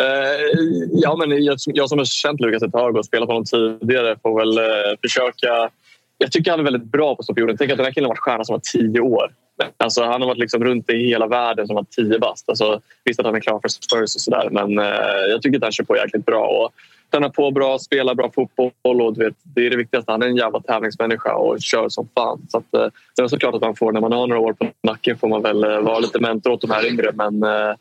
[0.00, 0.58] Eh,
[0.92, 4.16] ja, men jag, jag som har känt Lukas ett tag och spelat på honom tidigare
[4.22, 5.70] får väl eh, försöka...
[6.18, 7.56] Jag tycker han är väldigt bra på att stå på jorden.
[7.56, 9.32] Tänk att den här killen har varit stjärna som var tio år.
[9.76, 12.48] Alltså, han har varit liksom runt i hela världen som var tio bast.
[12.48, 15.62] Alltså, visst att han är klar för Spurs och sådär men eh, jag tycker att
[15.62, 16.46] han kör på jäkligt bra.
[16.46, 16.72] Och
[17.10, 20.12] tränar på bra, spelar bra fotboll och du vet, det är det viktigaste.
[20.12, 22.46] Han är en jävla tävlingsmänniska och kör som fan.
[22.48, 22.86] Så att, eh,
[23.16, 25.42] det är såklart att man får, när man har några år på nacken får man
[25.42, 27.74] väl eh, vara lite mentor åt de här yngre men eh,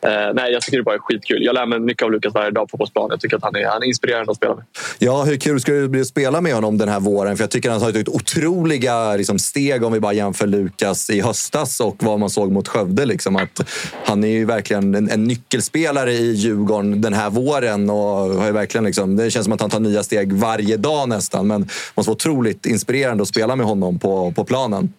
[0.00, 1.44] Eh, nej, jag tycker det bara är skitkul.
[1.44, 3.10] Jag lär mig mycket av Lukas varje dag på fotbollsplanen.
[3.10, 4.64] Jag tycker att han är, han är inspirerande att spela med.
[4.98, 7.36] Ja, hur kul ska det bli att spela med honom den här våren?
[7.36, 11.20] För jag tycker han har tagit otroliga liksom, steg om vi bara jämför Lukas i
[11.20, 13.06] höstas och vad man såg mot Skövde.
[13.06, 13.70] Liksom, att
[14.04, 17.90] han är ju verkligen en, en nyckelspelare i Djurgården den här våren.
[17.90, 21.46] Och har verkligen liksom, det känns som att han tar nya steg varje dag nästan.
[21.46, 24.92] Men det måste vara otroligt inspirerande att spela med honom på, på planen.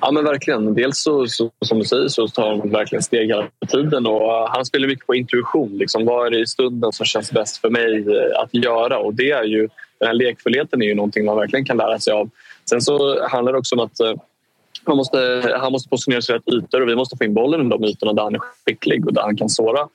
[0.00, 0.74] Ja men verkligen.
[0.74, 4.48] Dels så, så, som du säger så tar han verkligen steg hela tiden och eh,
[4.50, 5.78] han spelar mycket på intuition.
[5.78, 8.98] Liksom, vad är det i stunden som känns bäst för mig eh, att göra?
[8.98, 9.68] Och det är ju,
[9.98, 12.30] den här lekfullheten är ju någonting man verkligen kan lära sig av.
[12.70, 14.16] Sen så handlar det också om att eh, man
[14.84, 17.66] han måste, han måste positionera sig i rätt ytor och vi måste få in bollen
[17.66, 19.88] i de ytorna där han är skicklig och där han kan såra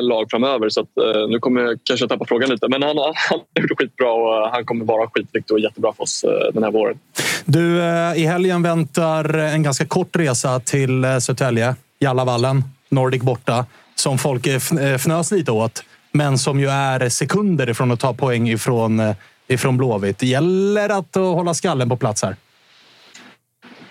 [0.00, 0.68] lag framöver.
[0.68, 0.88] Så att,
[1.28, 2.68] nu kommer jag kanske tappa frågan lite.
[2.68, 3.14] Men han, han
[3.54, 6.24] har gjort det skitbra och han kommer vara skitviktig och jättebra för oss
[6.54, 6.98] den här våren.
[7.44, 11.76] Du, eh, i helgen väntar en ganska kort resa till eh, Södertälje.
[11.98, 13.66] Jallavallen, Nordic borta.
[13.94, 14.56] Som folk eh,
[14.94, 15.84] fnös lite åt.
[16.12, 19.14] Men som ju är sekunder ifrån att ta poäng ifrån,
[19.48, 20.18] ifrån Blåvitt.
[20.18, 22.36] Det gäller att hålla skallen på plats här.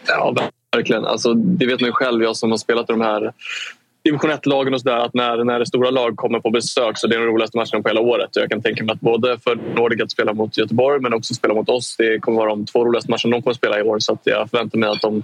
[0.08, 0.36] Ja,
[0.76, 1.06] verkligen.
[1.06, 3.34] Alltså, det vet man ju själv, jag som har spelat i de här
[4.04, 7.20] division 1-lagen och sådär att när, när stora lag kommer på besök så det är
[7.20, 8.30] den roligaste matchen på hela året.
[8.34, 11.54] Jag kan tänka mig att både för Nordic att spela mot Göteborg men också spela
[11.54, 11.96] mot oss.
[11.98, 14.50] Det kommer vara de två roligaste matcherna de kommer spela i år så att jag
[14.50, 15.24] förväntar mig att de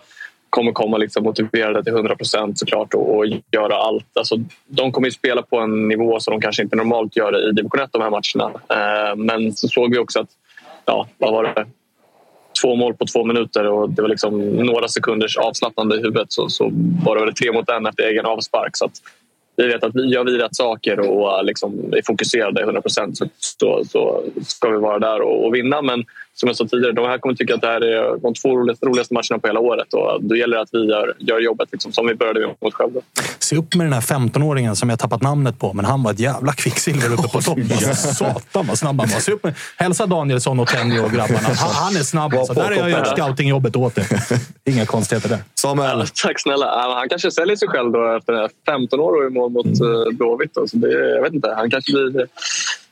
[0.50, 4.18] kommer komma liksom motiverade till 100 procent såklart och, och göra allt.
[4.18, 4.36] Alltså,
[4.68, 7.80] de kommer ju spela på en nivå som de kanske inte normalt gör i division
[7.80, 8.62] 1 de här matcherna.
[8.70, 10.30] Eh, men så såg vi också att,
[10.86, 11.66] ja, vad var det?
[12.62, 16.50] Två mål på två minuter och det var liksom några sekunders avslappnande i huvudet så,
[16.50, 16.72] så
[17.06, 18.78] var det väl tre mot en efter egen avspark.
[18.78, 19.02] Så att,
[19.58, 23.84] vi vet att vi gör vi rätt saker och liksom är fokuserade 100 procent så,
[23.90, 25.82] så, ska vi vara där och, och vinna.
[25.82, 28.58] Men som jag sa tidigare, de här kommer tycka att det här är de två
[28.58, 31.70] roligaste, roligaste matcherna på hela året och då gäller det att vi gör, gör jobbet
[31.72, 33.02] liksom, som vi började med mot Skövde.
[33.40, 36.20] Se upp med den här 15-åringen som jag tappat namnet på, men han var ett
[36.20, 37.60] jävla kvicksilver uppe på topp.
[37.96, 39.20] Satan vad snabb han var.
[39.20, 39.54] Se upp med.
[39.78, 41.40] Hälsa Danielsson och Tenjo och grabbarna.
[41.40, 42.34] Han, han är snabb.
[42.48, 44.06] Så där har jag gjort scoutingjobbet åt dig.
[44.66, 45.40] Inga konstigheter där.
[45.56, 46.00] Samuel.
[46.00, 46.96] Ja, tack snälla.
[46.96, 50.18] Han kanske säljer sig själv då efter 15 år och mål mot mm.
[50.18, 50.54] Blåvitt.
[50.54, 50.68] då.
[50.68, 51.54] Så det, jag vet inte.
[51.58, 52.28] Han kanske blir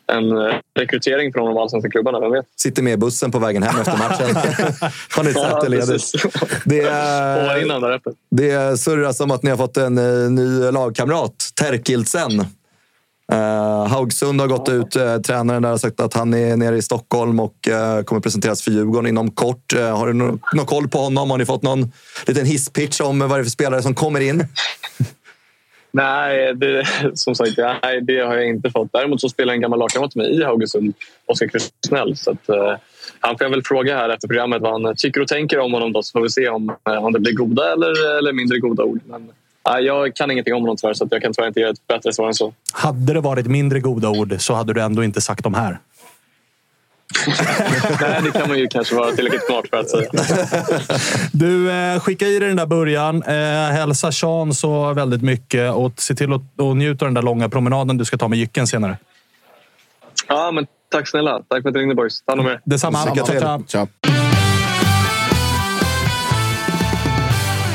[0.07, 2.19] en eh, rekrytering från de allsvenska klubbarna.
[2.19, 2.45] Vem vet?
[2.55, 4.35] Sitter med i bussen på vägen hem efter matchen.
[5.15, 6.11] har ni sett det ledigt?
[6.65, 8.13] Det, är, innan därefter.
[8.31, 12.45] det surras om att ni har fått en eh, ny lagkamrat, Terkildsen.
[13.33, 14.95] Uh, Haugsund har gått ut.
[14.95, 18.61] Uh, tränaren där har sagt att han är nere i Stockholm och uh, kommer presenteras
[18.61, 19.73] för Djurgården inom kort.
[19.75, 21.31] Uh, har du någon, någon koll på honom?
[21.31, 21.91] Har ni fått någon
[22.25, 24.47] liten hisspitch om vad det är för spelare som kommer in?
[25.95, 28.89] Nej, det, som sagt, nej, det har jag inte fått.
[28.93, 30.93] Däremot så spelar en gammal lagkamrat till mig i Haugesund,
[31.25, 32.17] Oskar Krusnell.
[32.17, 32.75] Så att, eh,
[33.19, 35.93] han får jag väl fråga här efter programmet vad han tycker och tänker om honom.
[35.93, 38.83] Då, så får vi se om, eh, om det blir goda eller, eller mindre goda
[38.83, 38.99] ord.
[39.07, 39.29] Men,
[39.69, 41.87] nej, jag kan ingenting om honom tyvärr, så att jag kan tyvärr inte ge ett
[41.87, 42.53] bättre svar än så.
[42.73, 45.79] Hade det varit mindre goda ord så hade du ändå inte sagt de här
[48.01, 50.09] nej, det kan man ju kanske vara tillräckligt smart för att säga.
[51.31, 53.23] Du, eh, skicka i dig den där början.
[53.23, 53.33] Eh,
[53.71, 57.49] hälsa Sean så väldigt mycket och se till att och njuta av den där långa
[57.49, 58.97] promenaden du ska ta med jycken senare.
[60.27, 61.41] Ja, men tack snälla.
[61.49, 62.21] Tack för att ni ringde boys.
[62.21, 62.61] Ta hand om er.
[62.65, 63.05] Detsamma.
[63.05, 63.39] Lycka till.
[63.39, 63.87] Tja, tja.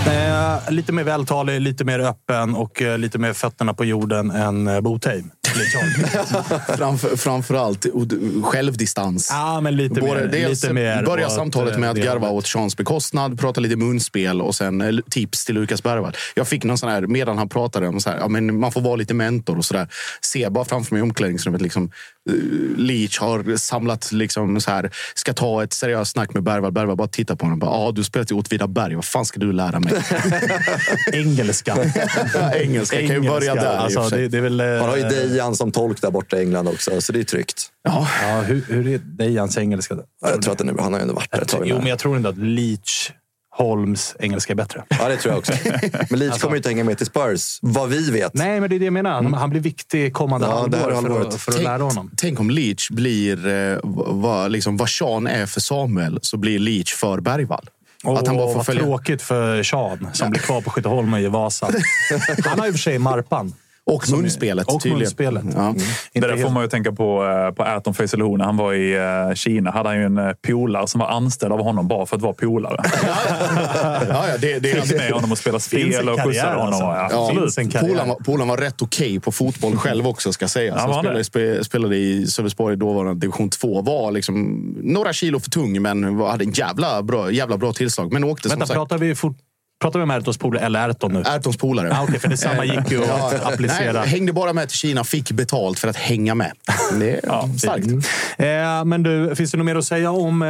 [0.07, 5.31] Eh, lite mer vältalig, lite mer öppen och lite mer fötterna på jorden än Botheim.
[6.77, 8.07] Framför, framförallt och-
[8.45, 9.29] självdistans.
[9.33, 10.29] Ja, men lite Både mer.
[10.33, 13.77] dels lite mer börja åt, samtalet med att eh, garva åt Seans bekostnad, prata lite
[13.77, 16.17] munspel och sen eh, tips till Lukas Bergvall.
[16.35, 18.81] Jag fick någon sån här, medan han pratade om så här, ja, men man får
[18.81, 19.89] vara lite mentor och sådär.
[20.21, 21.61] Se bara framför mig i omklädningsrummet.
[21.63, 21.91] Liksom,
[22.31, 22.35] eh,
[22.77, 26.73] Leach har samlat, liksom, så här, ska ta ett seriöst snack med Bergvall.
[26.73, 27.59] Bergvall bara tittar på honom.
[27.59, 28.95] Bara, Ja, du spelar till Åtvidaberg.
[28.95, 29.93] Vad fan ska du lära mig?
[31.13, 31.77] Engelska.
[32.55, 33.77] Engelska kan ju börja där.
[33.77, 36.69] Alltså, det, det är väl, Man har ju Dejan som tolk där borta i England
[36.69, 37.67] också, så det är tryggt.
[37.83, 39.95] Ja, Ja, hur, hur är Dejans engelska?
[40.21, 41.77] Ja, Jag tror att den är, han har ju ändå varit där ett tag Jo,
[41.79, 43.11] men jag tror ändå att Leach
[43.57, 44.85] Holms engelska är bättre.
[44.89, 45.53] Ja, det tror jag också.
[46.11, 48.35] Men Leach kommer ju inte hänga med till Spurs, vad vi vet.
[48.35, 49.23] Nej, men det är det jag menar.
[49.23, 52.11] Han blir viktig kommande Ja, det här halvår för, att, för att Tänk- lära honom.
[52.17, 56.95] Tänk om Leach blir eh, vad, liksom, vad Sean är för Samuel, så blir Leach
[56.95, 57.71] för Bergvall.
[58.05, 58.83] att han bara får vad följa.
[58.83, 61.67] tråkigt för Sean som blir kvar på Skytteholm och i Vasa.
[62.45, 63.53] Han har och för sig Marpan.
[63.87, 64.99] Och munspelet Och tydligen.
[64.99, 65.45] munspelet.
[65.55, 65.69] Ja.
[65.69, 68.37] Inte Det där får man ju tänka på, eh, på Aton Faisalou.
[68.37, 68.95] När han var i
[69.29, 72.17] eh, Kina hade han ju en eh, polare som var anställd av honom bara för
[72.17, 72.77] att vara polare.
[74.09, 76.67] Ja, ja, det, det, Fick med honom och spela spel och skjutsade honom.
[76.67, 76.83] alltså.
[76.85, 77.43] Ja, Ja, absolut.
[77.43, 78.15] finns en karriär.
[78.25, 80.77] Polan var, var rätt okej på fotboll själv också ska sägas.
[80.79, 83.83] Ja, Han spelade, spe, spelade i Sölvesborg dåvarande division 2.
[83.83, 88.13] Var liksom några kilo för tung men hade en jävla bra, jävla bra tillslag.
[88.13, 88.77] Men åkte Vänta, som sagt...
[88.77, 89.37] pratar vi, fort,
[89.81, 91.21] pratar vi om Ertos polare eller Erton nu?
[91.21, 91.93] Ertons polare.
[91.93, 93.93] Ah, Okej, för detsamma gick ju att applicera.
[94.01, 96.53] Nej, hängde bara med till Kina, fick betalt för att hänga med.
[96.99, 97.87] Det är Ja, starkt.
[98.39, 100.49] Eh, men du, finns det något mer att säga om eh,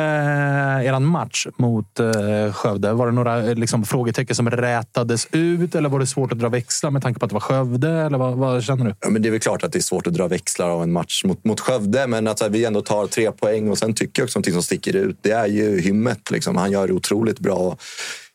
[0.87, 2.93] er match mot eh, Skövde?
[2.93, 6.49] Var det några eh, liksom, frågetecken som rätades ut eller var det svårt att dra
[6.49, 7.91] växlar med tanke på att det var Skövde?
[7.91, 8.95] Eller vad, vad känner du?
[9.01, 10.93] Ja, men det är väl klart att det är svårt att dra växlar av en
[10.93, 13.71] match mot, mot Skövde, men att så här, vi ändå tar tre poäng.
[13.71, 16.31] Och sen tycker jag också någonting som sticker ut, det är ju hymmet.
[16.31, 16.57] Liksom.
[16.57, 17.77] Han gör det otroligt bra.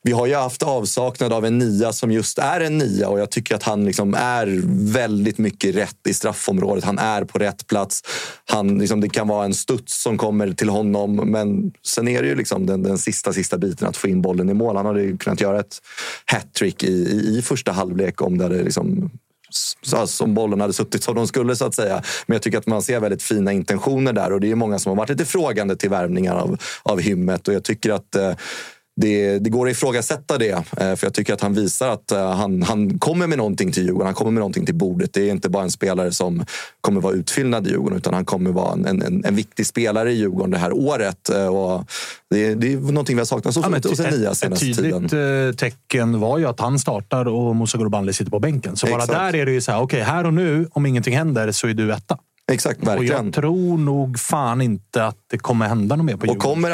[0.06, 3.32] Vi har ju haft avsaknad av en nia som just är en nia och jag
[3.32, 4.62] tycker att han liksom är
[4.94, 6.84] väldigt mycket rätt i straffområdet.
[6.84, 8.04] Han är på rätt plats.
[8.46, 12.28] Han, liksom, det kan vara en studs som kommer till honom, men sen är det
[12.28, 14.76] ju liksom den, den sista, sista biten att få in bollen i mål.
[14.76, 15.82] Han hade ju kunnat göra ett
[16.26, 19.10] hattrick i, i, i första halvlek om det hade liksom
[19.82, 22.04] som alltså bollen hade suttit som de skulle så att säga.
[22.26, 24.90] Men jag tycker att man ser väldigt fina intentioner där och det är många som
[24.90, 28.34] har varit lite frågande till värvningar av, av hymmet och jag tycker att eh,
[29.02, 30.52] det, det går att ifrågasätta det.
[30.52, 33.84] eh, För jag tycker att han visar att eh, han, han kommer med någonting till
[33.84, 34.06] Djurgården.
[34.06, 35.14] Han kommer med någonting till bordet.
[35.14, 36.46] Det är inte bara en spelare som
[36.82, 40.16] kommer vara utfyllnad i Djurgården utan han kommer vara en, en, en viktig spelare i
[40.16, 41.30] Djurgården det här året.
[41.30, 41.86] Eh, Och
[42.30, 45.56] det, det är någonting vi har saknat Ja, hos en nia ett, senaste tydligt tiden.
[45.56, 48.76] tecken var ju att han startar och Musa Gurbanli sitter på bänken.
[48.76, 49.20] Så bara Exakt.
[49.20, 51.74] där är det ju så här, okej, här och nu, om ingenting händer så är
[51.74, 52.18] du etta.
[52.52, 53.26] Exakt, Och verkligen.
[53.26, 56.40] jag tror nog fan inte att det kommer hända något mer på Och Djurgården.
[56.42, 56.72] kommer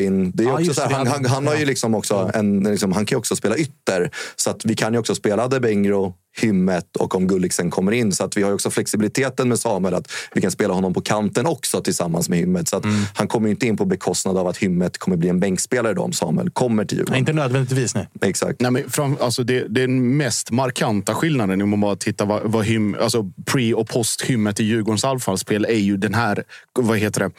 [0.00, 2.30] in, det är också just så här, det, han, han, han har ju liksom också
[2.34, 4.10] en, liksom, han kan ju också spela ytter.
[4.36, 8.12] Så att vi kan ju också spela Addenbengro Hymmet och om Gulliksen kommer in.
[8.12, 11.46] Så att vi har också flexibiliteten med Samuel att vi kan spela honom på kanten
[11.46, 12.68] också tillsammans med Hymmet.
[12.68, 12.84] Så att
[13.14, 16.02] han kommer ju inte in på bekostnad av att Hymmet kommer bli en bänkspelare då
[16.02, 17.12] om Samuel kommer till Djurgården.
[17.12, 18.08] Nej, inte nödvändigtvis, nej.
[18.20, 18.60] Exakt.
[18.60, 22.64] Nej, men fram, alltså det, den mest markanta skillnaden om man bara tittar vad, vad
[22.64, 26.44] hym, alltså pre och post-hymmet i Djurgårdens anfallsspel är ju den här,
[26.78, 27.30] vad heter det,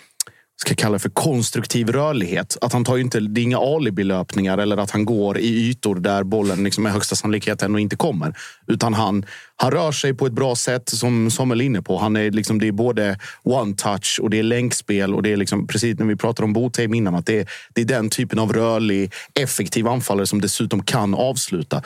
[0.62, 2.58] ska kalla det för konstruktiv rörlighet.
[2.62, 5.96] Att han tar ju inte, det är inga alibilöpningar eller att han går i ytor
[5.96, 8.38] där bollen liksom med högsta sannolikhet ändå inte kommer.
[8.68, 9.26] Utan han,
[9.62, 11.98] han rör sig på ett bra sätt som Samuel är inne på.
[11.98, 15.16] Han är liksom, det är både one-touch och det är länkspel.
[15.16, 17.82] Och det är liksom, precis när vi pratade om Botheim innan, att det är, det
[17.82, 21.82] är den typen av rörlig, effektiv anfallare som dessutom kan avsluta.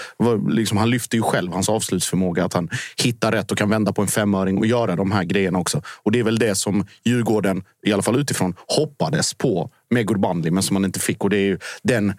[0.49, 2.45] Liksom, han lyfter ju själv hans avslutsförmåga.
[2.45, 2.69] Att han
[3.03, 5.81] hittar rätt och kan vända på en femöring och göra de här grejerna också.
[6.03, 10.52] Och det är väl det som Djurgården, i alla fall utifrån, hoppades på med Gurbanli,
[10.52, 11.23] men som man inte fick.
[11.23, 12.14] Och det är ju den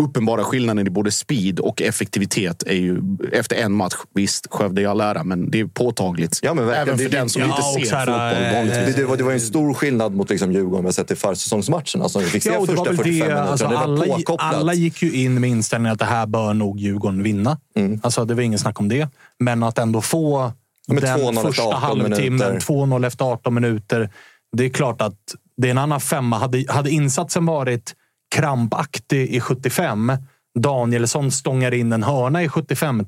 [0.00, 3.02] uppenbara skillnaden i både speed och effektivitet är ju
[3.32, 3.94] efter en match.
[4.14, 6.38] Visst, Skövde i all ära, men det är påtagligt.
[6.42, 6.88] Ja, men verkligen.
[6.88, 7.46] Även för Det- den som ja,
[7.76, 8.96] inte ser här, fotboll eh, vanligtvis.
[8.96, 12.08] Det, det, var, det var en stor skillnad mot liksom Djurgården vi sett i försäsongsmatcherna.
[12.08, 13.40] Som vi fick se Ja, första väl 45 det, minuterna.
[13.50, 17.58] alltså, alla, alla gick ju in med inställningen att det här bör nog Djurgården vinna.
[18.02, 19.08] Alltså, det var ingen snack om det.
[19.38, 20.52] Men att ändå få
[20.88, 22.60] men 2-0 den första 18 halvtimmen, minuter.
[22.66, 24.10] 2-0 efter 18 minuter.
[24.56, 25.16] Det är klart att
[25.56, 26.38] det är en annan femma.
[26.38, 27.94] Hade, hade insatsen varit
[28.34, 30.12] krampaktig i 75,
[30.58, 33.04] Danielsson stångar in en hörna i 75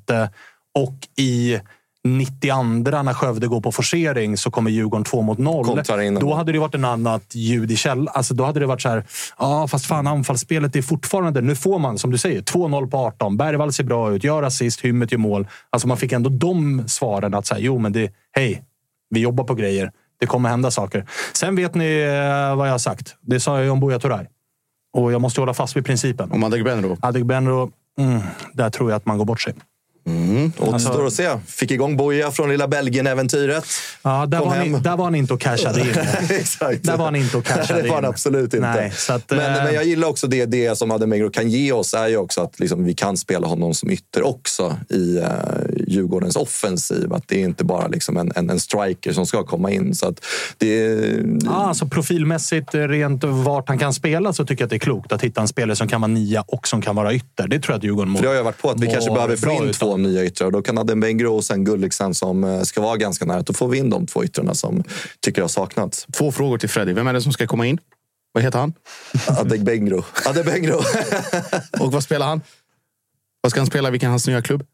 [0.75, 1.61] och i
[2.05, 2.63] 92
[3.03, 5.65] när Skövde går på forcering så kommer Djurgården 2 mot 0.
[5.65, 8.09] Kontrar in Då hade det varit en annat ljud i käll.
[8.09, 9.05] Alltså då hade det varit så här,
[9.39, 11.41] ja fast fan anfallsspelet är fortfarande...
[11.41, 13.37] Nu får man, som du säger, 2-0 på 18.
[13.37, 15.49] Bergvall ser bra ut, gör assist, Hymmet gör mål.
[15.71, 18.63] Alltså man fick ändå de svaren att säga, jo men det, hej,
[19.11, 19.93] vi jobbar på grejer.
[20.21, 21.07] Det kommer hända saker.
[21.33, 23.15] Sen vet ni eh, vad jag har sagt.
[23.21, 24.27] Det sa jag ju om Buya Turay.
[24.93, 26.33] Och jag måste hålla fast vid principen.
[26.33, 26.97] Om Adegbenro.
[27.01, 28.21] Adegbenro, mm,
[28.53, 29.55] där tror jag att man går bort sig.
[30.59, 31.39] Återstår att se.
[31.47, 33.65] Fick igång Boja från lilla Belgien-äventyret.
[34.03, 34.83] Ja, där, Kom var hem.
[34.83, 35.87] där var han inte och cashade in.
[36.31, 36.85] Exakt.
[36.85, 38.11] Där var han inte och cashade Det var han in.
[38.11, 38.71] absolut inte.
[38.75, 41.95] Nej, att, men, eh, men jag gillar också det, det som Ademegro kan ge oss
[41.95, 45.27] är ju också att liksom, vi kan spela honom som ytter också i uh,
[45.87, 47.13] Djurgårdens offensiv.
[47.13, 49.95] Att det är inte bara liksom en, en, en striker som ska komma in.
[49.95, 50.25] Så att
[50.59, 50.99] det,
[51.45, 54.79] Ja, alltså profilmässigt, eh, rent vart han kan spela, så tycker jag att det är
[54.79, 57.49] klokt att hitta en spelare som kan vara nia och som kan vara ytter.
[57.49, 59.37] Det tror jag att Djurgården mår det har jag varit på att vi kanske behöver
[59.37, 59.92] få in utav.
[59.93, 60.51] Två nya yttrar.
[60.51, 63.43] Då kan Adembengro och sen Gulliksen som eh, ska vara ganska nära.
[63.43, 64.85] Då får vi in de två yttrarna som
[65.21, 66.07] tycker jag har saknats.
[66.13, 66.93] Två frågor till Freddy.
[66.93, 67.79] Vem är det som ska komma in?
[68.33, 68.73] Vad heter han?
[69.29, 70.05] Adembengro.
[70.27, 70.75] Adembengro.
[71.81, 72.41] Och vad spelar han?
[73.41, 73.91] Vad ska han spela?
[73.91, 74.67] Vilken är hans nya klubb?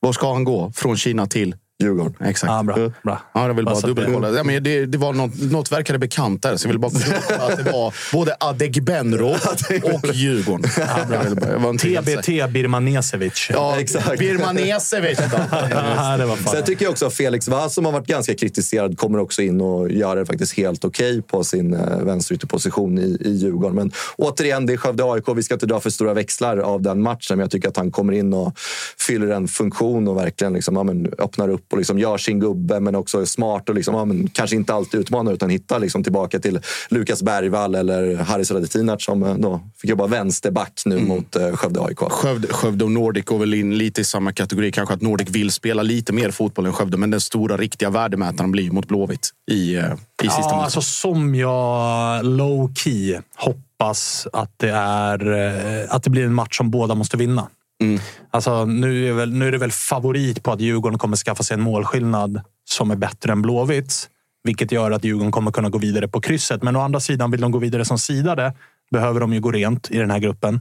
[0.00, 0.72] Var ska han gå?
[0.72, 1.56] Från Kina till?
[1.80, 2.14] Djurgården.
[2.28, 2.50] Exakt.
[2.50, 3.20] Ja, bra, bra.
[3.34, 4.30] Ja, jag vill bara dubbelkolla.
[4.30, 6.90] Ja, men det, det var något, något verkade bekant där, så jag vill bara
[7.28, 9.28] kolla att det var både Adegbenro
[9.82, 10.70] och Djurgården.
[10.70, 12.22] Helt säker.
[12.22, 13.48] TBT Birmanesevic.
[13.50, 14.18] Ja, Exakt.
[14.18, 15.18] Birmanesevic.
[15.70, 16.52] Ja, det var fan.
[16.52, 19.60] Sen tycker jag också att Felix Vass, som har varit ganska kritiserad, kommer också in
[19.60, 23.76] och gör det faktiskt helt okej på sin eh, vänsterytterposition i, i Djurgården.
[23.76, 25.24] Men återigen, det är Skövde-AIK.
[25.36, 27.90] Vi ska inte dra för stora växlar av den matchen, men jag tycker att han
[27.90, 28.58] kommer in och
[28.98, 32.80] fyller en funktion och verkligen liksom, ja, men, öppnar upp och liksom gör sin gubbe,
[32.80, 36.02] men också är smart och liksom, ja, men, kanske inte alltid utmanar utan hittar liksom,
[36.02, 41.36] tillbaka till Lukas Bergvall eller Haris Radetinac som eh, då fick jobba vänsterback nu mot
[41.36, 41.98] eh, Skövde-AIK.
[41.98, 44.72] Skövde, Skövde och Nordic går väl in lite i samma kategori.
[44.72, 48.50] Kanske att Nordic vill spela lite mer fotboll än Skövde, men den stora riktiga värdemätaren
[48.50, 49.84] blir mot Blåvitt i, eh,
[50.22, 50.60] i sista Ja, matchen.
[50.60, 56.56] alltså som jag low key hoppas att det, är, eh, att det blir en match
[56.56, 57.48] som båda måste vinna.
[57.80, 58.00] Mm.
[58.30, 61.54] Alltså, nu, är väl, nu är det väl favorit på att Djurgården kommer skaffa sig
[61.54, 64.08] en målskillnad som är bättre än Blåvitts.
[64.44, 66.62] Vilket gör att Djurgården kommer kunna gå vidare på krysset.
[66.62, 68.52] Men å andra sidan, vill de gå vidare som sidade
[68.90, 70.60] behöver de ju gå rent i den här gruppen.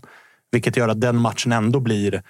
[0.51, 2.23] Vilket gör att den matchen ändå blir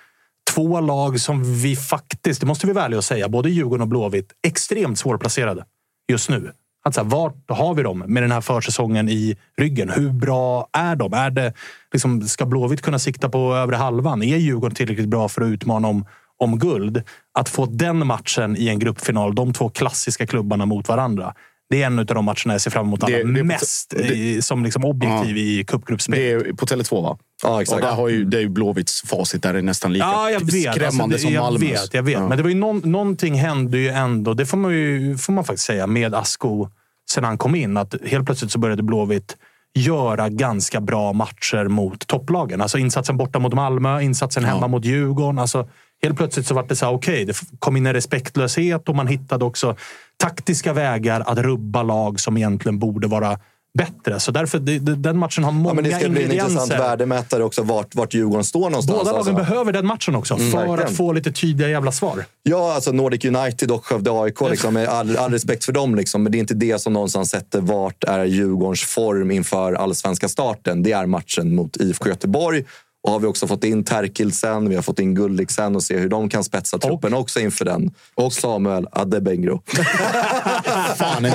[0.53, 3.87] två lag som vi faktiskt, det måste vi vara ärliga och säga, både Djurgården och
[3.87, 5.65] Blåvitt, extremt svårplacerade
[6.11, 6.51] just nu.
[6.83, 9.89] Att så här, vart har vi dem med den här försäsongen i ryggen?
[9.89, 11.13] Hur bra är de?
[11.13, 11.53] Är det,
[11.93, 14.23] liksom, ska Blåvitt kunna sikta på övre halvan?
[14.23, 16.05] Är Djurgården tillräckligt bra för att utmana om,
[16.37, 17.03] om guld?
[17.39, 21.33] Att få den matchen i en gruppfinal, de två klassiska klubbarna mot varandra.
[21.69, 24.85] Det är en av de matcherna jag ser fram emot allra mest det- som liksom
[24.85, 26.19] objektiv i cupgruppspel.
[26.19, 27.17] Det är på Tele2 va?
[27.43, 27.75] Ja, exakt.
[27.75, 29.43] Och där har ju, det är ju Blåvitts facit.
[29.43, 30.73] Där är nästan lika Ja, jag vet.
[30.73, 31.61] skrämmande Alltså, det- som jag Malmös.
[31.71, 32.13] vet, jag vet.
[32.13, 32.27] Ja.
[32.27, 34.33] Men det var ju någon, någonting hände ju ändå.
[34.33, 36.67] Det får man, ju, får man faktiskt säga med Asko
[37.11, 37.77] sen han kom in.
[37.77, 39.37] Att helt plötsligt så började Blåvitt
[39.73, 42.61] göra ganska bra matcher mot topplagen.
[42.61, 45.39] Alltså insatsen borta mot Malmö, insatsen hemma mot Djurgården.
[45.39, 45.67] Alltså,
[46.03, 49.07] helt plötsligt så var det så här, okej, det kom in en respektlöshet och man
[49.07, 49.75] hittade också
[50.17, 53.39] taktiska vägar att rubba lag som egentligen borde vara
[53.77, 54.19] bättre.
[54.19, 57.43] Så därför, det, den matchen har många Ja, men det ska bli en intressant värdemätare
[57.43, 58.99] också vart, vart Djurgården står någonstans.
[58.99, 59.33] Båda lagen alltså.
[59.33, 60.79] behöver den matchen också Mm, för verkligen.
[60.91, 62.25] att få lite tydliga jävla svar.
[62.43, 64.41] Ja, alltså Nordic United och Skövde AIK.
[64.49, 67.29] Liksom, med all, all respekt för dem, liksom, men det är inte det som någonstans
[67.29, 70.83] sätter vart är Djurgårdens form inför allsvenska starten.
[70.83, 72.63] Det är matchen mot IFK Göteborg.
[73.03, 76.09] Och har vi också fått in Terkilsen, vi har fått in Gulliksen och se hur
[76.09, 77.91] de kan spetsa truppen också inför den.
[78.15, 79.61] Och Samuel Adebengro.
[80.95, 81.23] Fan.
[81.23, 81.31] Jag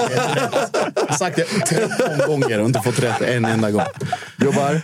[1.09, 3.83] har sagt det 13 gånger och inte fått rätt en enda gång.
[4.37, 4.83] Gubbar,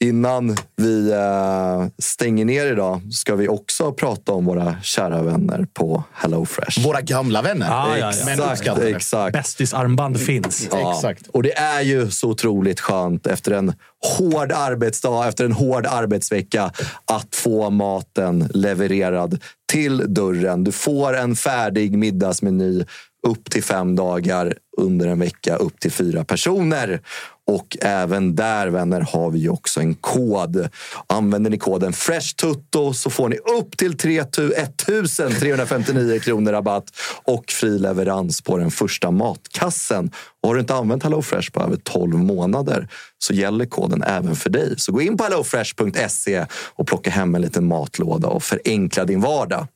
[0.00, 6.04] innan vi eh, stänger ner idag ska vi också prata om våra kära vänner på
[6.12, 6.84] HelloFresh.
[6.84, 7.66] Våra gamla vänner.
[7.66, 8.24] Ja, ja, ja.
[8.24, 9.32] Men Exakt, exakt.
[9.32, 10.68] Bästisarmband finns.
[10.70, 10.94] Ja.
[10.94, 11.26] Exakt.
[11.26, 13.72] Och det är ju så otroligt skönt efter en
[14.18, 16.72] hård arbetsdag, efter en hård arbetsvecka,
[17.04, 19.40] att få maten levererad
[19.72, 20.64] till dörren.
[20.64, 22.84] Du får en färdig middagsmeny
[23.26, 27.00] upp till fem dagar under en vecka, upp till fyra personer.
[27.48, 30.68] Och även där, vänner, har vi också en kod.
[31.06, 36.84] Använder ni koden FRESHTUTTO så får ni upp till 3 1359 kronor rabatt
[37.24, 40.10] och fri leverans på den första matkassen.
[40.42, 42.88] Och har du inte använt HelloFresh på över 12 månader
[43.18, 44.74] så gäller koden även för dig.
[44.76, 49.66] Så gå in på hellofresh.se och plocka hem en liten matlåda och förenkla din vardag.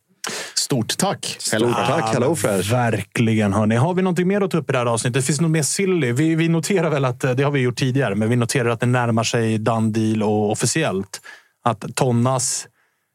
[0.55, 1.37] Stort tack.
[1.39, 2.71] Stort tack HelloFresh!
[2.73, 3.53] Verkligen.
[3.53, 3.77] Hörni.
[3.77, 5.25] Har vi någonting mer att ta upp i det här avsnittet?
[5.25, 6.13] Finns det något mer silly?
[6.13, 8.81] Vi, vi noterar väl att, eh, det har vi gjort tidigare, men vi noterar att
[8.81, 11.21] det närmar sig done deal och officiellt.
[11.65, 12.67] Att Tonnas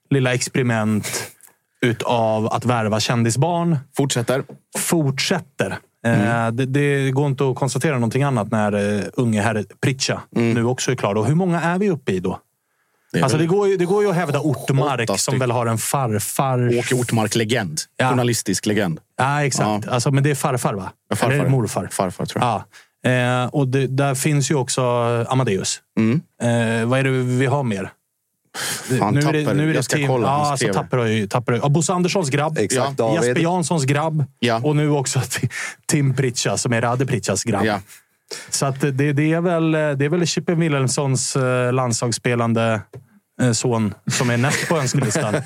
[0.10, 1.32] lilla experiment
[1.82, 4.44] utav att värva kändisbarn Fortsätter.
[4.78, 5.78] fortsätter.
[6.06, 10.66] Eh, Det, det går inte att konstatera någonting annat när uh, unge herr Pritcha nu
[10.66, 11.16] också är klar.
[11.16, 12.40] Och hur många är vi uppe i då?
[13.18, 15.78] Det Alltså, det, går ju, det går ju att hävda Ortmark som väl har en
[15.78, 16.80] farfar.
[16.80, 17.82] Åke Ortmark, legend.
[17.98, 18.10] Ja.
[18.10, 19.00] Journalistisk legend.
[19.18, 19.88] Ja, exakt.
[19.88, 20.92] Alltså, men det är farfar, va?
[21.10, 21.34] Ja, farfar.
[21.36, 21.88] Eller morfar?
[21.92, 22.64] Farfar, tror jag.
[23.04, 23.42] Ja.
[23.44, 24.82] Eh, och det, där finns ju också
[25.30, 25.82] Amadeus.
[26.00, 26.22] Mm.
[26.82, 27.92] Eh, vad är det vi har mer?
[29.00, 30.74] Fan, nu är det, nu är det Jag ska kolla, Ja, alltså.
[30.74, 31.28] Tapper har ju...
[31.28, 32.58] Tapper, har ju- ja, Bosse Anderssons grabb.
[32.58, 33.14] Exakt, Ja.
[33.14, 34.26] Jesper Janssons grabb.
[34.40, 34.62] Ja.
[34.64, 35.50] Och nu också Ti-
[35.88, 37.66] Tim Pritcha, som är Rade Pritchas grabb.
[37.66, 37.80] Ja.
[38.50, 42.82] Så att det, det, är väl, det är väl Chippen Wilhelmssons eh, landslagsspelande
[43.54, 45.34] son som är näst på önskelistan.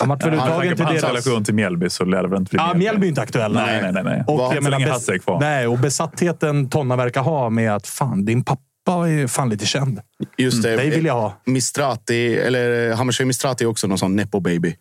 [0.00, 1.10] Han vart väl uttagen till hans deras...
[1.26, 3.66] relation till Mjällby så lär det väl inte bli Ja, Mjällby är inte aktuella.
[3.66, 4.04] Nej, nej, nej.
[4.04, 4.24] nej.
[4.26, 5.40] Och jag menar, bes- Hasse är kvar.
[5.40, 10.00] Nej, och besattheten Tonna verkar ha med att fan, din pappa är fan lite känd.
[10.38, 10.76] Just det.
[10.76, 11.36] Dig vill jag ha.
[11.44, 14.74] Mistrati, eller Hammarskjöld Mistrati är också någon sån nepo-baby.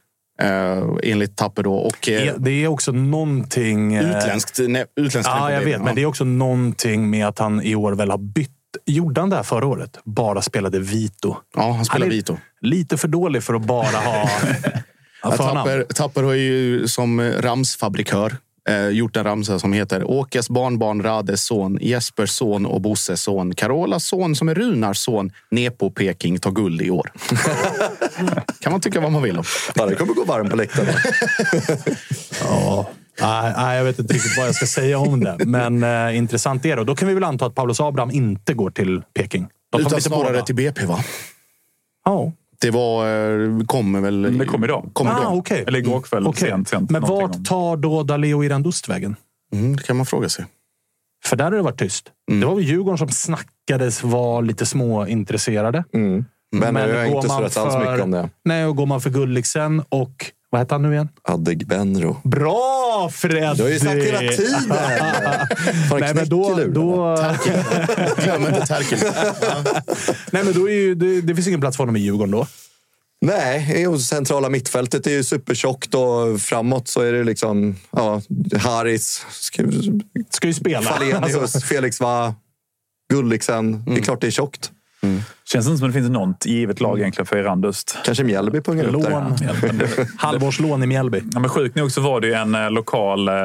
[0.44, 1.74] Uh, enligt Tapper då.
[1.76, 3.96] Och, eh, Det är också någonting...
[3.96, 5.72] eh, utländskt, ne, utländskt Ja, jag nepo-baby.
[5.72, 5.82] vet.
[5.84, 8.52] Men det är också någonting med att han i år väl har bytt.
[8.86, 10.00] Gjorde han det här förra året?
[10.04, 11.36] Bara spelade Vito.
[11.56, 12.38] Ja, han spelar är Vito.
[12.62, 14.30] Lite för dålig för att bara ha.
[15.38, 18.38] Tapper, Tapper har ju som ramsfabrikör
[18.70, 23.56] eh, gjort en ramsa som heter Åkes barnbarn Rades son, Jespers son och Bosses son,
[23.56, 27.12] Carolas son som är Runars son, Nepo Peking tar guld i år.
[28.60, 29.44] kan man tycka vad man vill om.
[29.76, 30.88] Ja, det kommer gå varmt på läktaren.
[32.42, 32.90] Ja.
[33.22, 35.38] Nej, jag vet inte riktigt vad jag ska säga om det.
[35.46, 36.80] Men eh, intressant är det.
[36.80, 39.48] Och då kan vi väl anta att Paulus Abraham inte går till Peking.
[39.72, 40.42] De Utan snarare båda.
[40.46, 41.00] till BP va?
[42.06, 42.32] Ja.
[42.62, 44.18] Det var, eh, kommer väl...
[44.22, 44.90] Men det kom idag.
[44.94, 45.38] Kommer Ah, idag.
[45.38, 45.64] okej.
[45.68, 46.50] Eller igår kväll, Okej.
[46.50, 46.68] sent.
[46.70, 49.16] sent Men vart tar då Daleo Irandust vägen?
[49.54, 50.46] Mm, det kan man fråga sig.
[51.26, 52.12] För där har det varit tyst.
[52.30, 52.40] Mm.
[52.42, 55.84] Det var väl Djurgården som snackades vara lite småintresserade.
[55.94, 56.26] Mm.
[56.52, 58.30] Men, jag har inte surrat alls för- mycket om det.
[58.46, 60.26] Nej, och går man för Gulliksen och...
[60.50, 61.10] Vad heter han nu igen?
[61.24, 62.18] Adegbenro.
[62.24, 63.58] Bra Freddy!
[63.58, 64.62] Du har ju sagt hela tiden!
[65.90, 67.18] Fan, Nej, men då, då,
[68.24, 69.00] Glöm inte Terkel.
[70.32, 72.48] nej, men då är ju, det, det finns ingen plats för honom i Djurgården då.
[73.22, 78.22] Nej, jo, centrala mittfältet är ju supertjockt och framåt så är det liksom ja,
[78.58, 80.82] Haris, Sk- Ska ju spela.
[80.82, 82.36] Falenius, Alltså, Felix Va,
[83.14, 83.84] Gulliksen.
[83.86, 84.72] Det är klart det är tjockt.
[85.52, 87.98] Känns det inte som att det finns något givet lag egentligen för Erandust.
[88.06, 89.10] Kanske Mjällby pungar upp där.
[89.10, 89.36] lån.
[90.18, 91.22] Halvårslån i Mjällby.
[91.34, 93.36] Ja, men sjukt nog så var det ju en eh, lokal, eh,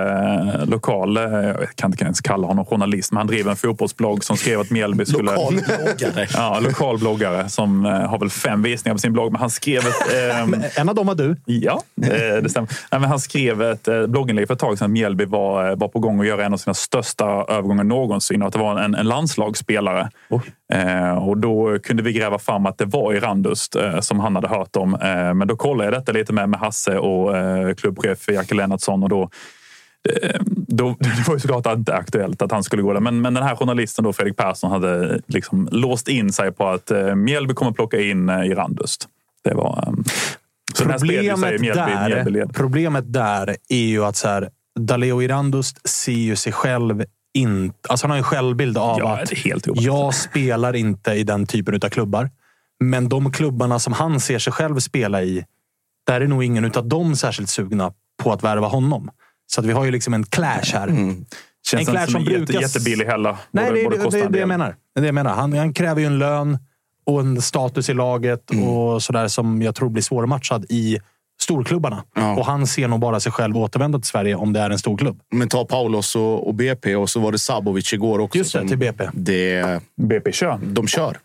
[0.67, 4.37] lokal eh, jag kan inte ens kalla honom journalist, men han driver en fotbollsblogg som
[4.37, 5.33] skrev att Mjällby skulle...
[5.33, 6.27] Lokal bloggare.
[6.35, 9.33] Ja, lokal bloggare som eh, har väl fem visningar på sin blogg.
[9.33, 10.15] Men han skrev ett...
[10.15, 11.37] ehm, En av dem var du.
[11.45, 12.71] Ja, eh, det stämmer.
[12.91, 15.89] Nej, men han skrev ett eh, blogginlägg för ett tag sedan att Mjällby var, var
[15.89, 18.95] på gång att göra en av sina största övergångar någonsin och att det var en,
[18.95, 20.11] en landslagsspelare.
[20.73, 24.49] Eh, och då kunde vi gräva fram att det var Irandust eh, som han hade
[24.49, 24.95] hört om.
[24.95, 29.03] Eh, men då kollade jag detta lite med, med Hasse och eh, klubbchef Jacke Lennartsson
[29.03, 29.31] och då
[30.09, 33.01] eh, då, det var ju såklart inte aktuellt att han skulle gå där.
[33.01, 36.91] Men, men den här journalisten, då, Fredrik Persson, hade liksom låst in sig på att
[36.91, 39.09] eh, Mjällby kommer plocka in eh, Irandust.
[39.45, 39.95] Det var...
[40.75, 44.51] sig Problemet Mjällby, Mjällby där, problemet där är ju att så här,
[44.81, 47.79] Daleo Irandust ser ju sig själv inte...
[47.89, 49.87] Alltså han har en självbild av Ja, att det är helt orimligt.
[49.87, 52.31] jag spelar inte i den typen av klubbar.
[52.85, 55.45] Men de klubbarna som han ser sig själv spela i,
[56.07, 57.93] där är nog ingen av dem särskilt sugna
[58.23, 59.11] på att värva honom.
[59.47, 60.89] Så att vi har ju liksom en clash här.
[60.89, 61.25] Mm.
[61.67, 63.37] Känns En clash som, som jätte, brukas- jättebillig heller.
[63.51, 64.77] Nej, Borde- det, borde det, det, en det, jag menar.
[64.95, 65.35] det är det jag menar.
[65.35, 66.59] Han, han kräver ju en lön
[67.07, 70.99] och en status i laget och sådär som jag tror blir svårmatchad i
[71.43, 72.05] storklubbarna.
[72.15, 72.37] Ja.
[72.37, 74.97] Och han ser nog bara sig själv återvända till Sverige om det är en stor
[74.97, 75.21] klubb.
[75.31, 78.39] Men ta Paulos och, och BP och så var det Sabovic igår också.
[78.39, 79.09] Just det, till BP.
[79.13, 80.59] Det, BP kör.
[80.63, 81.19] de kör.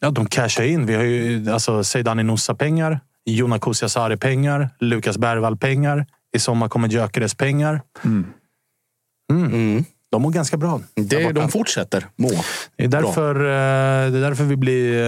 [0.00, 0.86] Ja, de cashar in.
[0.86, 6.06] Vi har ju alltså, Seidani Nusa-pengar, Jona Kusiasari-pengar, Lukas Bergvall-pengar.
[6.36, 7.80] I sommar kommer Gyökeres pengar.
[8.04, 9.84] Mm.
[10.12, 10.80] De mår ganska bra.
[10.94, 12.30] Det, de fortsätter må.
[12.76, 15.04] Det är därför, eh, det är därför vi blir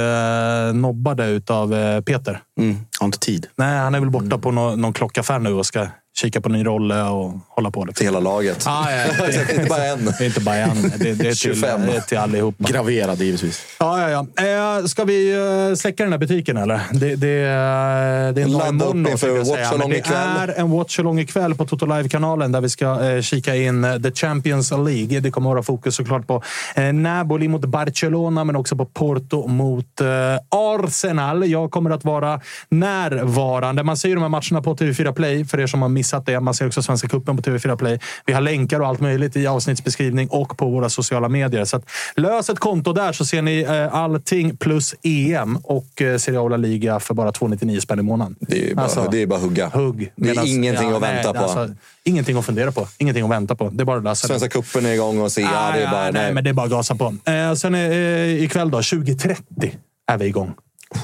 [0.68, 2.40] eh, nobbade av eh, Peter.
[2.60, 2.76] Mm.
[3.00, 3.46] Har inte tid.
[3.56, 5.86] Nej, han är väl borta på nå- någon klockaffär nu och ska
[6.16, 7.84] kika på ny rolle och hålla på.
[7.84, 7.94] Liksom.
[7.94, 8.66] Till hela laget.
[8.66, 10.24] Ah, ja, det, Inte bara en.
[10.24, 10.82] inte bara en.
[10.82, 11.80] Det, det är till, 25.
[11.86, 12.64] det är till allihopa.
[12.68, 13.62] Graverade givetvis.
[13.78, 14.78] Ja, ja, ja.
[14.80, 15.32] Eh, ska vi
[15.70, 16.80] eh, släcka den här butiken eller?
[16.92, 20.16] Det, det, eh, det är en tänkte jag Men Det ikväll.
[20.36, 24.10] är en watch-along ikväll på Toto Live-kanalen där vi ska eh, kika in eh, The
[24.12, 25.20] Champions League.
[25.20, 26.42] Det kommer att vara fokus såklart på
[26.76, 30.06] eh, Napoli mot Barcelona, men också på Porto mot eh,
[30.50, 31.50] Arsenal.
[31.50, 33.82] Jag kommer att vara närvarande.
[33.82, 36.40] Man ser ju de här matcherna på TV4 Play, för er som har missat det.
[36.40, 37.98] Man ser också Svenska Cupen på TV4 Play.
[38.26, 41.64] Vi har länkar och allt möjligt i avsnittsbeskrivning och på våra sociala medier.
[41.64, 41.84] Så att,
[42.16, 46.56] lös ett konto där så ser ni eh, allting plus EM och eh, Serie La
[46.56, 48.36] Liga för bara 299 spänn i månaden.
[48.40, 49.68] Det är bara, Alltså, det är bara hugga.
[49.68, 50.12] Hugg.
[50.16, 51.48] Det är ingenting ja, att vänta nej, på.
[51.48, 51.74] alltså,
[52.04, 52.88] ingenting att fundera på.
[52.98, 53.70] Ingenting att vänta på.
[53.70, 54.14] Det är bara att det.
[54.14, 55.40] Svenska cupen är igång och se.
[55.40, 56.34] Ja, det är bara, nej, nej.
[56.34, 57.04] men det är bara att gasa på.
[57.24, 59.70] Eh, sen är, eh, ikväll då, 20.30
[60.06, 60.54] är vi igång.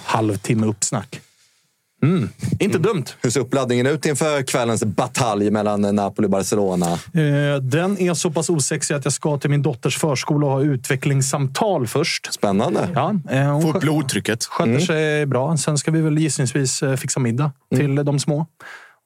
[0.05, 1.21] Halvtimme uppsnack.
[2.03, 2.29] Mm.
[2.59, 3.05] Inte dumt.
[3.23, 6.87] Hur ser uppladdningen ut inför kvällens batalj mellan Napoli och Barcelona?
[6.93, 10.63] Eh, den är så pass osexig att jag ska till min dotters förskola och ha
[10.63, 12.33] utvecklingssamtal först.
[12.35, 12.89] Spännande.
[12.95, 14.45] Ja, eh, hon Få upp blodtrycket.
[14.45, 15.57] sköter sig bra.
[15.57, 18.47] Sen ska vi väl gissningsvis eh, fixa middag till de små.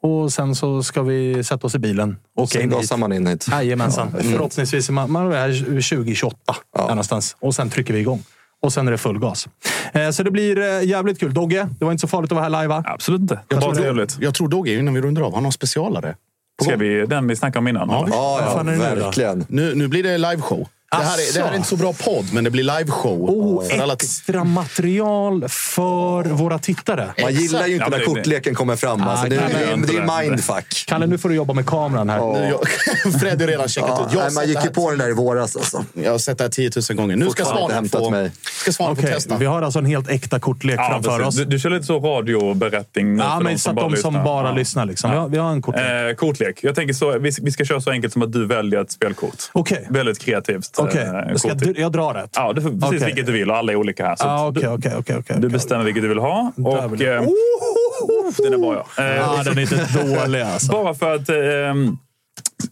[0.02, 3.46] Och sen så ska vi sätta oss i bilen och Sen gasar man in hit.
[3.50, 4.12] Jajamensan.
[4.20, 6.36] Förhoppningsvis är man, man är 2028
[6.76, 7.36] där någonstans.
[7.40, 8.22] Och sen trycker vi igång.
[8.64, 9.48] Och sen är det full gas.
[9.92, 11.34] Eh, så det blir eh, jävligt kul.
[11.34, 12.82] Dogge, det var inte så farligt att vara här live va?
[12.86, 13.40] Absolut inte.
[13.48, 14.16] Jag Bara tror, trevligt.
[14.20, 16.14] jag tror Dogge, innan vi rundar av, har specialare.
[16.62, 17.88] Ska vi den vi snackade om innan?
[17.90, 18.06] Ja.
[18.10, 19.44] Ja, ja verkligen.
[19.48, 20.68] Nu, nu blir det liveshow.
[20.98, 23.30] Det här, är, det här är inte så bra podd, men det blir liveshow.
[23.30, 27.14] Oh, För alla- extra material för våra tittare.
[27.22, 29.02] Man gillar ju inte Ja, när det- kortleken kommer fram.
[29.02, 30.28] Alltså, det, nej, det, nej, det är det.
[30.30, 30.84] mindfuck.
[30.86, 32.18] Kalle, nu får du jobba med kameran här.
[32.18, 32.60] Jag,
[33.20, 34.14] Fred har redan checkat Ja, ut.
[34.18, 35.56] Nej, man gick det ju här- på den där i våras.
[35.56, 35.84] Alltså.
[35.94, 37.16] jag har sett det här 10 000 gånger.
[37.16, 38.30] Nu ska Svanen få, mig.
[38.42, 39.36] ska Svanen få Okej, testa.
[39.36, 41.26] vi har alltså en helt äkta kortlek Ja, framför precis.
[41.28, 41.34] oss.
[41.36, 44.86] Du, du kör lite så radioberättning Ja, för men så att de som bara lyssnar.
[44.86, 45.30] Liksom.
[45.30, 45.84] Vi, har, en kortlek.
[46.10, 46.58] Eh, kortlek.
[46.62, 49.50] Jag tänker så, vi, ska köra så enkelt som att du väljer ett spelkort.
[49.88, 50.78] Väldigt kreativt.
[50.84, 51.76] Okej, eh, jag, kort.
[51.78, 52.30] jag drar rätt.
[52.36, 53.04] Ja, du får precis Okej.
[53.06, 54.16] vilket du vill och alla är olika här.
[54.16, 55.16] Så Ah, du, okej, okej.
[55.18, 56.52] okej, du bestämmer vilket du vill ha.
[56.56, 57.22] Och, vill jag- eh,
[58.42, 59.04] den är bra ja.
[59.04, 59.88] Eh, Ja, den är inte
[60.22, 60.72] dålig alltså.
[60.72, 61.96] Bara för att ehm,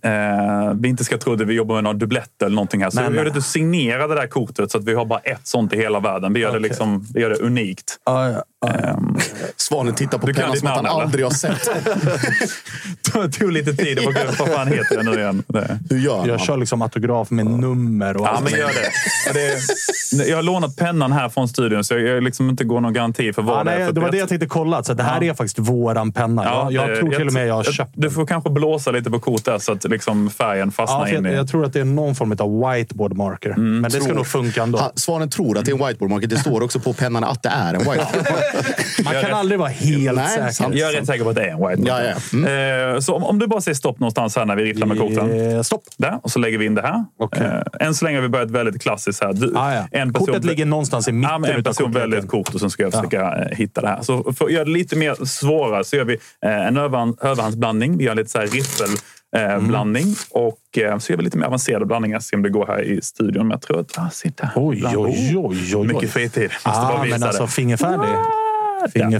[0.02, 2.90] eh, vi inte ska tro att vi jobbar med någon dubblett eller någonting här.
[2.90, 5.46] Så Nej, vi gör att signera det där kortet så att vi har bara ett
[5.46, 6.32] sånt i hela världen.
[6.32, 7.96] Vi gör, det, liksom, vi gör det unikt.
[8.04, 8.68] Ja, ja, ja.
[8.72, 9.16] Ehm,
[9.56, 11.02] Svanen tittar på pennan som att han eller?
[11.02, 11.68] aldrig har sett.
[13.12, 13.98] det tog lite tid.
[13.98, 14.04] att
[14.36, 15.42] få- Vad fan heter det nu igen?
[15.46, 15.78] Det.
[15.90, 16.38] Hur gör Jag man?
[16.38, 18.44] kör liksom autograf med nummer och Ja, allt.
[18.50, 18.90] men gör det.
[19.26, 20.28] Ja, det.
[20.28, 23.42] Jag har lånat pennan här från studion så jag liksom inte går någon garanti för
[23.42, 23.76] vad Ja, det är.
[23.78, 24.82] nej, för det var jag- det jag tänkte kolla.
[24.82, 26.44] Så det här är faktiskt våran penna.
[26.44, 29.10] jag jag det- tror till och med jag har köpt Du får kanske blåsa lite
[29.10, 31.36] på kortet så att liksom färgen Ja, fastnar för in jag, i...
[31.36, 33.54] jag tror att det är någon form av whiteboard marker.
[33.56, 34.78] men det ska tror- nog funka ändå.
[34.78, 36.30] Ha, Svanen tror att det är en whiteboard market.
[36.30, 38.26] Det står också på pennan att det är en whiteboard.
[39.04, 40.48] Man kan aldrig vara helt Nej, säker.
[40.50, 40.74] sant.
[40.74, 41.88] Jag är rätt säker på att det är en whiteboard.
[41.88, 42.02] Ja,
[42.32, 42.38] ja.
[42.38, 42.94] Mm.
[42.94, 45.52] Eh, Så om, om du bara säger stopp någonstans här när vi rifflar med korten.
[45.56, 45.82] Eh, Stopp!
[45.96, 47.04] Där, och så lägger vi in det här.
[47.18, 47.42] Okej.
[47.80, 49.32] Eh, än så länge har vi börjat väldigt klassiskt här.
[49.32, 49.84] Du, Ah, ja.
[49.90, 52.82] en person, Kortet ligger någonstans i mitten en person väljer ett kort och sen ska
[52.82, 54.02] jag försöka hitta det här.
[54.02, 57.98] Så för att göra det lite mer svårare så gör vi en överhand, överhandsblandning.
[57.98, 60.14] Vi gör lite så här riffelblandning.
[60.30, 62.20] Och eh, så gör vi lite mer avancerade blandningar.
[62.20, 63.42] Se om det går här i studion.
[63.42, 63.98] Men jag tror att...
[63.98, 64.48] Ah, sitta.
[64.56, 65.86] Oj, Bland- oj, oj, oj.
[65.86, 66.50] Mycket fritid.
[66.66, 67.48] Måste Ah, bara visa men alltså det.
[67.50, 67.98] fingerfärdig.
[68.00, 68.41] Där.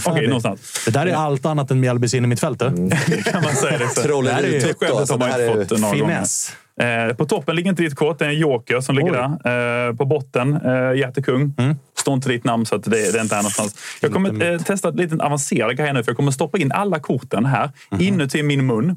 [0.06, 0.82] Okej, någonstans.
[0.84, 2.59] Det där är allt annat än Mjällbys in i mitt fält.
[2.59, 2.66] du.
[3.24, 3.78] kan man säga.
[3.78, 3.89] Det.
[3.89, 4.02] Så.
[4.02, 5.30] Trolleri Det Skämtet har man
[5.68, 5.93] fått gånger.
[5.94, 6.52] Finess.
[6.80, 9.39] Eh, på toppen ligger inte ditt kort, det är en joker som ligger Oj.
[9.44, 9.89] där.
[9.89, 11.55] Eh, på botten, eh, hjärtekung.
[11.59, 11.76] Mm.
[11.98, 13.74] Står inte ditt namn så att det, det är inte här någonstans.
[14.01, 17.01] Jag kommer eh, testa ett litet avancerad grej nu för jag kommer stoppa in alla
[17.01, 18.97] korten här inuti min mun.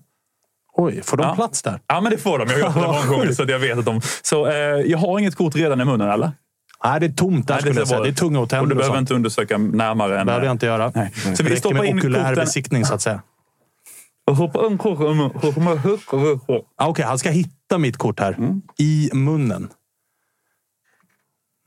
[0.78, 1.36] Oj, får de Ja.
[1.36, 1.80] plats där?
[1.88, 2.48] Ja, men det får de.
[2.50, 4.02] Jag har gjort det många gånger så att jag vet att de...
[4.22, 4.54] Så eh,
[4.86, 6.32] jag har inget kort redan i munnen, eller?
[6.86, 8.00] Nej, det är tomt där Nej, skulle jag säga.
[8.02, 9.04] Det är tunga och Och tänder du och behöver sånt.
[9.04, 10.20] inte undersöka närmare än...
[10.20, 10.92] Det behöver jag inte göra.
[10.96, 11.12] Nej.
[11.36, 12.36] Så vi stoppar med in okulär korten...
[12.46, 13.22] besiktning så att säga.
[16.78, 18.38] Ah, Okej, han ska hitta mitt kort här.
[18.78, 19.70] I munnen.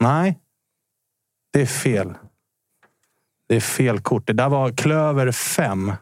[0.01, 0.39] Nej.
[1.53, 2.15] Det är fel.
[3.49, 4.27] Det är fel kort.
[4.27, 5.93] Det där var klöver 5.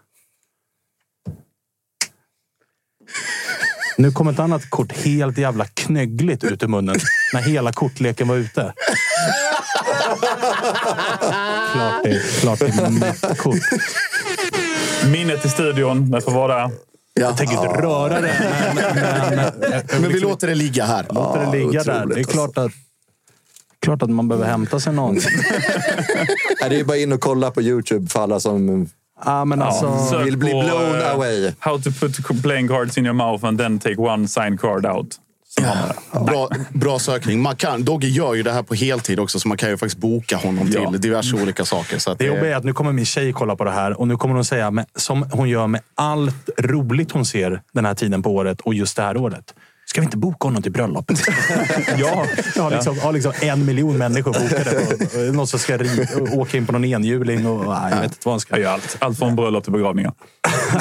[3.97, 6.97] Nu kom ett annat kort helt jävla knöggligt ut ur munnen.
[7.33, 8.73] När hela kortleken var ute.
[11.73, 13.57] Klart det, klart det är mitt kort.
[15.13, 16.71] Minnet i studion, det får vara där.
[17.21, 18.35] Jag tänker inte röra det.
[18.75, 21.07] Men, men, men, Men vi låter det ligga här.
[21.11, 22.07] låter det ligga där.
[22.07, 22.73] Det är klart att,
[23.83, 25.15] klart att man behöver hämta sig någon.
[26.69, 28.89] Det är bara in och kolla på YouTube för alla som
[29.25, 31.53] Ja, men alltså, Sök vill bli på, blown eh, away.
[31.59, 35.07] How to put playing cards in your mouth and then take one signed card out.
[35.57, 36.21] Det.
[36.27, 37.43] Bra, bra sökning.
[37.43, 39.99] Man kan, Dogge gör ju det här på heltid också, så man kan ju faktiskt
[39.99, 40.91] boka honom till Ja.
[40.91, 41.99] diverse olika saker.
[41.99, 44.09] Så att Det jobbiga är att nu kommer min tjej kolla på det här och
[44.09, 47.95] nu kommer hon säga, med, som hon gör med allt roligt hon ser den här
[47.95, 49.55] tiden på året och just det här året.
[49.97, 51.19] Ska vi inte boka honom till bröllopet?
[51.99, 54.79] ja, jag har liksom, har liksom en miljon människor bokade.
[54.79, 57.47] Och, och någon som ska ri, åka in på någon enhjuling.
[57.47, 58.97] Och, nej, jag vet inte vad han ska Jag allt.
[59.01, 60.13] Allt från bröllop till begravningar.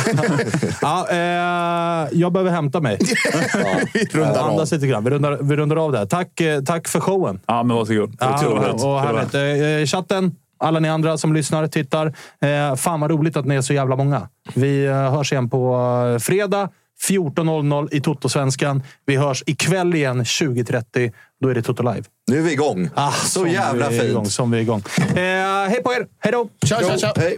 [0.82, 2.98] Ja, eh, jag behöver hämta mig.
[3.94, 4.50] vi rundar av.
[4.50, 5.04] Andas lite grann.
[5.04, 6.06] Vi rundar, vi rundar av där.
[6.06, 7.40] Tack, eh, tack för showen.
[7.46, 8.16] Ja, men varsågod.
[8.20, 8.74] Ja, vara här.
[8.74, 9.34] och vara härligt.
[9.34, 9.80] här.
[9.80, 12.14] Eh, chatten, alla ni andra som lyssnar, tittar.
[12.42, 14.30] Eh, fan vad roligt att ni är så jävla många.
[14.54, 15.76] Vi eh, hörs igen på
[16.14, 16.70] eh, fredag
[17.04, 18.84] 14.00 i Toto-svenskan.
[19.06, 21.12] Vi hörs ikväll igen 20.30.
[21.42, 22.04] Då är det Toto Live.
[22.28, 22.90] Nu är vi igång.
[22.96, 24.34] Ah, så som jävla vi är igång, fint.
[24.34, 24.84] som vi är igång.
[24.98, 25.16] Eh,
[25.70, 26.08] hej på er!
[26.20, 26.50] Hej då!
[26.66, 27.14] Tja, tja, tja.
[27.16, 27.38] Hej.